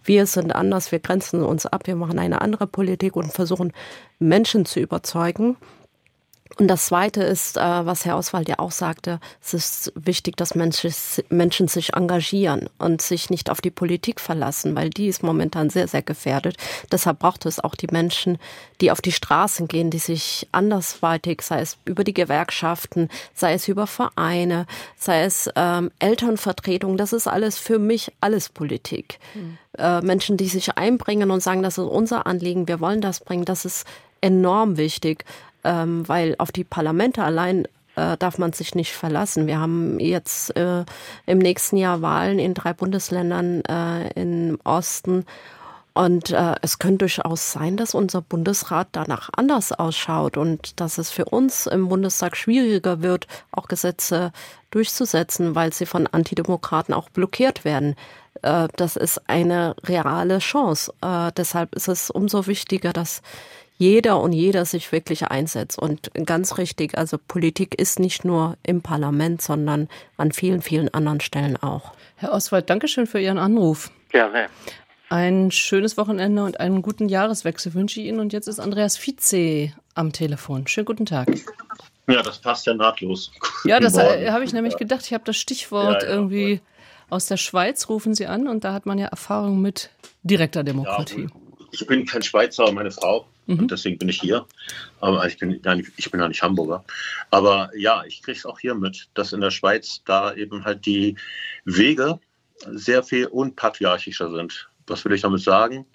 [0.03, 3.71] wir sind anders, wir grenzen uns ab, wir machen eine andere Politik und versuchen
[4.19, 5.57] Menschen zu überzeugen,
[6.59, 10.53] und das Zweite ist, äh, was Herr Oswald ja auch sagte, es ist wichtig, dass
[10.55, 15.87] Menschen sich engagieren und sich nicht auf die Politik verlassen, weil die ist momentan sehr,
[15.87, 16.57] sehr gefährdet.
[16.91, 18.37] Deshalb braucht es auch die Menschen,
[18.81, 23.67] die auf die Straßen gehen, die sich andersweitig, sei es über die Gewerkschaften, sei es
[23.67, 29.17] über Vereine, sei es ähm, Elternvertretung, das ist alles für mich alles Politik.
[29.33, 29.57] Mhm.
[29.77, 33.45] Äh, Menschen, die sich einbringen und sagen, das ist unser Anliegen, wir wollen das bringen,
[33.45, 33.87] das ist
[34.21, 35.25] enorm wichtig
[35.63, 37.65] ähm, weil auf die Parlamente allein
[37.95, 39.47] äh, darf man sich nicht verlassen.
[39.47, 40.85] Wir haben jetzt äh,
[41.25, 45.25] im nächsten Jahr Wahlen in drei Bundesländern äh, im Osten.
[45.95, 51.11] Und äh, es könnte durchaus sein, dass unser Bundesrat danach anders ausschaut und dass es
[51.11, 54.31] für uns im Bundestag schwieriger wird, auch Gesetze
[54.71, 57.95] durchzusetzen, weil sie von Antidemokraten auch blockiert werden.
[58.41, 60.91] Äh, das ist eine reale Chance.
[61.01, 63.21] Äh, deshalb ist es umso wichtiger, dass
[63.83, 65.77] jeder und jeder sich wirklich einsetzt.
[65.77, 71.19] Und ganz richtig, also Politik ist nicht nur im Parlament, sondern an vielen, vielen anderen
[71.19, 71.91] Stellen auch.
[72.15, 73.91] Herr Oswald, Dankeschön für Ihren Anruf.
[74.09, 74.47] Gerne.
[75.09, 78.21] Ein schönes Wochenende und einen guten Jahreswechsel wünsche ich Ihnen.
[78.21, 80.65] Und jetzt ist Andreas Vize am Telefon.
[80.65, 81.27] Schönen guten Tag.
[82.07, 83.31] Ja, das passt ja nahtlos.
[83.65, 85.05] Ja, das äh, habe ich nämlich gedacht.
[85.05, 86.61] Ich habe das Stichwort ja, ja, irgendwie
[87.09, 89.89] Aus der Schweiz rufen Sie an und da hat man ja Erfahrung mit
[90.23, 91.27] direkter Demokratie.
[91.29, 93.25] Ja, ich bin kein Schweizer, meine Frau.
[93.45, 93.59] Mhm.
[93.59, 94.45] Und deswegen bin ich hier.
[94.99, 96.83] Aber ich bin, ja nicht, ich bin ja nicht Hamburger.
[97.29, 100.85] Aber ja, ich kriege es auch hier mit, dass in der Schweiz da eben halt
[100.85, 101.15] die
[101.65, 102.19] Wege
[102.71, 104.69] sehr viel unpatriarchischer sind.
[104.87, 105.85] Was will ich damit sagen?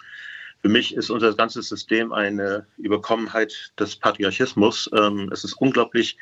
[0.61, 4.91] Für mich ist unser ganzes System eine Überkommenheit des Patriarchismus.
[4.93, 6.17] Ähm, es ist unglaublich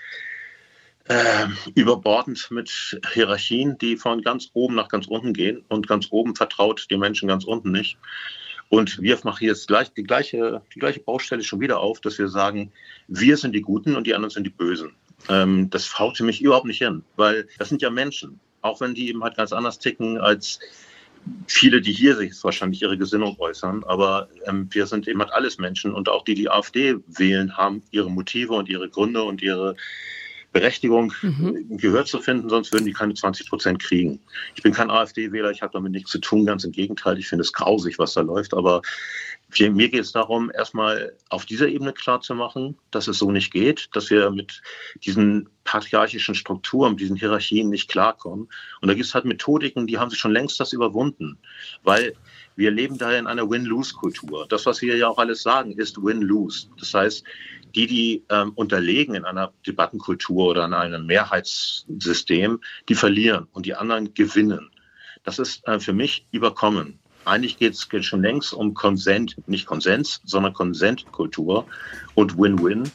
[1.08, 6.34] äh, überbordend mit Hierarchien, die von ganz oben nach ganz unten gehen und ganz oben
[6.36, 7.96] vertraut die Menschen ganz unten nicht.
[8.68, 12.28] Und wir machen jetzt gleich die gleiche, die gleiche Baustelle schon wieder auf, dass wir
[12.28, 12.72] sagen,
[13.08, 14.92] wir sind die Guten und die anderen sind die Bösen.
[15.28, 19.08] Ähm, das haut mich überhaupt nicht hin, weil das sind ja Menschen, auch wenn die
[19.08, 20.58] eben halt ganz anders ticken als
[21.46, 25.58] viele, die hier sich wahrscheinlich ihre Gesinnung äußern, aber ähm, wir sind eben halt alles
[25.58, 29.76] Menschen und auch die, die AfD wählen, haben ihre Motive und ihre Gründe und ihre
[30.60, 31.76] Berechtigung, mhm.
[31.76, 34.20] Gehör zu finden, sonst würden die keine 20 Prozent kriegen.
[34.54, 37.42] Ich bin kein AfD-Wähler, ich habe damit nichts zu tun, ganz im Gegenteil, ich finde
[37.42, 38.82] es grausig, was da läuft, aber
[39.58, 44.10] mir geht es darum, erstmal auf dieser Ebene klarzumachen, dass es so nicht geht, dass
[44.10, 44.60] wir mit
[45.04, 48.48] diesen patriarchischen Strukturen, mit diesen Hierarchien nicht klarkommen.
[48.80, 51.38] Und da gibt es halt Methodiken, die haben sich schon längst das überwunden,
[51.84, 52.14] weil
[52.56, 54.46] wir leben da in einer Win-Lose-Kultur.
[54.48, 56.68] Das, was wir ja auch alles sagen, ist Win-Lose.
[56.78, 57.24] Das heißt,
[57.76, 63.74] die, die ähm, unterlegen in einer Debattenkultur oder in einem Mehrheitssystem, die verlieren und die
[63.74, 64.70] anderen gewinnen.
[65.24, 66.98] Das ist äh, für mich überkommen.
[67.26, 71.66] Eigentlich geht es schon längst um Konsent, nicht Konsens, sondern Konsentkultur
[72.14, 72.90] und Win-Win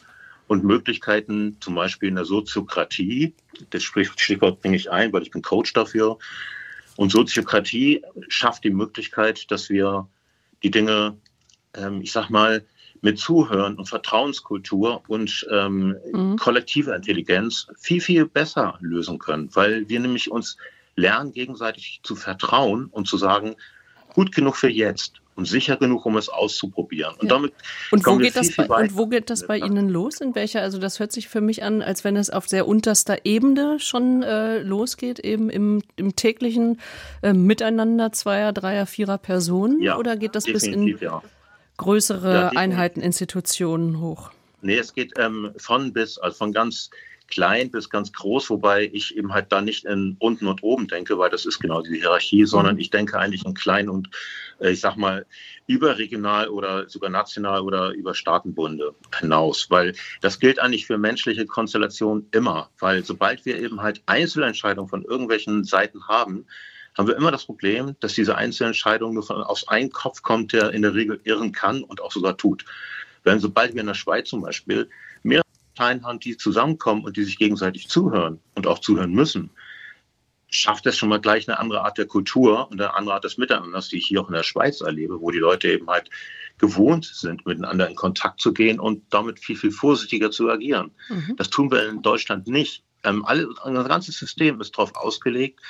[0.48, 3.34] und Möglichkeiten, zum Beispiel in der Soziokratie.
[3.70, 6.18] Das Stichwort bringe ich ein, weil ich bin Coach dafür.
[6.96, 10.08] Und Soziokratie schafft die Möglichkeit, dass wir
[10.62, 11.18] die Dinge,
[11.74, 12.64] ähm, ich sag mal,
[13.02, 16.36] mit Zuhören und Vertrauenskultur und ähm, mhm.
[16.36, 20.56] kollektiver Intelligenz viel, viel besser lösen können, weil wir nämlich uns
[20.94, 23.56] lernen, gegenseitig zu vertrauen und zu sagen,
[24.14, 27.14] gut genug für jetzt und sicher genug, um es auszuprobieren.
[27.18, 27.34] Und ja.
[27.34, 27.54] damit
[27.90, 30.20] und wo geht das bei, und wo geht das bei Ihnen los?
[30.20, 30.60] In welcher?
[30.60, 34.22] Also das hört sich für mich an, als wenn es auf sehr unterster Ebene schon
[34.22, 36.80] äh, losgeht, eben im, im täglichen
[37.22, 39.80] äh, Miteinander zweier, dreier, vierer Personen.
[39.80, 41.22] Ja, oder geht das bis in ja.
[41.82, 44.30] Größere ja, Einheiten, Institutionen hoch?
[44.60, 46.90] Nee, es geht ähm, von bis, also von ganz
[47.32, 51.18] klein bis ganz groß, wobei ich eben halt da nicht in unten und oben denke,
[51.18, 52.80] weil das ist genau die Hierarchie, sondern mhm.
[52.80, 54.10] ich denke eigentlich in klein und
[54.60, 55.24] äh, ich sag mal
[55.66, 62.28] überregional oder sogar national oder über Staatenbunde hinaus, weil das gilt eigentlich für menschliche Konstellationen
[62.32, 66.46] immer, weil sobald wir eben halt Einzelentscheidungen von irgendwelchen Seiten haben,
[66.96, 70.72] haben wir immer das Problem, dass diese Einzelentscheidung nur von, aus einem Kopf kommt, der
[70.72, 72.64] in der Regel irren kann und auch sogar tut.
[73.24, 74.90] Wenn sobald wir in der Schweiz zum Beispiel
[75.22, 75.42] mehr
[75.74, 79.50] Parteien die zusammenkommen und die sich gegenseitig zuhören und auch zuhören müssen,
[80.48, 83.38] schafft es schon mal gleich eine andere Art der Kultur und eine andere Art des
[83.38, 86.10] Miteinanders, die ich hier auch in der Schweiz erlebe, wo die Leute eben halt
[86.58, 90.90] gewohnt sind, miteinander in Kontakt zu gehen und damit viel, viel vorsichtiger zu agieren.
[91.08, 91.36] Mhm.
[91.36, 92.84] Das tun wir in Deutschland nicht.
[93.02, 95.60] Ähm, alle, unser ganzes System ist darauf ausgelegt,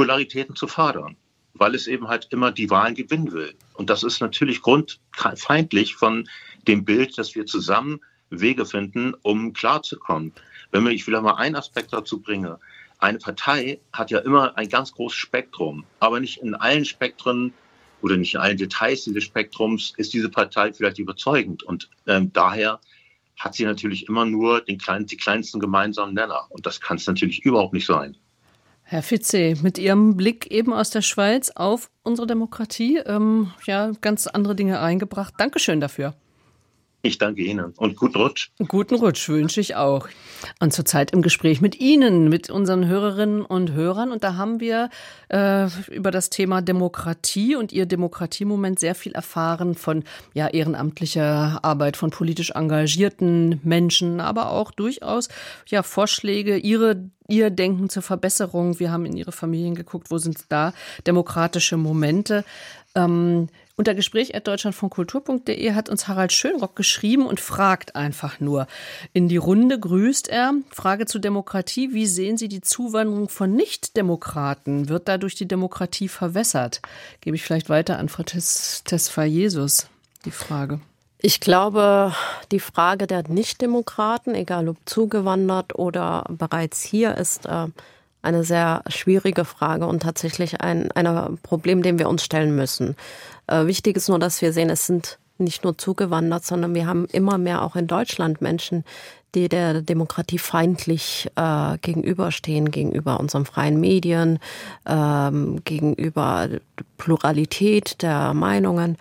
[0.00, 1.14] Polaritäten zu fördern,
[1.52, 3.52] weil es eben halt immer die Wahlen gewinnen will.
[3.74, 6.26] Und das ist natürlich grundfeindlich von
[6.66, 8.00] dem Bild, dass wir zusammen
[8.30, 10.32] Wege finden, um klarzukommen.
[10.70, 12.58] Wenn ich vielleicht mal einen Aspekt dazu bringe,
[12.98, 17.52] eine Partei hat ja immer ein ganz großes Spektrum, aber nicht in allen Spektren
[18.00, 21.62] oder nicht in allen Details dieses Spektrums ist diese Partei vielleicht überzeugend.
[21.62, 22.80] Und ähm, daher
[23.38, 26.46] hat sie natürlich immer nur den kleinen, die kleinsten gemeinsamen Nenner.
[26.48, 28.16] Und das kann es natürlich überhaupt nicht sein.
[28.90, 34.26] Herr Fitze, mit Ihrem Blick eben aus der Schweiz auf unsere Demokratie, ähm, ja, ganz
[34.26, 35.34] andere Dinge eingebracht.
[35.38, 36.16] Dankeschön dafür.
[37.02, 38.50] Ich danke Ihnen und guten Rutsch.
[38.68, 40.08] Guten Rutsch wünsche ich auch.
[40.58, 44.12] Und zurzeit im Gespräch mit Ihnen, mit unseren Hörerinnen und Hörern.
[44.12, 44.90] Und da haben wir
[45.28, 50.04] äh, über das Thema Demokratie und Ihr Demokratiemoment sehr viel erfahren von
[50.34, 55.28] ja, ehrenamtlicher Arbeit, von politisch engagierten Menschen, aber auch durchaus
[55.68, 58.78] ja, Vorschläge, Ihre Ihr Denken zur Verbesserung.
[58.78, 60.74] Wir haben in Ihre Familien geguckt, wo sind da
[61.06, 62.44] demokratische Momente.
[62.94, 63.48] Ähm,
[63.80, 68.66] unter gespräch.deutschlandvonkultur.de hat uns Harald Schönrock geschrieben und fragt einfach nur.
[69.14, 70.52] In die Runde grüßt er.
[70.70, 71.94] Frage zur Demokratie.
[71.94, 74.90] Wie sehen Sie die Zuwanderung von Nichtdemokraten?
[74.90, 76.82] Wird dadurch die Demokratie verwässert?
[77.22, 79.88] Gebe ich vielleicht weiter an Frau Tesfa Jesus
[80.26, 80.80] die Frage.
[81.22, 82.14] Ich glaube,
[82.52, 87.68] die Frage der Nichtdemokraten, egal ob zugewandert oder bereits hier, ist äh,
[88.22, 92.96] eine sehr schwierige Frage und tatsächlich ein, ein Problem, dem wir uns stellen müssen.
[93.50, 97.06] Äh, wichtig ist nur, dass wir sehen, es sind nicht nur zugewandert, sondern wir haben
[97.06, 98.84] immer mehr auch in Deutschland Menschen,
[99.34, 104.38] die der Demokratie feindlich äh, gegenüberstehen, gegenüber unseren freien Medien,
[104.86, 106.48] ähm, gegenüber
[106.98, 108.96] Pluralität der Meinungen.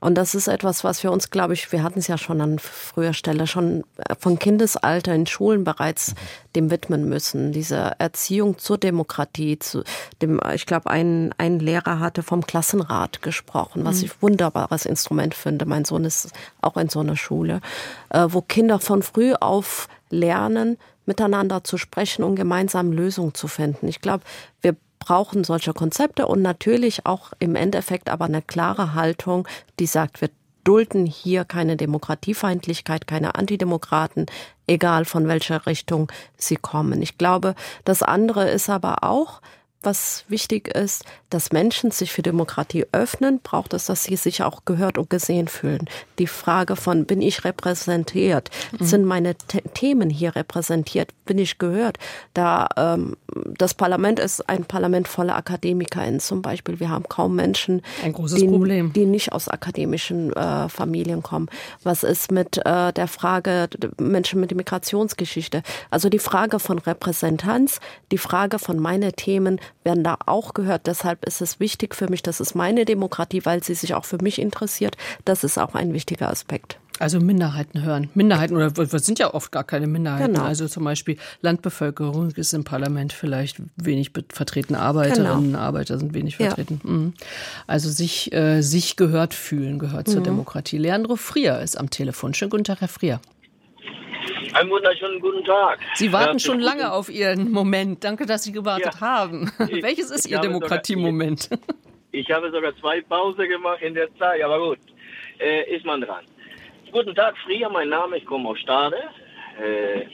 [0.00, 2.58] Und das ist etwas, was wir uns, glaube ich, wir hatten es ja schon an
[2.58, 3.84] früher Stelle, schon
[4.18, 6.14] von Kindesalter in Schulen bereits
[6.56, 7.52] dem widmen müssen.
[7.52, 9.84] Diese Erziehung zur Demokratie, zu
[10.22, 14.04] dem, ich glaube, ein, ein Lehrer hatte vom Klassenrat gesprochen, was mhm.
[14.04, 15.66] ich wunderbares Instrument finde.
[15.66, 16.30] Mein Sohn ist
[16.62, 17.60] auch in so einer Schule,
[18.08, 23.88] äh, wo Kinder von früh auf lernen, miteinander zu sprechen und gemeinsam Lösungen zu finden.
[23.88, 24.24] Ich glaube,
[24.62, 29.48] wir brauchen solche Konzepte und natürlich auch im Endeffekt aber eine klare Haltung,
[29.80, 30.30] die sagt, wir
[30.62, 34.26] dulden hier keine Demokratiefeindlichkeit, keine Antidemokraten,
[34.68, 37.02] egal von welcher Richtung sie kommen.
[37.02, 37.54] Ich glaube,
[37.84, 39.40] das andere ist aber auch,
[39.82, 44.64] was wichtig ist, dass Menschen sich für Demokratie öffnen, braucht es, dass sie sich auch
[44.64, 45.88] gehört und gesehen fühlen.
[46.18, 48.50] Die Frage von, bin ich repräsentiert?
[48.78, 48.84] Mhm.
[48.84, 51.12] Sind meine The Themen hier repräsentiert?
[51.24, 51.98] Bin ich gehört?
[52.34, 53.16] Da ähm,
[53.56, 56.80] das Parlament ist ein Parlament voller AkademikerInnen zum Beispiel.
[56.80, 61.48] Wir haben kaum Menschen, die, die, nicht aus akademischen äh, Familien kommen.
[61.82, 65.62] Was ist mit äh, der Frage Menschen mit Migrationsgeschichte?
[65.90, 67.80] Also die Frage von Repräsentanz,
[68.10, 70.86] die Frage von meine Themen werden da auch gehört.
[70.86, 74.18] Deshalb ist es wichtig für mich, das ist meine Demokratie, weil sie sich auch für
[74.22, 74.96] mich interessiert.
[75.24, 76.78] Das ist auch ein wichtiger Aspekt.
[77.00, 78.10] Also Minderheiten hören.
[78.12, 80.34] Minderheiten, oder wir sind ja oft gar keine Minderheiten.
[80.34, 80.44] Genau.
[80.44, 85.58] Also zum Beispiel Landbevölkerung ist im Parlament vielleicht wenig vertreten, Arbeiterinnen, genau.
[85.58, 86.82] Arbeiter sind wenig vertreten.
[86.84, 86.90] Ja.
[86.90, 87.14] Mhm.
[87.66, 90.12] Also sich, äh, sich gehört fühlen, gehört mhm.
[90.12, 90.76] zur Demokratie.
[90.76, 92.34] Leandro Frier ist am Telefon.
[92.34, 93.18] Schönen guten Tag, Herr Frier.
[94.52, 95.78] Einen wunderschönen guten Tag.
[95.94, 98.04] Sie warten schon lange auf Ihren Moment.
[98.04, 99.00] Danke, dass Sie gewartet ja.
[99.00, 99.50] haben.
[99.68, 101.48] Ich, Welches ist Ihr Demokratiemoment?
[102.12, 104.78] Ich, ich habe sogar zwei Pause gemacht in der Zeit, aber gut,
[105.38, 106.24] äh, ist man dran.
[106.92, 108.96] Guten Tag, Frier, mein Name, ich komme aus Stade,
[109.62, 110.06] äh,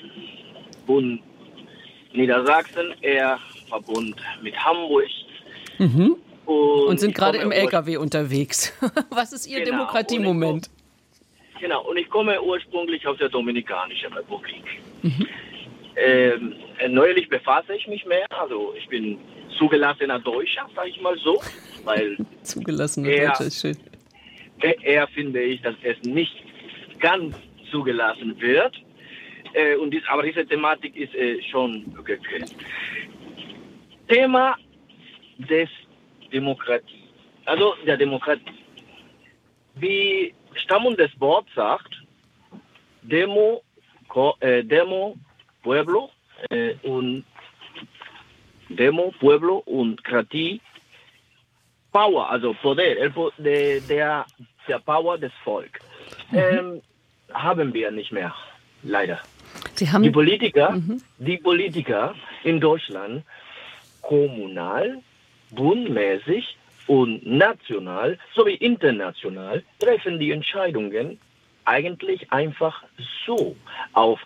[0.86, 1.22] Bund
[2.12, 3.38] Niedersachsen, eher
[3.68, 5.08] Verbund mit Hamburg.
[5.78, 6.16] Mhm.
[6.44, 8.72] Und, und, sind gerade im LKW unterwegs.
[9.10, 10.70] Was ist Ihr genau, Demokratiemoment?
[11.60, 14.64] Genau, und ich komme ursprünglich aus der Dominikanischen Republik.
[15.02, 15.26] Mhm.
[15.96, 16.54] Ähm,
[16.88, 19.18] neulich befasse ich mich mehr, also ich bin
[19.58, 21.40] zugelassener Deutscher, sage ich mal so,
[21.84, 23.76] weil zugelassener eher, Deutscher ist schön.
[24.60, 26.34] Eher finde ich, dass es nicht
[26.98, 27.34] ganz
[27.70, 28.74] zugelassen wird.
[29.54, 32.54] Äh, und dies, aber diese Thematik ist äh, schon geklärt.
[34.08, 34.56] Thema
[35.38, 35.68] des
[36.32, 37.04] Demokratie,
[37.44, 38.42] also der Demokratie.
[39.76, 41.94] Wie Stammung des Wortes sagt,
[43.02, 43.62] Demo,
[44.40, 45.16] äh, Demo,
[45.62, 46.10] Pueblo
[46.50, 47.24] äh, und
[48.68, 50.60] Demo, Pueblo und Krati,
[51.92, 54.26] Power, also Poder, el, de, der,
[54.68, 55.82] der Power des Volkes.
[56.30, 56.38] Mhm.
[56.38, 56.82] Ähm,
[57.32, 58.34] haben wir nicht mehr,
[58.82, 59.20] leider.
[59.78, 61.02] die Politiker, mhm.
[61.18, 62.14] die Politiker
[62.44, 63.24] in Deutschland
[64.02, 65.02] kommunal,
[65.50, 71.18] bundmäßig und national sowie international treffen die Entscheidungen
[71.64, 72.82] eigentlich einfach
[73.26, 73.56] so
[73.92, 74.20] auf,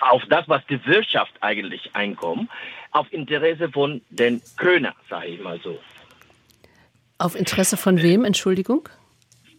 [0.00, 2.50] auf das, was die Wirtschaft eigentlich einkommt,
[2.90, 5.78] auf Interesse von den Könner, sage ich mal so.
[7.18, 8.88] Auf Interesse von wem, Entschuldigung?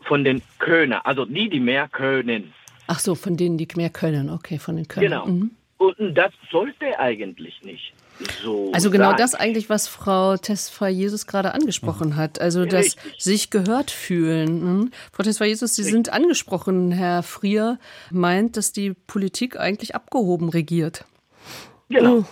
[0.01, 2.53] Von den Könner, also die, die mehr können.
[2.87, 5.09] Ach so, von denen, die mehr können, okay, von den Könnern.
[5.09, 5.25] Genau.
[5.25, 5.51] Mhm.
[5.77, 7.93] Und das sollte eigentlich nicht
[8.43, 9.17] so also genau sein.
[9.17, 12.41] das eigentlich, was Frau Tesfa Jesus gerade angesprochen hat.
[12.41, 13.23] Also das Richtig.
[13.23, 14.47] sich gehört fühlen.
[14.47, 14.91] Hm?
[15.11, 15.93] Frau Tesfa Jesus, Sie Richtig.
[15.93, 16.91] sind angesprochen.
[16.91, 17.79] Herr Frier
[18.11, 21.05] meint, dass die Politik eigentlich abgehoben regiert.
[21.89, 22.25] Genau.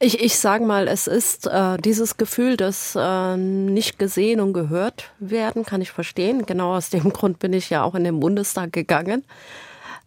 [0.00, 5.10] Ich, ich sage mal, es ist äh, dieses Gefühl, dass äh, nicht gesehen und gehört
[5.18, 6.46] werden, kann ich verstehen.
[6.46, 9.24] Genau aus dem Grund bin ich ja auch in den Bundestag gegangen.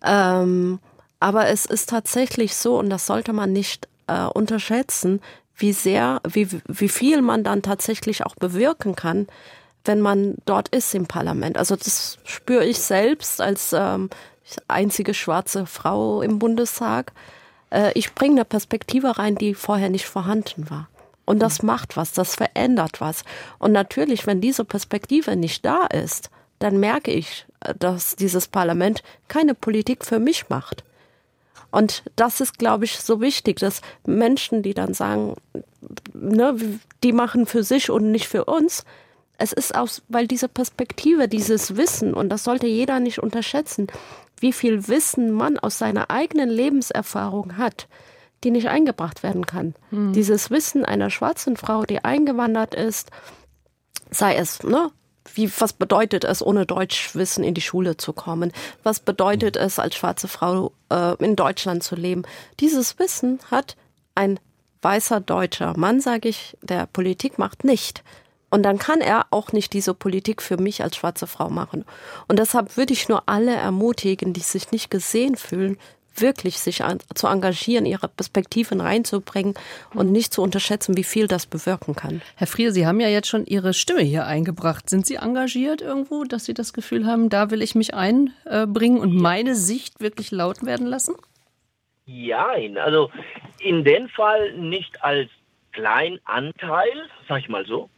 [0.04, 0.80] Ähm,
[1.20, 5.22] aber es ist tatsächlich so, und das sollte man nicht äh, unterschätzen,
[5.56, 9.28] wie sehr, wie, wie viel man dann tatsächlich auch bewirken kann,
[9.86, 11.58] wenn man dort ist im Parlament.
[11.58, 14.10] Also das spüre ich selbst als ähm,
[14.68, 17.14] einzige schwarze Frau im Bundestag.
[17.70, 20.90] Äh, ich bringe eine Perspektive rein, die vorher nicht vorhanden war.
[21.26, 23.24] Und das macht was, das verändert was.
[23.60, 26.30] Und natürlich, wenn diese Perspektive nicht da ist,
[26.60, 30.84] dann merke ich, äh, dass dieses Parlament keine Politik für mich macht.
[31.72, 35.36] Und das ist, glaube ich, so wichtig, dass Menschen, die dann sagen,
[36.14, 36.56] ne,
[37.04, 38.84] die machen für sich und nicht für uns,
[39.38, 43.88] es ist aus, weil diese Perspektive, dieses Wissen, und das sollte jeder nicht unterschätzen,
[44.40, 47.88] wie viel Wissen man aus seiner eigenen Lebenserfahrung hat,
[48.44, 49.76] die nicht eingebracht werden kann.
[49.90, 50.14] Mhm.
[50.14, 53.10] Dieses Wissen einer schwarzen Frau, die eingewandert ist,
[54.12, 54.92] sei es ne,
[55.34, 58.52] wie, was bedeutet es, ohne Deutschwissen in die Schule zu kommen?
[58.84, 62.24] Was bedeutet es, als schwarze Frau äh, in Deutschland zu leben?
[62.60, 63.76] Dieses Wissen hat
[64.16, 64.40] ein
[64.82, 68.04] weißer deutscher Mann, sage ich, der Politik macht, nicht.
[68.50, 71.86] Und dann kann er auch nicht diese Politik für mich als schwarze Frau machen.
[72.28, 75.78] Und deshalb würde ich nur alle ermutigen, die sich nicht gesehen fühlen,
[76.16, 79.54] wirklich sich an, zu engagieren, ihre Perspektiven reinzubringen
[79.94, 82.22] und nicht zu unterschätzen, wie viel das bewirken kann.
[82.36, 84.90] Herr Frier, Sie haben ja jetzt schon Ihre Stimme hier eingebracht.
[84.90, 89.16] Sind Sie engagiert irgendwo, dass Sie das Gefühl haben, da will ich mich einbringen und
[89.16, 91.16] meine Sicht wirklich laut werden lassen?
[92.06, 92.50] Ja,
[92.84, 93.10] also
[93.60, 95.30] in dem Fall nicht als
[95.72, 97.90] Kleinanteil, sag ich mal so,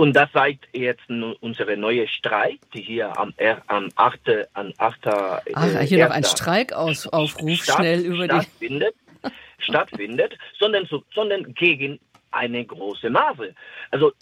[0.00, 3.34] und das zeigt jetzt unsere neue Streik, die hier am,
[3.66, 4.20] am 8.
[4.54, 5.06] Am 8.
[5.06, 9.30] Ach, hier noch ein Streikaufruf statt, schnell über stattfindet, die.
[9.58, 12.00] stattfindet, sondern, sondern gegen
[12.30, 13.54] eine große Masse.
[13.90, 14.12] Also,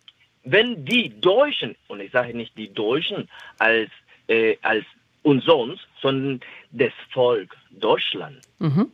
[0.43, 3.29] wenn die Deutschen, und ich sage nicht die Deutschen
[3.59, 3.91] als,
[4.27, 4.85] äh, als
[5.23, 6.41] umsonst, sondern
[6.73, 8.91] das Volk Deutschland, mhm.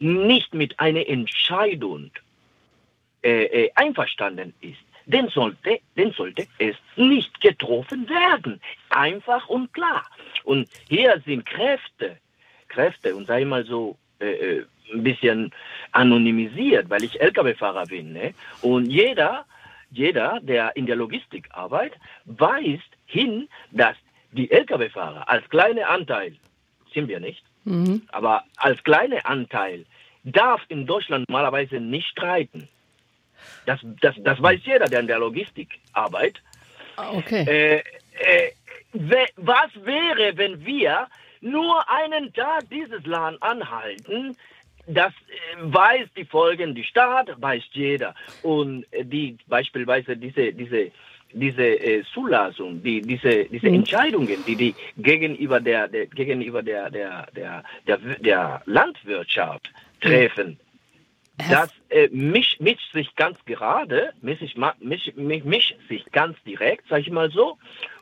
[0.00, 2.10] nicht mit einer Entscheidung
[3.22, 8.60] äh, äh einverstanden ist, dann sollte, dann sollte es nicht getroffen werden.
[8.90, 10.04] Einfach und klar.
[10.44, 12.18] Und hier sind Kräfte,
[12.68, 15.52] Kräfte, und sei mal so äh, äh ein bisschen
[15.92, 18.12] anonymisiert, weil ich Lkw-Fahrer bin.
[18.12, 18.34] Ne?
[18.62, 19.44] Und jeder,
[19.90, 23.96] jeder, der in der Logistik arbeitet, weist hin, dass
[24.32, 26.36] die Lkw-Fahrer als kleiner Anteil,
[26.92, 28.02] sind wir nicht, mhm.
[28.12, 29.86] aber als kleiner Anteil
[30.24, 32.68] darf in Deutschland normalerweise nicht streiten.
[33.66, 36.42] Das, das, das weiß jeder, der in der Logistik arbeitet.
[36.96, 37.44] Ah, okay.
[37.46, 38.52] Äh, äh,
[39.36, 41.06] was wäre, wenn wir
[41.40, 44.36] nur einen Tag dieses Land anhalten?
[44.86, 48.14] Das äh, weiß die Folgen, die Staat weiß jeder.
[48.42, 50.92] Und äh, die beispielsweise diese, diese,
[51.32, 53.74] diese äh, Zulassung, die, diese, diese mhm.
[53.74, 60.58] Entscheidungen, die die gegenüber der, der gegenüber der, der, der, der, der Landwirtschaft treffen,
[61.36, 67.10] das äh, mischt, mischt sich ganz gerade, mischt, mischt, mischt sich ganz direkt, sag ich
[67.10, 67.58] mal so,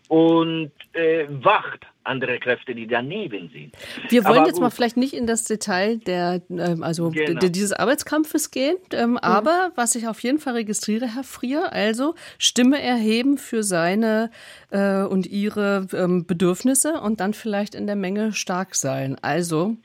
[0.08, 3.74] und äh, wacht andere Kräfte, die daneben sind.
[4.10, 4.62] Wir wollen aber jetzt gut.
[4.62, 7.40] mal vielleicht nicht in das Detail der, ähm, also genau.
[7.40, 9.18] dieses Arbeitskampfes gehen, ähm, mhm.
[9.18, 14.30] aber was ich auf jeden Fall registriere, Herr Frier, also Stimme erheben für seine
[14.70, 19.16] äh, und ihre ähm, Bedürfnisse und dann vielleicht in der Menge stark sein.
[19.22, 19.76] Also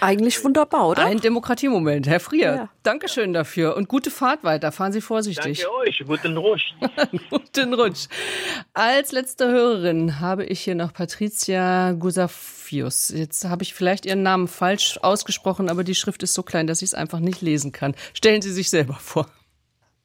[0.00, 1.04] eigentlich wunderbar, oder?
[1.04, 2.54] Ein Demokratiemoment, Herr Frier.
[2.54, 2.68] Ja.
[2.84, 4.70] Dankeschön dafür und gute Fahrt weiter.
[4.70, 5.60] Fahren Sie vorsichtig.
[5.60, 6.74] Danke euch, guten Rutsch.
[7.30, 8.06] guten Rutsch.
[8.74, 11.63] Als letzte Hörerin habe ich hier noch Patricia
[11.98, 13.08] Gusafius.
[13.08, 16.82] Jetzt habe ich vielleicht Ihren Namen falsch ausgesprochen, aber die Schrift ist so klein, dass
[16.82, 17.94] ich es einfach nicht lesen kann.
[18.12, 19.26] Stellen Sie sich selber vor.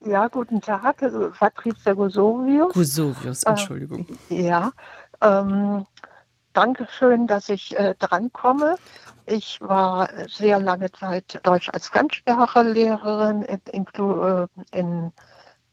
[0.05, 2.73] Ja, guten Tag, also Patricia Gusovius.
[2.73, 4.07] Gusovius, äh, Entschuldigung.
[4.29, 4.71] Äh, ja,
[5.21, 5.85] ähm,
[6.53, 8.77] danke schön, dass ich äh, drankomme.
[9.25, 15.11] Ich war sehr lange Zeit Deutsch als Fremdsprachenlehrerin in, in, äh, in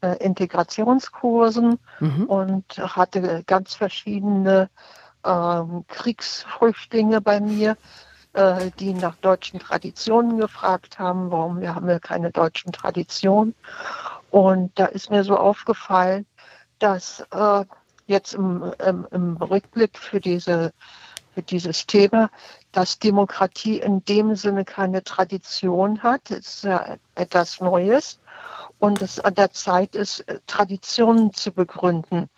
[0.01, 2.23] äh, Integrationskursen mhm.
[2.25, 4.69] und hatte ganz verschiedene
[5.25, 7.77] ähm, Kriegsflüchtlinge bei mir,
[8.33, 13.55] äh, die nach deutschen Traditionen gefragt haben, warum wir haben wir keine deutschen Traditionen.
[14.31, 16.25] Und da ist mir so aufgefallen,
[16.79, 17.65] dass äh,
[18.07, 20.73] jetzt im, im, im Rückblick für, diese,
[21.33, 22.29] für dieses Thema,
[22.71, 26.21] dass Demokratie in dem Sinne keine Tradition hat.
[26.29, 28.19] Das ist ja etwas Neues
[28.79, 32.29] und es an der Zeit ist, äh, Traditionen zu begründen,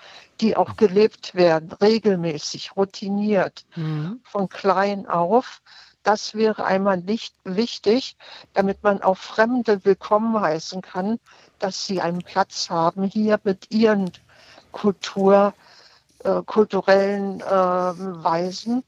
[0.42, 4.22] die auch gelebt werden, regelmäßig, routiniert, mhm.
[4.24, 5.62] von klein auf.
[6.04, 8.16] Das wäre einmal nicht wichtig,
[8.54, 11.20] damit man auch Fremde willkommen heißen kann,
[11.60, 14.12] dass sie einen Platz haben hier mit ihren
[14.72, 15.54] Kultur,
[16.24, 18.84] äh, kulturellen äh, Weisen,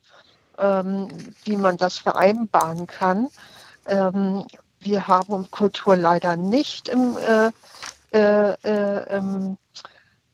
[0.57, 1.09] ähm,
[1.43, 3.27] wie man das vereinbaren kann.
[3.87, 4.45] Ähm,
[4.81, 7.51] wir haben Kultur leider nicht im, äh,
[8.13, 9.57] äh, äh, im,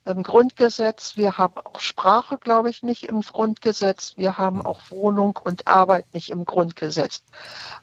[0.06, 1.18] im, Grundgesetz.
[1.18, 4.14] Wir haben auch Sprache, glaube ich, nicht im Grundgesetz.
[4.16, 7.22] Wir haben auch Wohnung und Arbeit nicht im Grundgesetz.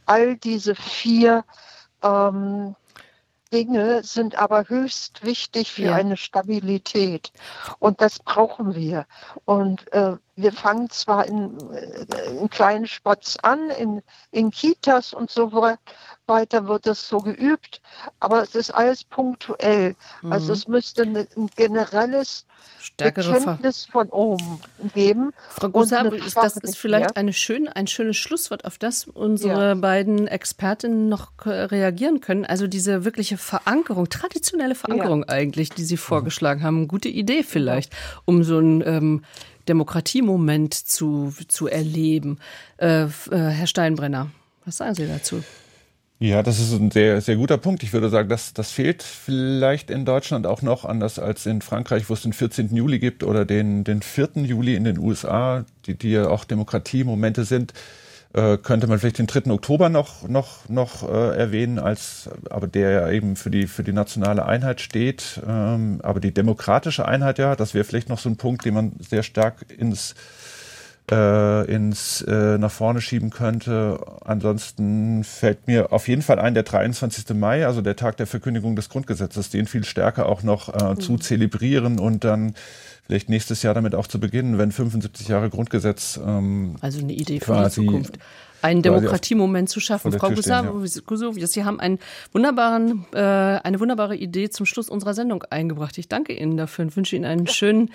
[0.07, 1.45] All diese vier
[2.03, 2.75] ähm,
[3.53, 5.95] Dinge sind aber höchst wichtig für ja.
[5.95, 7.31] eine Stabilität.
[7.79, 9.07] Und das brauchen wir.
[9.45, 15.31] Und äh, wir fangen zwar in, äh, in kleinen Spots an, in, in Kitas und
[15.31, 15.53] so
[16.27, 17.81] weiter wird das so geübt,
[18.21, 19.95] aber es ist alles punktuell.
[20.23, 20.33] Also mhm.
[20.45, 22.45] Also es müsste ein, ein generelles
[22.79, 24.61] Stärkere Bekenntnis von oben
[24.95, 25.33] geben.
[25.49, 29.75] Frau Gusab, das ist vielleicht eine schöne, ein schönes Schlusswort, auf das unsere ja.
[29.75, 32.45] beiden Expertinnen noch reagieren können.
[32.45, 35.29] Also diese wirkliche Verankerung, traditionelle Verankerung ja.
[35.29, 36.89] eigentlich, die Sie vorgeschlagen haben.
[36.89, 37.91] Gute Idee vielleicht,
[38.27, 39.25] um so ein ähm,
[39.69, 42.39] Demokratiemoment zu, zu erleben.
[42.79, 44.31] Äh, äh, Herr Steinbrenner,
[44.65, 45.43] was sagen Sie dazu?
[46.21, 47.83] Ja, das ist ein sehr, sehr guter Punkt.
[47.83, 52.09] Ich würde sagen, das, das fehlt vielleicht in Deutschland auch noch, anders als in Frankreich,
[52.09, 52.75] wo es den 14.
[52.75, 54.31] Juli gibt oder den, den 4.
[54.37, 57.73] Juli in den USA, die, die ja auch Demokratiemomente sind.
[58.35, 59.53] Äh, könnte man vielleicht den 3.
[59.53, 63.93] Oktober noch, noch, noch äh, erwähnen, als, aber der ja eben für die, für die
[63.93, 65.41] nationale Einheit steht.
[65.47, 68.93] Ähm, aber die demokratische Einheit, ja, das wäre vielleicht noch so ein Punkt, den man
[68.99, 70.17] sehr stark ins,
[71.13, 74.01] äh, ins äh, nach vorne schieben könnte.
[74.25, 77.37] Ansonsten fällt mir auf jeden Fall ein der 23.
[77.37, 81.01] Mai, also der Tag der Verkündigung des Grundgesetzes, den viel stärker auch noch äh, mhm.
[81.01, 82.55] zu zelebrieren und dann
[83.07, 86.19] vielleicht nächstes Jahr damit auch zu beginnen, wenn 75 Jahre Grundgesetz.
[86.25, 88.19] Ähm, also eine Idee für die Zukunft
[88.65, 90.11] einen Demokratiemoment zu schaffen.
[90.13, 91.99] Frau Gusovius, Sie haben einen
[92.33, 95.99] wunderbaren, äh, eine wunderbare Idee zum Schluss unserer Sendung eingebracht.
[95.99, 97.91] Ich danke Ihnen dafür und wünsche Ihnen einen schönen,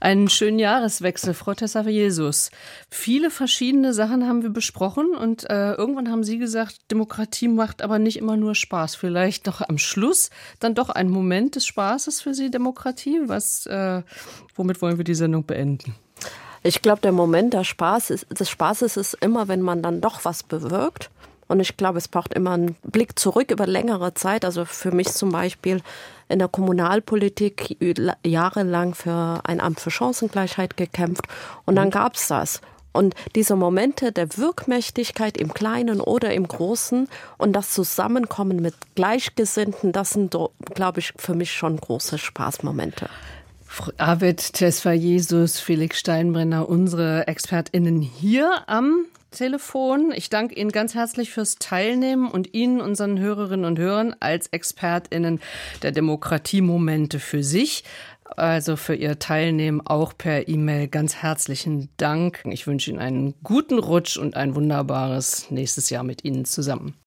[0.00, 2.52] einen schönen Jahreswechsel, Frau Tessa Jesus.
[2.88, 7.98] Viele verschiedene Sachen haben wir besprochen und äh, irgendwann haben Sie gesagt, Demokratie macht aber
[7.98, 8.94] nicht immer nur Spaß.
[8.94, 10.30] Vielleicht doch am Schluss
[10.60, 13.22] dann doch ein Moment des Spaßes für Sie, Demokratie.
[13.26, 14.02] Was, äh,
[14.54, 15.96] womit wollen wir die Sendung beenden?
[16.62, 20.24] Ich glaube, der Moment der Spaß ist, des Spaßes ist immer, wenn man dann doch
[20.24, 21.10] was bewirkt.
[21.48, 24.44] Und ich glaube, es braucht immer einen Blick zurück über längere Zeit.
[24.44, 25.82] Also für mich zum Beispiel
[26.28, 27.76] in der Kommunalpolitik
[28.24, 31.26] jahrelang für ein Amt für Chancengleichheit gekämpft.
[31.66, 31.92] Und dann mhm.
[31.92, 32.60] gab es das.
[32.92, 37.08] Und diese Momente der Wirkmächtigkeit im Kleinen oder im Großen
[37.38, 40.36] und das Zusammenkommen mit Gleichgesinnten, das sind,
[40.74, 43.08] glaube ich, für mich schon große Spaßmomente.
[43.96, 50.12] Arvid Tesfa Jesus, Felix Steinbrenner, unsere ExpertInnen hier am Telefon.
[50.14, 55.40] Ich danke Ihnen ganz herzlich fürs Teilnehmen und Ihnen, unseren Hörerinnen und Hörern, als ExpertInnen
[55.82, 57.84] der Demokratiemomente für sich,
[58.24, 62.42] also für Ihr Teilnehmen auch per E-Mail ganz herzlichen Dank.
[62.44, 67.01] Ich wünsche Ihnen einen guten Rutsch und ein wunderbares nächstes Jahr mit Ihnen zusammen.